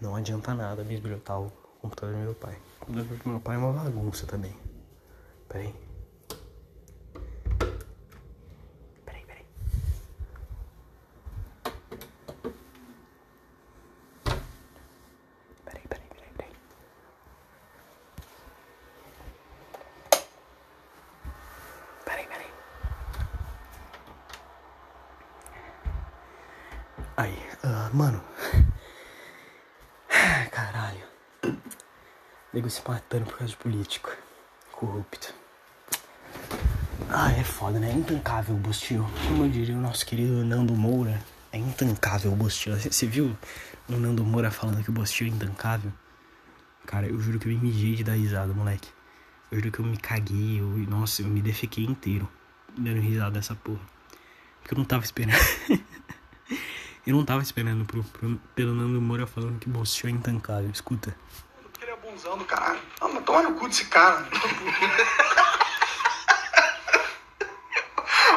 não 0.00 0.16
adianta 0.16 0.54
nada 0.54 0.82
bisbilhotar 0.82 1.40
o 1.40 1.50
computador 1.80 2.14
do 2.14 2.22
meu 2.22 2.34
pai. 2.34 2.56
O 2.80 2.86
computador 2.86 3.18
do 3.18 3.28
meu 3.28 3.40
pai 3.40 3.56
é 3.56 3.58
uma 3.58 3.72
bagunça 3.72 4.26
também. 4.26 4.54
Peraí 5.48 5.74
peraí. 9.04 9.44
Peraí, 15.64 15.82
peraí, 15.88 16.08
peraí, 16.08 16.30
peraí. 16.36 16.52
Peraí, 22.04 22.26
peraí. 22.26 22.50
Aí, 27.16 27.38
uh, 27.62 27.96
mano. 27.96 28.22
Caralho. 30.50 31.04
Nego 32.52 32.68
se 32.68 32.82
matando 32.86 33.26
por 33.26 33.38
causa 33.38 33.52
de 33.52 33.56
político. 33.56 34.10
Corrupto. 34.72 35.34
Ah, 37.08 37.32
é 37.32 37.44
foda, 37.44 37.78
né? 37.78 37.90
É 37.90 37.92
intancável 37.92 38.54
o 38.56 38.58
Bostil. 38.58 39.06
Como 39.28 39.48
diria 39.48 39.76
o 39.76 39.80
nosso 39.80 40.04
querido 40.04 40.44
Nando 40.44 40.74
Moura, 40.74 41.20
é 41.52 41.58
intancável 41.58 42.32
o 42.32 42.36
Bostil. 42.36 42.76
Você 42.76 43.06
viu 43.06 43.36
o 43.88 43.92
Nando 43.92 44.24
Moura 44.24 44.50
falando 44.50 44.82
que 44.82 44.90
o 44.90 44.92
Bostil 44.92 45.28
é 45.28 45.30
intancável? 45.30 45.92
Cara, 46.86 47.06
eu 47.06 47.20
juro 47.20 47.38
que 47.38 47.48
eu 47.48 47.52
me 47.52 47.58
mijei 47.58 47.94
de 47.94 48.04
dar 48.04 48.14
risada, 48.14 48.52
moleque. 48.52 48.88
Eu 49.50 49.58
juro 49.58 49.70
que 49.70 49.78
eu 49.78 49.86
me 49.86 49.96
caguei, 49.96 50.60
eu, 50.60 50.66
nossa, 50.88 51.22
eu 51.22 51.28
me 51.28 51.40
defequei 51.40 51.84
inteiro 51.84 52.28
dando 52.76 53.00
risada 53.00 53.30
dessa 53.32 53.54
porra. 53.54 53.80
Porque 54.60 54.74
eu 54.74 54.78
não 54.78 54.84
tava 54.84 55.04
esperando. 55.04 55.38
eu 57.06 57.14
não 57.14 57.24
tava 57.24 57.42
esperando 57.42 57.84
pro, 57.84 58.02
pro, 58.02 58.40
pelo 58.54 58.74
Nando 58.74 59.00
Moura 59.00 59.26
falando 59.26 59.58
que 59.58 59.68
Bostil 59.68 60.08
é 60.08 60.12
intancável. 60.12 60.70
Escuta. 60.70 61.14
Porque 61.62 61.84
ele 61.84 61.92
é 61.92 61.96
bonzão 61.96 62.38
do 62.38 62.44
caralho. 62.44 62.80
Ah, 63.00 63.08
mas 63.08 63.24
toma 63.24 63.42
no 63.42 63.54
cu 63.54 63.68
desse 63.68 63.84
cara. 63.86 64.26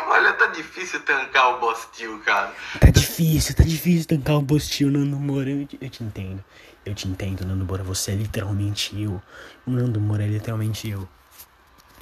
Olha, 0.09 0.33
tá 0.33 0.47
difícil 0.47 0.99
tancar 1.01 1.55
o 1.55 1.59
Bostil, 1.59 2.19
cara. 2.19 2.53
Tá 2.79 2.89
difícil, 2.89 3.55
tá 3.55 3.63
difícil 3.63 4.05
tancar 4.05 4.35
o 4.35 4.41
Bostil, 4.41 4.91
Nando 4.91 5.17
Moura. 5.17 5.49
Eu, 5.49 5.67
eu 5.79 5.89
te 5.89 6.03
entendo. 6.03 6.43
Eu 6.85 6.93
te 6.93 7.07
entendo, 7.07 7.45
Nando 7.45 7.63
Moura. 7.65 7.83
Você 7.83 8.11
é 8.11 8.15
literalmente 8.15 9.01
eu. 9.01 9.21
O 9.65 9.71
Nando 9.71 10.01
Moura 10.01 10.23
é 10.25 10.27
literalmente 10.27 10.89
eu. 10.89 11.07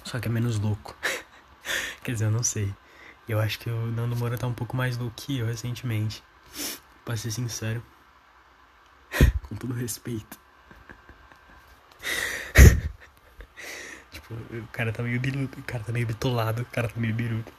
Só 0.04 0.20
que 0.20 0.28
é 0.28 0.32
menos 0.32 0.60
louco. 0.60 0.96
Quer 2.04 2.14
dizer, 2.14 2.26
eu 2.26 2.32
não 2.32 2.44
sei. 2.44 2.74
Eu 3.28 3.40
acho 3.40 3.60
que 3.60 3.70
o 3.70 3.86
Nando 3.92 4.16
Moura 4.16 4.38
tá 4.38 4.48
um 4.48 4.54
pouco 4.54 4.76
mais 4.76 4.98
louco 4.98 5.14
que 5.16 5.40
eu 5.40 5.46
recentemente. 5.46 6.24
Pra 7.04 7.16
ser 7.18 7.32
sincero. 7.32 7.84
Com 9.48 9.56
todo 9.56 9.74
respeito. 9.74 10.40
tipo, 14.12 14.34
o 14.34 14.68
cara 14.72 14.92
tá 14.92 15.04
meio 15.04 15.20
biruto, 15.20 15.60
o 15.60 15.64
cara 15.64 15.84
tá 15.84 15.92
meio 15.92 16.08
bitolado, 16.08 16.62
o 16.62 16.66
cara 16.66 16.88
tá 16.88 17.00
meio 17.00 17.14
biruto. 17.14 17.52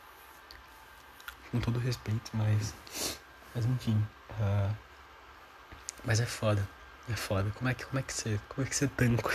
Com 1.51 1.61
todo 1.61 1.78
respeito, 1.78 2.30
mas. 2.34 2.74
Mas 3.55 3.64
enfim. 3.64 4.05
Uh, 4.30 4.74
mas 6.05 6.20
é 6.20 6.26
foda. 6.26 6.66
É 7.09 7.14
foda. 7.14 7.51
Como 7.51 7.68
é 7.68 7.74
que, 7.74 7.84
como 7.84 7.99
é 7.99 8.03
que 8.03 8.12
você. 8.12 8.40
Como 8.49 8.66
é 8.66 8.70
que 8.70 8.76
você 8.76 8.88
tanca? 8.88 9.30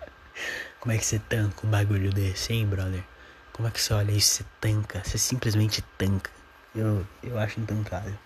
como 0.80 0.92
é 0.92 0.98
que 0.98 1.04
você 1.04 1.18
tanca 1.18 1.66
um 1.66 1.70
bagulho 1.70 2.12
desse, 2.12 2.52
hein, 2.52 2.66
brother? 2.66 3.04
Como 3.52 3.68
é 3.68 3.70
que 3.70 3.80
você 3.80 3.94
olha 3.94 4.12
isso? 4.12 4.34
Você 4.34 4.44
tanca. 4.60 5.02
Você 5.04 5.18
simplesmente 5.18 5.82
tanca. 5.96 6.30
Eu, 6.74 7.06
eu 7.22 7.38
acho 7.38 7.60
intancável. 7.60 8.18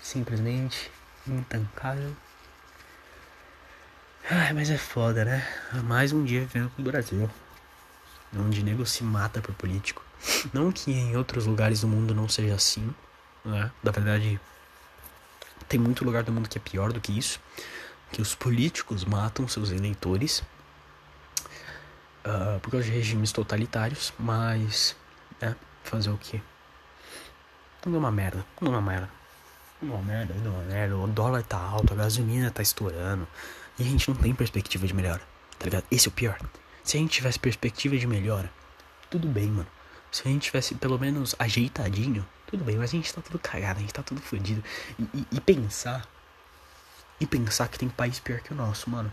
Simplesmente 0.00 0.90
intancável. 1.26 2.14
Ai, 4.30 4.52
mas 4.52 4.70
é 4.70 4.78
foda, 4.78 5.24
né? 5.24 5.46
Mais 5.84 6.12
um 6.12 6.24
dia 6.24 6.40
vivendo 6.40 6.72
no 6.78 6.84
Brasil. 6.84 7.30
Onde 8.36 8.62
nego 8.62 8.84
se 8.86 9.04
mata 9.04 9.40
por 9.40 9.54
político. 9.54 10.02
Não 10.52 10.72
que 10.72 10.90
em 10.90 11.16
outros 11.16 11.46
lugares 11.46 11.82
do 11.82 11.88
mundo 11.88 12.14
não 12.14 12.28
seja 12.28 12.54
assim, 12.54 12.94
né? 13.44 13.70
Na 13.82 13.90
verdade, 13.90 14.40
tem 15.68 15.78
muito 15.78 16.04
lugar 16.04 16.22
do 16.22 16.32
mundo 16.32 16.48
que 16.48 16.58
é 16.58 16.60
pior 16.60 16.92
do 16.92 17.00
que 17.00 17.16
isso. 17.16 17.40
Que 18.10 18.22
os 18.22 18.34
políticos 18.34 19.04
matam 19.04 19.46
seus 19.46 19.70
eleitores 19.70 20.42
uh, 22.24 22.58
por 22.60 22.70
causa 22.70 22.86
de 22.86 22.92
regimes 22.92 23.32
totalitários, 23.32 24.12
mas, 24.18 24.96
né, 25.40 25.54
fazer 25.82 26.10
o 26.10 26.18
quê? 26.18 26.40
Tudo 27.82 27.96
é 27.96 27.98
uma 27.98 28.10
merda, 28.10 28.44
tudo 28.56 28.70
é 28.70 28.70
uma 28.70 28.80
merda. 28.80 29.10
Uma 29.84 30.00
merda, 30.02 30.34
merda. 30.66 30.96
O 30.96 31.06
dólar 31.06 31.42
tá 31.42 31.58
alto, 31.58 31.92
a 31.92 31.96
gasolina 31.96 32.50
tá 32.50 32.62
estourando. 32.62 33.28
E 33.78 33.82
a 33.82 33.86
gente 33.86 34.08
não 34.08 34.16
tem 34.16 34.34
perspectiva 34.34 34.86
de 34.86 34.94
melhora, 34.94 35.20
tá 35.58 35.64
ligado? 35.66 35.84
Esse 35.90 36.08
é 36.08 36.10
o 36.10 36.12
pior. 36.12 36.38
Se 36.82 36.96
a 36.96 37.00
gente 37.00 37.10
tivesse 37.10 37.38
perspectiva 37.38 37.96
de 37.96 38.06
melhora, 38.06 38.50
tudo 39.10 39.28
bem, 39.28 39.46
mano. 39.46 39.66
Se 40.10 40.22
a 40.26 40.30
gente 40.30 40.42
tivesse 40.42 40.74
pelo 40.76 40.98
menos 40.98 41.34
ajeitadinho, 41.38 42.26
tudo 42.46 42.64
bem, 42.64 42.76
mas 42.76 42.90
a 42.90 42.92
gente 42.92 43.12
tá 43.12 43.20
tudo 43.20 43.38
cagado, 43.38 43.78
a 43.78 43.82
gente 43.82 43.92
tá 43.92 44.02
tudo 44.02 44.20
fodido. 44.20 44.62
E, 44.98 45.02
e, 45.02 45.26
e, 45.32 45.40
pensar. 45.40 46.06
E 47.20 47.26
pensar 47.26 47.68
que 47.68 47.78
tem 47.78 47.88
país 47.88 48.20
pior 48.20 48.40
que 48.40 48.52
o 48.52 48.56
nosso, 48.56 48.88
mano. 48.88 49.12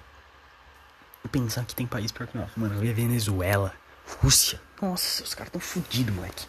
E 1.25 1.27
pensar 1.27 1.65
que 1.65 1.75
tem 1.75 1.85
país 1.85 2.11
pior 2.11 2.27
que 2.27 2.37
o 2.37 2.41
nosso. 2.41 2.57
Mano, 2.57 2.83
eu 2.83 2.95
Venezuela, 2.95 3.73
Rússia. 4.21 4.61
Nossa, 4.81 5.23
os 5.23 5.33
caras 5.33 5.51
tão 5.51 5.59
fodidos, 5.59 6.13
moleque. 6.13 6.45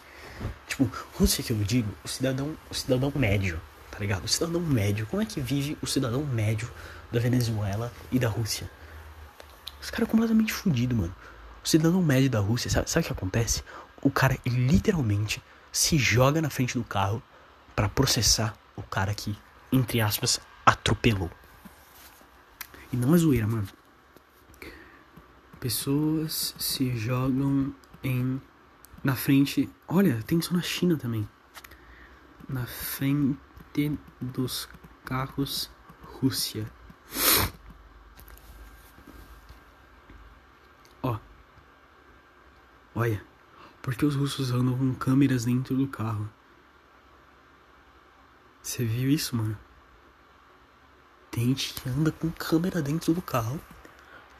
Tipo, 0.67 0.89
Rússia 1.13 1.43
que 1.43 1.51
eu 1.51 1.57
digo, 1.57 1.91
o 2.03 2.07
cidadão, 2.07 2.55
o 2.69 2.73
cidadão 2.73 3.11
médio, 3.15 3.59
tá 3.93 3.99
ligado? 3.99 4.25
O 4.25 4.27
cidadão 4.27 4.59
médio. 4.59 5.05
Como 5.05 5.21
é 5.21 5.25
que 5.25 5.39
vive 5.39 5.77
o 5.81 5.87
cidadão 5.87 6.25
médio 6.25 6.69
da 7.11 7.19
Venezuela 7.19 7.93
e 8.11 8.17
da 8.17 8.27
Rússia? 8.27 8.69
Os 9.79 9.91
caras 9.91 10.09
completamente 10.09 10.51
fodidos, 10.51 10.97
mano. 10.97 11.15
O 11.63 11.67
cidadão 11.67 12.01
médio 12.01 12.29
da 12.29 12.39
Rússia, 12.39 12.69
sabe, 12.69 12.89
sabe 12.89 13.05
o 13.05 13.07
que 13.07 13.13
acontece? 13.13 13.63
o 14.03 14.11
cara 14.11 14.37
literalmente 14.45 15.41
se 15.71 15.97
joga 15.97 16.41
na 16.41 16.49
frente 16.49 16.77
do 16.77 16.83
carro 16.83 17.23
para 17.75 17.89
processar 17.89 18.55
o 18.75 18.83
cara 18.83 19.13
que, 19.13 19.35
entre 19.71 20.01
aspas, 20.01 20.39
atropelou. 20.65 21.31
E 22.91 22.97
não 22.97 23.15
é 23.15 23.17
zoeira, 23.17 23.47
mano. 23.47 23.67
Pessoas 25.59 26.53
se 26.59 26.95
jogam 26.97 27.73
em 28.03 28.41
na 29.03 29.15
frente. 29.15 29.69
Olha, 29.87 30.21
tem 30.27 30.37
isso 30.37 30.53
na 30.53 30.61
China 30.61 30.97
também. 30.97 31.27
Na 32.47 32.65
frente 32.65 33.39
dos 34.21 34.69
carros 35.03 35.69
Rússia. 36.03 36.65
Ó. 41.01 41.17
Olha. 42.95 43.23
Porque 43.81 44.05
os 44.05 44.15
russos 44.15 44.51
andam 44.51 44.77
com 44.77 44.95
câmeras 44.95 45.43
dentro 45.43 45.75
do 45.75 45.85
carro. 45.85 46.29
Você 48.61 48.85
viu 48.85 49.09
isso, 49.09 49.35
mano? 49.35 49.57
Tem 51.29 51.47
gente 51.47 51.73
que 51.73 51.89
anda 51.89 52.09
com 52.09 52.31
câmera 52.31 52.81
dentro 52.81 53.13
do 53.13 53.21
carro. 53.21 53.59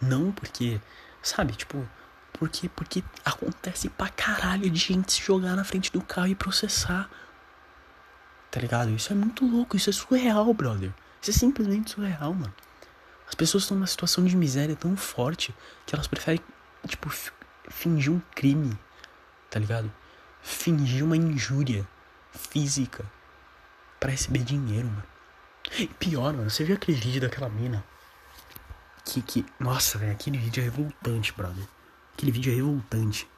Não 0.02 0.32
porque, 0.32 0.80
sabe, 1.22 1.54
tipo, 1.56 1.86
porque 2.32 2.70
porque 2.70 3.04
acontece 3.26 3.90
pra 3.90 4.08
caralho 4.08 4.70
de 4.70 4.80
gente 4.80 5.12
se 5.12 5.22
jogar 5.22 5.58
na 5.58 5.66
frente 5.66 5.92
do 5.92 6.02
carro 6.02 6.28
e 6.28 6.36
processar. 6.36 7.10
Tá 8.54 8.62
ligado? 8.62 8.92
Isso 8.92 9.12
é 9.12 9.16
muito 9.16 9.46
louco, 9.50 9.76
isso 9.76 9.90
é 9.90 9.94
surreal, 9.94 10.54
brother. 10.54 10.94
Isso 11.20 11.32
é 11.32 11.34
simplesmente 11.34 11.90
surreal, 11.90 12.34
mano. 12.34 12.54
As 13.28 13.34
pessoas 13.34 13.64
estão 13.64 13.76
numa 13.76 13.88
situação 13.88 14.24
de 14.24 14.38
miséria 14.38 14.76
tão 14.76 14.96
forte 14.96 15.54
que 15.88 15.96
elas 15.96 16.06
preferem, 16.06 16.40
tipo, 16.88 17.10
fingir 17.70 18.12
um 18.12 18.22
crime 18.36 18.78
tá 19.54 19.60
ligado? 19.60 19.94
Fingir 20.42 21.06
uma 21.06 21.16
injúria 21.16 21.88
física 22.32 23.06
para 24.00 24.10
receber 24.10 24.40
dinheiro, 24.40 24.88
mano. 24.88 25.04
E 25.78 25.86
pior, 25.86 26.34
mano, 26.34 26.50
você 26.50 26.64
viu 26.64 26.76
aquele 26.76 26.98
vídeo 26.98 27.22
daquela 27.22 27.48
mina? 27.50 27.86
Que, 29.06 29.22
que, 29.22 29.46
nossa, 29.60 30.00
velho, 30.00 30.12
aquele 30.12 30.40
vídeo 30.40 30.62
é 30.62 30.64
revoltante, 30.64 31.32
brother. 31.34 31.64
Aquele 32.14 32.32
vídeo 32.32 32.52
é 32.52 32.56
revoltante. 32.56 33.30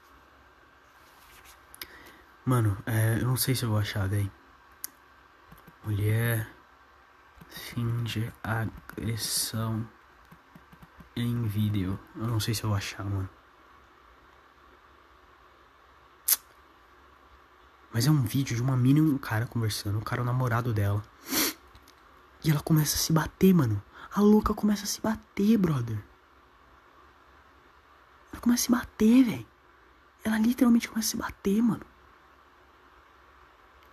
Mano, 2.46 2.78
é, 2.86 3.18
eu 3.20 3.28
não 3.28 3.36
sei 3.36 3.54
se 3.56 3.64
eu 3.64 3.70
vou 3.70 3.80
achar, 3.80 4.08
velho. 4.08 4.32
Mulher 5.86 6.52
finge 7.48 8.34
agressão 8.44 9.88
em 11.16 11.44
vídeo. 11.44 12.00
Eu 12.16 12.26
não 12.26 12.40
sei 12.40 12.56
se 12.56 12.64
eu 12.64 12.70
vou 12.70 12.78
achar, 12.78 13.04
mano. 13.06 13.30
Mas 17.94 18.08
é 18.08 18.12
um 18.12 18.24
vídeo 18.24 18.56
de 18.56 18.64
uma 18.64 18.76
mina 18.76 18.98
e 18.98 19.02
um 19.04 19.18
cara 19.20 19.46
conversando, 19.46 20.00
o 20.00 20.04
cara 20.04 20.22
é 20.22 20.24
o 20.24 20.26
namorado 20.26 20.74
dela. 20.74 21.04
E 22.44 22.50
ela 22.50 22.62
começa 22.62 22.96
a 22.96 23.00
se 23.00 23.14
bater, 23.14 23.54
mano. 23.54 23.80
A 24.12 24.22
louca 24.22 24.56
começa 24.56 24.86
a 24.86 24.88
se 24.88 25.00
bater, 25.00 25.56
brother. 25.56 26.04
Ela 28.34 28.42
começa 28.42 28.64
a 28.64 28.66
se 28.66 28.72
bater, 28.72 29.24
velho. 29.24 29.48
Ela 30.24 30.40
literalmente 30.40 30.90
começa 30.90 31.10
a 31.10 31.12
se 31.12 31.18
bater, 31.18 31.62
mano. 31.62 31.86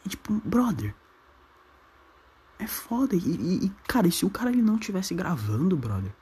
E 0.07 0.09
tipo, 0.09 0.32
brother. 0.43 0.95
É 2.59 2.66
foda. 2.66 3.16
E, 3.16 3.18
e, 3.18 3.66
e 3.66 3.72
cara, 3.86 4.07
e 4.07 4.12
se 4.12 4.24
o 4.24 4.30
cara 4.30 4.50
ele 4.50 4.62
não 4.62 4.78
tivesse 4.78 5.14
gravando, 5.14 5.76
brother? 5.76 6.12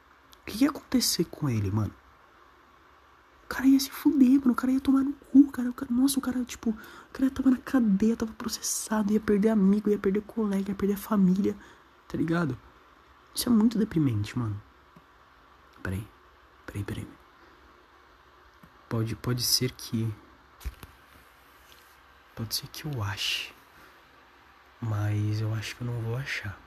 O 0.43 0.47
que 0.47 0.65
ia 0.65 0.71
acontecer 0.71 1.25
com 1.25 1.49
ele, 1.49 1.71
mano? 1.71 1.93
cara 3.51 3.67
ia 3.67 3.81
se 3.81 3.91
fuder, 3.91 4.39
mano. 4.39 4.53
O 4.53 4.55
cara 4.55 4.73
ia 4.73 4.81
tomar 4.81 5.03
no 5.03 5.13
cu, 5.13 5.51
cara. 5.51 5.69
O 5.69 5.75
cara 5.75 5.93
nossa, 5.93 6.19
o 6.19 6.23
cara, 6.23 6.43
tipo, 6.45 6.71
o 6.71 7.13
cara 7.13 7.29
tava 7.31 7.51
na 7.51 7.57
cadeia, 7.59 8.17
tava 8.17 8.33
processado, 8.33 9.13
ia 9.13 9.21
perder 9.21 9.49
amigo, 9.49 9.91
ia 9.91 9.99
perder 9.99 10.23
colega, 10.23 10.71
ia 10.71 10.75
perder 10.75 10.97
família, 10.97 11.57
tá 12.07 12.17
ligado? 12.17 12.57
Isso 13.35 13.49
é 13.49 13.53
muito 13.53 13.77
deprimente, 13.77 14.39
mano. 14.39 14.61
Peraí, 15.83 16.07
peraí, 16.65 16.85
peraí. 16.85 17.09
Pode, 18.89 19.17
pode 19.17 19.43
ser 19.43 19.73
que. 19.73 20.09
Pode 22.37 22.55
ser 22.55 22.69
que 22.69 22.85
eu 22.85 23.03
ache. 23.03 23.53
Mas 24.81 25.41
eu 25.41 25.53
acho 25.55 25.77
que 25.77 25.83
eu 25.83 25.87
não 25.87 26.01
vou 26.01 26.17
achar. 26.17 26.59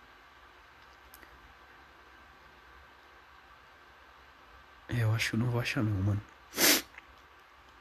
É, 4.89 5.01
eu 5.01 5.13
eu 5.13 5.15
acho, 5.15 5.37
não 5.37 5.49
vou 5.49 5.61
achar 5.61 5.83
não, 5.83 5.91
mano. 6.03 6.21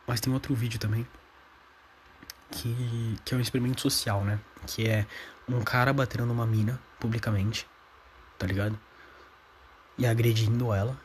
Mas 0.07 0.21
tem 0.21 0.33
outro 0.33 0.55
vídeo 0.55 0.79
também. 0.79 1.07
Que, 2.51 3.19
que 3.25 3.35
é 3.35 3.37
um 3.37 3.41
experimento 3.41 3.81
social, 3.81 4.23
né? 4.25 4.39
Que 4.67 4.89
é 4.89 5.07
um 5.49 5.63
cara 5.63 5.93
batendo 5.93 6.27
numa 6.27 6.47
mina 6.47 6.79
publicamente, 7.01 7.67
tá 8.39 8.47
ligado? 8.47 8.79
E 9.97 10.07
agredindo 10.07 10.73
ela. 10.73 10.99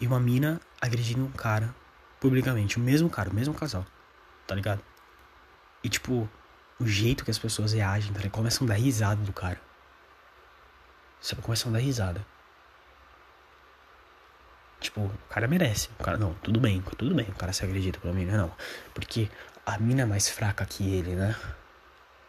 E 0.00 0.06
uma 0.06 0.18
mina 0.18 0.60
agredindo 0.80 1.24
um 1.24 1.30
cara 1.30 1.74
publicamente. 2.18 2.78
O 2.78 2.80
mesmo 2.80 3.10
cara, 3.10 3.28
o 3.30 3.34
mesmo 3.34 3.52
casal, 3.52 3.84
tá 4.46 4.54
ligado? 4.54 4.82
E 5.84 5.88
tipo, 5.88 6.28
o 6.82 6.86
jeito 6.86 7.24
que 7.24 7.30
as 7.30 7.38
pessoas 7.38 7.72
reagem, 7.72 8.12
tá? 8.12 8.28
Começam 8.30 8.66
a 8.66 8.68
dar 8.68 8.74
risada 8.74 9.22
do 9.22 9.32
cara. 9.32 9.60
Sabe? 11.20 11.42
Começam 11.42 11.70
a 11.70 11.74
dar 11.74 11.78
risada. 11.78 12.24
Tipo, 14.80 15.02
o 15.02 15.18
cara 15.30 15.46
merece. 15.46 15.88
O 15.98 16.02
cara, 16.02 16.18
não, 16.18 16.34
tudo 16.34 16.58
bem, 16.58 16.82
tudo 16.98 17.14
bem. 17.14 17.26
O 17.28 17.34
cara 17.34 17.52
se 17.52 17.64
agredido 17.64 18.00
pela 18.00 18.12
mina, 18.12 18.36
não. 18.36 18.52
Porque 18.92 19.30
a 19.64 19.78
mina 19.78 20.02
é 20.02 20.04
mais 20.04 20.28
fraca 20.28 20.66
que 20.66 20.92
ele, 20.92 21.14
né? 21.14 21.36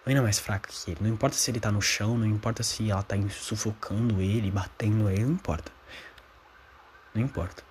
A 0.06 0.10
mina 0.10 0.20
é 0.20 0.24
mais 0.24 0.38
fraca 0.38 0.70
que 0.70 0.92
ele. 0.92 1.00
Não 1.02 1.10
importa 1.10 1.36
se 1.36 1.50
ele 1.50 1.60
tá 1.60 1.72
no 1.72 1.82
chão, 1.82 2.18
não 2.18 2.28
importa 2.28 2.62
se 2.62 2.92
ela 2.92 3.02
tá 3.02 3.16
sufocando 3.30 4.22
ele, 4.22 4.52
batendo 4.52 5.10
ele, 5.10 5.24
não 5.24 5.34
importa. 5.34 5.72
Não 7.16 7.22
importa. 7.24 7.64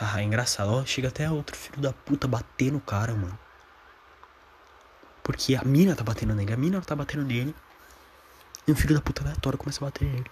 Ah, 0.00 0.20
é 0.20 0.24
engraçado. 0.24 0.72
Ó, 0.72 0.84
chega 0.84 1.08
até 1.08 1.30
outro 1.30 1.56
filho 1.56 1.80
da 1.80 1.92
puta 1.92 2.26
bater 2.26 2.72
no 2.72 2.80
cara, 2.80 3.14
mano. 3.14 3.38
Porque 5.28 5.54
a 5.54 5.62
mina 5.62 5.94
tá 5.94 6.02
batendo 6.02 6.34
nele, 6.34 6.54
a 6.54 6.56
mina 6.56 6.80
tá 6.80 6.96
batendo 6.96 7.22
nele. 7.22 7.54
E 8.66 8.72
um 8.72 8.74
filho 8.74 8.94
da 8.94 9.00
puta 9.02 9.22
aleatório 9.22 9.58
começa 9.58 9.84
a 9.84 9.88
bater 9.88 10.08
nele. 10.08 10.30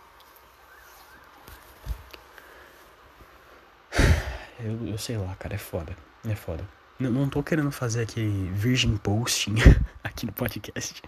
Eu, 4.59 4.86
eu 4.88 4.97
sei 4.97 5.18
lá, 5.18 5.34
cara, 5.34 5.55
é 5.55 5.59
foda. 5.59 5.94
É 6.26 6.34
foda. 6.34 6.66
Não, 6.99 7.11
não 7.11 7.28
tô 7.28 7.42
querendo 7.42 7.70
fazer 7.70 8.05
aquele 8.05 8.49
virgin 8.55 8.97
posting 8.97 9.57
aqui 10.03 10.24
no 10.24 10.32
podcast. 10.32 11.03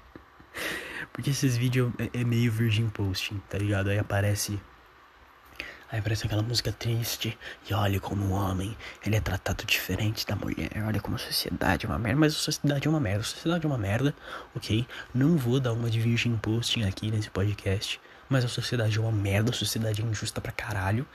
Porque 1.11 1.31
esses 1.31 1.57
vídeos 1.57 1.91
é, 1.99 2.21
é, 2.21 2.25
meio 2.25 2.53
virgin 2.53 2.91
posting, 2.91 3.41
tá 3.49 3.57
ligado? 3.57 3.89
Aí 3.89 3.99
aparece. 3.99 4.61
Aí 5.91 6.01
aparece 6.01 6.27
aquela 6.27 6.43
música 6.43 6.71
triste. 6.71 7.39
E 7.69 7.73
olha 7.73 7.99
como 7.99 8.27
o 8.27 8.31
homem, 8.33 8.77
ele 9.05 9.17
é 9.17 9.21
tratado 9.21 9.65
diferente 9.65 10.27
da 10.27 10.37
mulher. 10.37 10.71
Olha 10.87 11.01
como 11.01 11.17
a 11.17 11.19
sociedade 11.19 11.87
é 11.87 11.89
uma 11.89 11.99
merda. 11.99 12.21
Mas 12.21 12.35
a 12.35 12.39
sociedade 12.39 12.87
é 12.87 12.91
uma 12.91 13.01
merda. 13.01 13.21
A 13.21 13.25
sociedade 13.25 13.65
é 13.65 13.69
uma 13.69 13.79
merda, 13.79 14.15
ok? 14.55 14.87
Não 15.15 15.37
vou 15.37 15.59
dar 15.59 15.73
uma 15.73 15.89
de 15.89 15.99
virgin 15.99 16.37
posting 16.37 16.85
aqui 16.85 17.11
nesse 17.11 17.31
podcast. 17.31 18.01
Mas 18.29 18.45
a 18.45 18.49
sociedade 18.49 18.99
é 18.99 19.01
uma 19.01 19.13
merda. 19.13 19.51
A 19.51 19.55
sociedade 19.55 20.03
é 20.03 20.05
injusta 20.05 20.41
pra 20.41 20.53
caralho. 20.53 21.07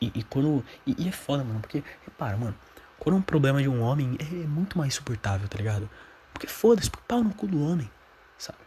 E, 0.00 0.12
e 0.14 0.22
quando. 0.22 0.64
E, 0.86 0.94
e, 0.96 1.08
é 1.08 1.12
foda, 1.12 1.42
mano, 1.42 1.60
porque, 1.60 1.82
repara, 2.04 2.36
mano, 2.36 2.54
quando 2.98 3.16
é 3.16 3.18
um 3.18 3.22
problema 3.22 3.60
de 3.60 3.68
um 3.68 3.82
homem 3.82 4.16
é, 4.20 4.24
é 4.24 4.46
muito 4.46 4.78
mais 4.78 4.94
suportável, 4.94 5.48
tá 5.48 5.58
ligado? 5.58 5.88
Porque 6.32 6.46
foda-se, 6.46 6.90
pau 7.08 7.22
no 7.22 7.34
cu 7.34 7.46
do 7.46 7.62
homem, 7.64 7.90
sabe? 8.38 8.58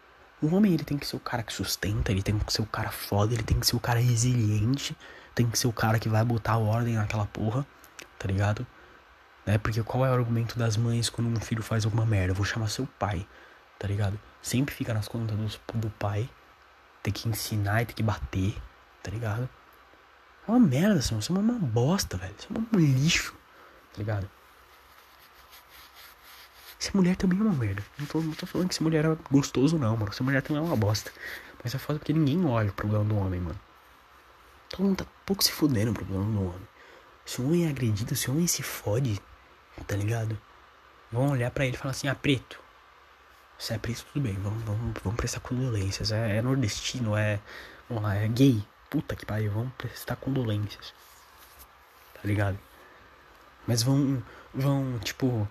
O 0.42 0.48
homem 0.56 0.74
ele 0.74 0.84
tem 0.84 0.98
que 0.98 1.06
ser 1.06 1.16
o 1.16 1.20
cara 1.20 1.44
que 1.44 1.52
sustenta, 1.52 2.12
ele 2.12 2.22
tem 2.22 2.38
que 2.38 2.54
ser 2.54 2.62
o 2.62 2.66
cara 2.66 2.92
foda, 2.92 3.34
ele 3.34 3.44
tem 3.44 3.60
que 3.60 3.68
ser 3.68 3.76
o 3.76 3.80
cara 3.80 4.00
resiliente, 4.00 4.96
tem 5.38 5.48
que 5.48 5.60
ser 5.60 5.68
o 5.68 5.74
cara 5.74 6.00
que 6.00 6.10
vai 6.10 6.26
botar 6.26 6.58
ordem 6.58 6.96
naquela 6.96 7.28
porra, 7.28 7.64
tá 8.18 8.28
ligado? 8.28 8.66
Né? 9.46 9.60
Porque 9.60 9.84
qual 9.84 10.04
é 10.04 10.10
o 10.10 10.14
argumento 10.14 10.58
das 10.58 10.76
mães 10.76 11.12
quando 11.12 11.28
um 11.28 11.40
filho 11.40 11.62
faz 11.62 11.86
alguma 11.86 12.08
merda? 12.08 12.32
Eu 12.32 12.36
vou 12.36 12.44
chamar 12.44 12.70
seu 12.70 12.88
pai, 12.98 13.26
tá 13.78 13.88
ligado? 13.88 14.20
Sempre 14.42 14.74
fica 14.74 14.96
nas 14.96 15.08
contas 15.08 15.38
do, 15.38 15.78
do 15.78 15.90
pai, 15.92 16.28
tem 17.04 17.14
que 17.14 17.30
ensinar 17.30 17.84
e 17.84 17.86
tem 17.86 17.96
que 17.96 18.02
bater, 18.02 18.58
tá 19.04 19.12
ligado? 19.12 19.48
É 20.48 20.52
uma 20.52 20.60
merda, 20.60 21.04
Simão. 21.04 21.22
Você 21.22 21.32
é 21.32 21.36
uma 21.36 21.60
bosta, 21.60 22.18
velho. 22.18 22.34
Você 22.36 22.48
é 22.52 22.58
um 22.58 22.80
lixo. 22.80 23.36
Tá 23.94 24.00
ligado? 24.00 24.28
Essa 26.82 26.92
mulher 26.96 27.16
também 27.16 27.38
é 27.38 27.42
uma 27.44 27.54
merda. 27.54 27.84
Não 28.00 28.08
tô, 28.08 28.22
não 28.22 28.34
tô 28.34 28.48
falando 28.48 28.70
que 28.70 28.74
essa 28.74 28.84
mulher 28.84 29.06
é 29.06 29.16
gostoso, 29.30 29.78
não, 29.78 29.96
mano. 29.96 30.10
Essa 30.10 30.24
mulher 30.24 30.42
também 30.42 30.64
é 30.64 30.66
uma 30.66 30.76
bosta. 30.76 31.12
Mas 31.64 31.76
é 31.76 31.78
foda 31.78 32.00
porque 32.00 32.14
ninguém 32.14 32.44
olha 32.44 32.72
o 32.72 32.74
problema 32.74 33.06
do 33.06 33.16
homem, 33.16 33.40
mano. 33.40 33.67
Todo 34.70 34.84
mundo 34.84 35.04
tá 35.04 35.06
pouco 35.26 35.44
se 35.44 35.52
fudendo 35.52 35.92
o 35.92 35.94
problema 35.94 36.24
do 36.26 36.42
homem. 36.42 36.68
Se 37.26 37.42
o 37.42 37.46
homem 37.46 37.66
é 37.66 37.70
agredido, 37.70 38.16
se 38.16 38.30
o 38.30 38.34
homem 38.34 38.48
se 38.48 38.64
fode, 38.64 39.22
tá 39.86 39.96
ligado? 39.96 40.38
Vão 41.12 41.32
olhar 41.32 41.52
para 41.52 41.66
ele 41.66 41.76
e 41.76 41.80
falar 41.80 41.92
assim: 41.92 42.08
ah, 42.08 42.16
preto. 42.16 42.60
Se 43.58 43.74
é 43.74 43.78
preto, 43.78 44.06
tudo 44.12 44.24
bem. 44.24 44.34
Vamos, 44.36 44.64
vamos, 44.64 44.94
vamos 45.04 45.18
prestar 45.18 45.40
condolências. 45.40 46.12
É, 46.12 46.38
é 46.38 46.42
nordestino, 46.42 47.18
é. 47.18 47.40
Vamos 47.90 48.04
lá, 48.04 48.16
é 48.16 48.28
gay. 48.28 48.64
Puta 48.90 49.16
que 49.16 49.26
pariu, 49.26 49.52
vão 49.52 49.70
prestar 49.78 50.16
condolências. 50.16 50.94
Tá 52.14 52.22
ligado? 52.24 52.58
Mas 53.66 53.84
vão. 53.84 54.24
Vão, 54.54 55.00
tipo. 55.00 55.48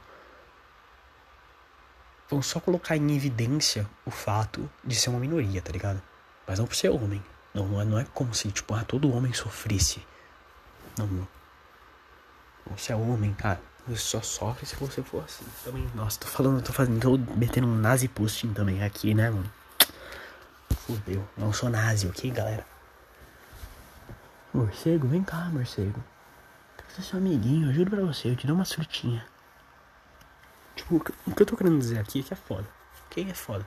Vão 2.29 2.43
só 2.43 2.59
colocar 2.59 2.97
em 2.97 3.15
evidência 3.15 3.89
o 4.05 4.11
fato 4.11 4.69
de 4.85 4.97
ser 4.97 5.11
uma 5.11 5.21
minoria, 5.21 5.63
tá 5.63 5.73
ligado? 5.73 6.03
Mas 6.47 6.59
não 6.59 6.67
por 6.67 6.75
ser 6.75 6.91
homem. 6.91 7.23
Não, 7.57 7.67
não 7.67 7.81
é, 7.81 7.85
não 7.87 7.99
é 7.99 8.05
como 8.13 8.35
se, 8.35 8.53
tipo, 8.53 8.75
ah, 8.75 8.85
todo 8.85 9.11
homem 9.11 9.33
sofresse. 9.33 10.07
Não, 10.99 11.07
não. 11.07 11.29
Você 12.77 12.93
é 12.93 12.97
homem, 12.97 13.33
cara. 13.33 13.59
Você 13.89 13.97
só 13.97 14.21
sofre 14.21 14.67
se 14.67 14.77
você 14.77 15.03
for 15.03 15.25
assim. 15.25 15.47
Também, 15.65 15.89
nossa, 15.95 16.21
tô 16.21 16.27
falando, 16.27 16.63
tô 16.63 16.71
fazendo, 16.71 17.01
tô 17.01 17.17
metendo 17.35 17.67
um 17.67 17.75
nazi 17.75 18.09
posting 18.09 18.53
também 18.53 18.85
aqui, 18.85 19.15
né, 19.15 19.31
mano? 19.31 19.51
Fudeu. 20.81 21.27
Não 21.35 21.51
sou 21.51 21.71
nazi, 21.71 22.07
ok, 22.07 22.31
galera? 22.31 22.67
Morcego, 24.53 25.09
vem 25.09 25.25
cá, 25.25 25.49
morcego. 25.49 26.05
Quero 26.77 26.91
ser 26.91 27.03
seu 27.05 27.19
amiguinho, 27.19 27.71
eu 27.71 27.73
juro 27.73 27.91
pra 27.91 28.03
você, 28.03 28.29
eu 28.29 28.37
te 28.37 28.47
dou 28.47 28.55
uma 28.55 28.67
frutinha. 28.67 29.27
Tipo, 30.75 30.97
o 31.27 31.35
que 31.35 31.43
eu 31.43 31.47
tô 31.47 31.57
querendo 31.57 31.79
dizer 31.79 31.99
aqui 32.01 32.21
é 32.21 32.23
que 32.23 32.35
é 32.35 32.37
foda. 32.37 32.69
Quem 33.09 33.31
é 33.31 33.35
foda? 33.35 33.65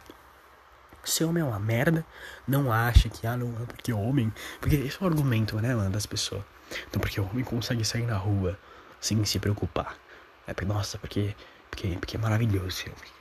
Se 1.04 1.24
homem 1.24 1.42
é 1.42 1.46
uma 1.46 1.60
merda, 1.60 2.06
não 2.48 2.72
acha 2.72 3.10
que, 3.10 3.26
ah, 3.26 3.38
não, 3.38 3.50
é 3.62 3.66
porque 3.66 3.92
homem. 3.94 4.32
Porque 4.60 4.76
esse 4.76 4.98
é 5.02 5.04
o 5.04 5.08
argumento, 5.08 5.56
né, 5.62 5.74
mano, 5.74 5.90
das 5.90 6.06
pessoas. 6.06 6.44
Então, 6.88 7.00
porque 7.00 7.20
o 7.20 7.28
homem 7.28 7.44
consegue 7.44 7.84
sair 7.84 8.06
na 8.06 8.18
rua 8.18 8.58
sem 9.00 9.24
se 9.26 9.40
preocupar. 9.40 9.96
É 10.46 10.54
porque, 10.54 10.72
nossa, 10.72 10.98
porque, 10.98 11.36
porque, 11.70 11.98
porque 11.98 12.16
é 12.16 12.20
maravilhoso 12.20 12.68
esse 12.68 12.84
homem. 12.90 13.12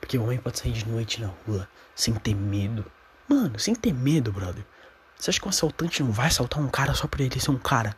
Porque 0.00 0.18
o 0.18 0.24
homem 0.24 0.38
pode 0.38 0.58
sair 0.58 0.72
de 0.72 0.86
noite 0.86 1.20
na 1.20 1.28
rua 1.46 1.68
sem 1.94 2.12
ter 2.14 2.34
medo. 2.34 2.84
Mano, 3.28 3.58
sem 3.58 3.74
ter 3.74 3.92
medo, 3.94 4.32
brother. 4.32 4.64
Você 5.16 5.30
acha 5.30 5.40
que 5.40 5.46
um 5.46 5.50
assaltante 5.50 6.02
não 6.02 6.12
vai 6.12 6.26
assaltar 6.26 6.60
um 6.60 6.68
cara 6.68 6.92
só 6.92 7.06
por 7.06 7.20
ele 7.20 7.40
ser 7.40 7.50
um 7.50 7.58
cara? 7.58 7.96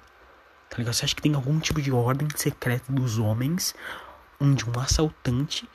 Tá 0.71 0.79
ligado? 0.79 0.95
Você 0.95 1.05
acha 1.05 1.15
que 1.15 1.23
tem 1.23 1.35
algum 1.35 1.59
tipo 1.59 1.81
de 1.81 1.91
ordem 1.91 2.29
secreta 2.37 2.93
dos 2.93 3.19
homens 3.19 3.75
onde 4.39 4.69
um 4.69 4.79
assaltante 4.79 5.69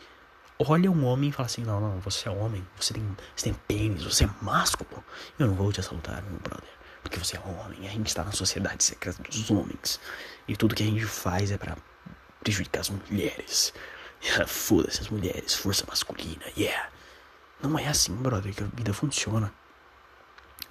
olha 0.68 0.92
um 0.92 1.06
homem 1.06 1.30
e 1.30 1.32
fala 1.32 1.46
assim: 1.46 1.64
Não, 1.64 1.80
não, 1.80 2.00
você 2.00 2.28
é 2.28 2.32
homem, 2.32 2.66
você 2.80 2.94
tem, 2.94 3.18
você 3.36 3.46
tem 3.46 3.54
pênis, 3.68 4.04
você 4.04 4.26
é 4.26 4.30
másculo. 4.42 5.04
Eu 5.38 5.48
não 5.48 5.56
vou 5.56 5.72
te 5.72 5.80
assaltar, 5.80 6.22
meu 6.24 6.40
brother. 6.40 6.70
Porque 7.02 7.18
você 7.18 7.38
é 7.38 7.40
homem, 7.40 7.88
a 7.88 7.92
gente 7.92 8.08
está 8.08 8.24
na 8.24 8.32
sociedade 8.32 8.84
secreta 8.84 9.22
dos 9.24 9.50
homens. 9.50 10.00
E 10.48 10.56
tudo 10.56 10.76
que 10.76 10.84
a 10.84 10.86
gente 10.86 11.06
faz 11.06 11.52
é 11.52 11.58
para 11.58 11.76
prejudicar 12.44 12.82
as 12.82 12.90
mulheres. 12.90 13.74
Foda-se 14.48 15.02
as 15.02 15.10
mulheres, 15.10 15.56
força 15.56 15.84
masculina, 15.88 16.44
yeah. 16.56 16.90
Não 17.62 17.78
é 17.78 17.88
assim, 17.88 18.14
brother, 18.16 18.54
que 18.54 18.64
a 18.64 18.68
vida 18.68 18.94
funciona. 18.94 19.52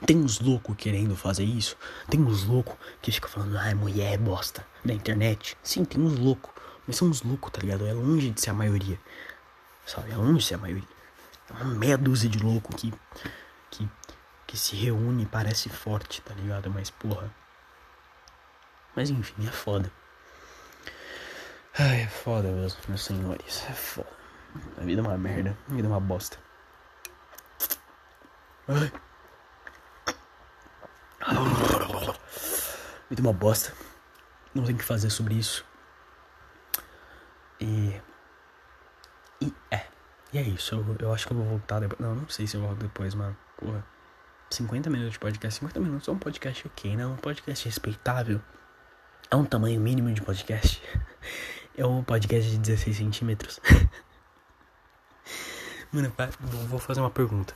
Tem 0.06 0.16
uns 0.16 0.40
loucos 0.40 0.74
querendo 0.76 1.14
fazer 1.14 1.44
isso. 1.44 1.76
Tem 2.08 2.20
uns 2.20 2.44
loucos 2.44 2.74
que 3.02 3.12
ficam 3.12 3.28
falando, 3.28 3.56
ai, 3.58 3.74
mulher 3.74 4.14
é 4.14 4.18
bosta 4.18 4.66
na 4.84 4.94
internet. 4.94 5.56
Sim, 5.62 5.84
tem 5.84 6.00
uns 6.00 6.18
loucos. 6.18 6.52
Mas 6.86 6.96
são 6.96 7.08
uns 7.08 7.22
loucos, 7.22 7.50
tá 7.50 7.60
ligado? 7.60 7.86
É 7.86 7.92
longe 7.92 8.30
de 8.30 8.40
ser 8.40 8.50
a 8.50 8.54
maioria. 8.54 8.98
Sabe? 9.86 10.12
É 10.12 10.14
de 10.14 10.42
ser 10.42 10.54
a 10.54 10.58
maioria. 10.58 10.88
É 11.48 11.52
uma 11.64 11.74
meia 11.74 11.98
dúzia 11.98 12.28
de 12.30 12.38
louco 12.38 12.74
que, 12.76 12.92
que, 13.70 13.88
que 14.46 14.56
se 14.56 14.76
reúne 14.76 15.24
e 15.24 15.26
parece 15.26 15.68
forte, 15.68 16.22
tá 16.22 16.34
ligado? 16.34 16.70
Mas 16.70 16.90
porra. 16.90 17.30
Mas 18.94 19.10
enfim, 19.10 19.46
é 19.46 19.50
foda. 19.50 19.90
Ai, 21.78 22.02
é 22.02 22.08
foda, 22.08 22.48
meus, 22.50 22.76
meus 22.88 23.04
senhores. 23.04 23.64
É 23.68 23.72
foda. 23.72 24.10
A 24.76 24.80
vida 24.82 25.00
é 25.00 25.04
uma 25.04 25.16
merda. 25.16 25.56
A 25.68 25.74
vida 25.74 25.86
é 25.86 25.90
uma 25.90 26.00
bosta. 26.00 26.38
Ai. 28.68 28.92
Muito 33.08 33.20
uma 33.20 33.32
bosta. 33.32 33.72
Não 34.54 34.64
tem 34.64 34.74
o 34.74 34.78
que 34.78 34.84
fazer 34.84 35.10
sobre 35.10 35.34
isso. 35.34 35.64
E. 37.60 38.00
E 39.40 39.52
é. 39.70 39.86
E 40.32 40.38
é 40.38 40.42
isso. 40.42 40.74
Eu, 40.74 40.96
eu 40.98 41.12
acho 41.12 41.26
que 41.26 41.32
eu 41.32 41.36
vou 41.36 41.46
voltar 41.46 41.80
depois. 41.80 42.00
Não, 42.00 42.14
não 42.14 42.28
sei 42.28 42.46
se 42.46 42.56
eu 42.56 42.60
volto 42.60 42.78
depois, 42.78 43.14
mano. 43.14 43.36
Porra. 43.56 43.84
50 44.50 44.90
minutos 44.90 45.14
de 45.14 45.18
podcast. 45.18 45.60
50 45.60 45.80
minutos 45.80 46.08
é 46.08 46.12
um 46.12 46.18
podcast 46.18 46.66
ok, 46.66 46.96
né? 46.96 47.06
Um 47.06 47.16
podcast 47.16 47.64
respeitável. 47.64 48.40
É 49.30 49.36
um 49.36 49.44
tamanho 49.44 49.80
mínimo 49.80 50.12
de 50.12 50.22
podcast. 50.22 50.82
É 51.78 51.86
um 51.86 52.02
podcast 52.02 52.50
de 52.50 52.58
16 52.58 52.96
centímetros. 52.96 53.60
Mano, 55.92 56.12
vou 56.68 56.78
fazer 56.78 57.00
uma 57.00 57.10
pergunta. 57.10 57.54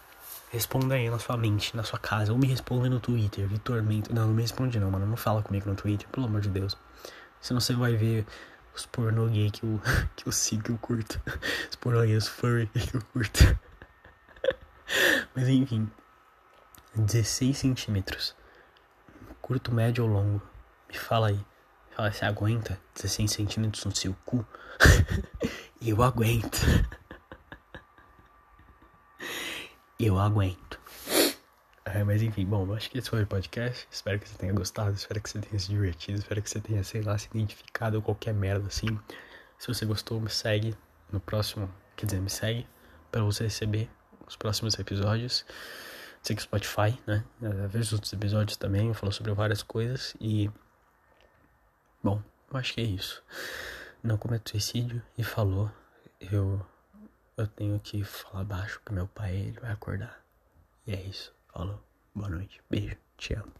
Responda 0.51 0.95
aí 0.95 1.11
na 1.11 1.19
sua 1.19 1.37
mente, 1.37 1.77
na 1.77 1.83
sua 1.83 1.99
casa. 1.99 2.33
Ou 2.33 2.39
me 2.39 2.47
responda 2.47 2.89
no 2.89 3.01
Twitter, 3.01 3.47
Vitor 3.47 3.83
Mento. 3.83 4.15
Não, 4.15 4.29
não 4.29 4.35
me 4.35 4.41
responde 4.41 4.79
não, 4.79 4.91
mano. 4.91 5.05
Não 5.05 5.17
fala 5.17 5.43
comigo 5.43 5.69
no 5.69 5.77
Twitter, 5.77 6.09
pelo 6.09 6.27
amor 6.27 6.41
de 6.41 6.49
Deus. 6.49 6.79
Senão 7.41 7.61
você 7.61 7.75
vai 7.75 7.97
ver 7.97 8.25
os 8.75 8.87
pornô 8.87 9.27
gay 9.29 9.51
que 9.51 9.65
eu, 9.65 9.81
que 10.17 10.27
eu 10.27 10.33
sigo, 10.33 10.63
que 10.65 10.71
eu 10.71 10.79
curto. 10.79 11.21
Os 11.71 11.77
pornô 11.77 12.03
gay, 12.03 12.17
os 12.17 12.29
furry 12.29 12.67
que 12.67 12.97
eu 12.97 13.03
curto. 13.13 13.59
Mas 15.35 15.49
enfim. 15.49 15.91
16 16.95 17.57
centímetros. 17.59 18.37
Curto, 19.41 19.73
médio 19.73 20.05
ou 20.05 20.11
longo? 20.11 20.43
Me 20.89 20.97
fala 20.97 21.29
aí. 21.29 21.37
Me 21.37 21.97
fala 21.97 22.13
se 22.13 22.25
aguenta 22.25 22.81
16 22.95 23.31
centímetros 23.31 23.85
no 23.85 23.95
seu 23.95 24.15
cu. 24.25 24.47
eu 25.83 26.03
aguento. 26.03 26.59
eu 29.99 30.19
aguento. 30.19 30.81
É, 31.85 32.03
mas 32.03 32.23
enfim, 32.23 32.47
bom, 32.47 32.73
acho 32.75 32.91
que 32.91 32.99
esse 32.99 33.11
foi 33.11 33.23
o 33.23 33.27
podcast. 33.27 33.87
Espero 33.91 34.19
que 34.19 34.29
você 34.29 34.37
tenha 34.37 34.53
gostado, 34.53 34.95
espero 34.95 35.21
que 35.21 35.29
você 35.29 35.39
tenha 35.41 35.59
se 35.59 35.69
divertido, 35.69 36.19
espero 36.19 36.41
que 36.43 36.49
você 36.49 36.61
tenha, 36.61 36.83
sei 36.83 37.03
lá, 37.03 37.17
se 37.19 37.29
identificado 37.29 37.97
ou 37.97 38.03
qualquer 38.03 38.33
merda 38.33 38.67
assim. 38.69 38.99
Se 39.59 39.69
você 39.69 39.85
gostou, 39.85 40.21
me 40.21 40.31
segue 40.31 40.75
no 41.13 41.21
próximo, 41.21 41.73
quer 41.95 42.07
dizer, 42.07 42.21
me 42.21 42.31
segue 42.31 42.67
para 43.13 43.23
você 43.23 43.45
receber 43.45 43.91
os 44.27 44.35
próximos 44.35 44.79
episódios. 44.79 45.45
Sei 46.23 46.35
que 46.35 46.43
Spotify, 46.43 46.99
né? 47.07 47.23
Vejo 47.69 47.89
os 47.89 47.93
outros 47.93 48.13
episódios 48.15 48.57
também, 48.57 48.89
eu 48.89 48.95
falo 48.95 49.13
sobre 49.13 49.33
várias 49.33 49.63
coisas 49.63 50.17
e. 50.19 50.51
Bom, 52.03 52.23
eu 52.51 52.59
acho 52.59 52.73
que 52.75 52.81
é 52.81 52.85
isso. 52.85 53.23
Não 54.03 54.17
cometa 54.17 54.51
suicídio 54.51 55.03
e 55.19 55.23
falou. 55.23 55.71
Eu. 56.21 56.65
Eu 57.37 57.47
tenho 57.49 57.79
que 57.81 58.03
falar 58.05 58.45
baixo 58.45 58.79
porque 58.79 58.95
meu 58.95 59.09
pai 59.09 59.35
ele 59.35 59.61
vai 59.61 59.73
acordar. 59.73 60.23
E 60.87 60.95
é 60.95 61.03
isso. 61.03 61.35
Falou. 61.55 61.79
Boa 62.13 62.29
noite. 62.29 62.61
Beijo. 62.69 62.97
Te 63.17 63.35
amo. 63.35 63.53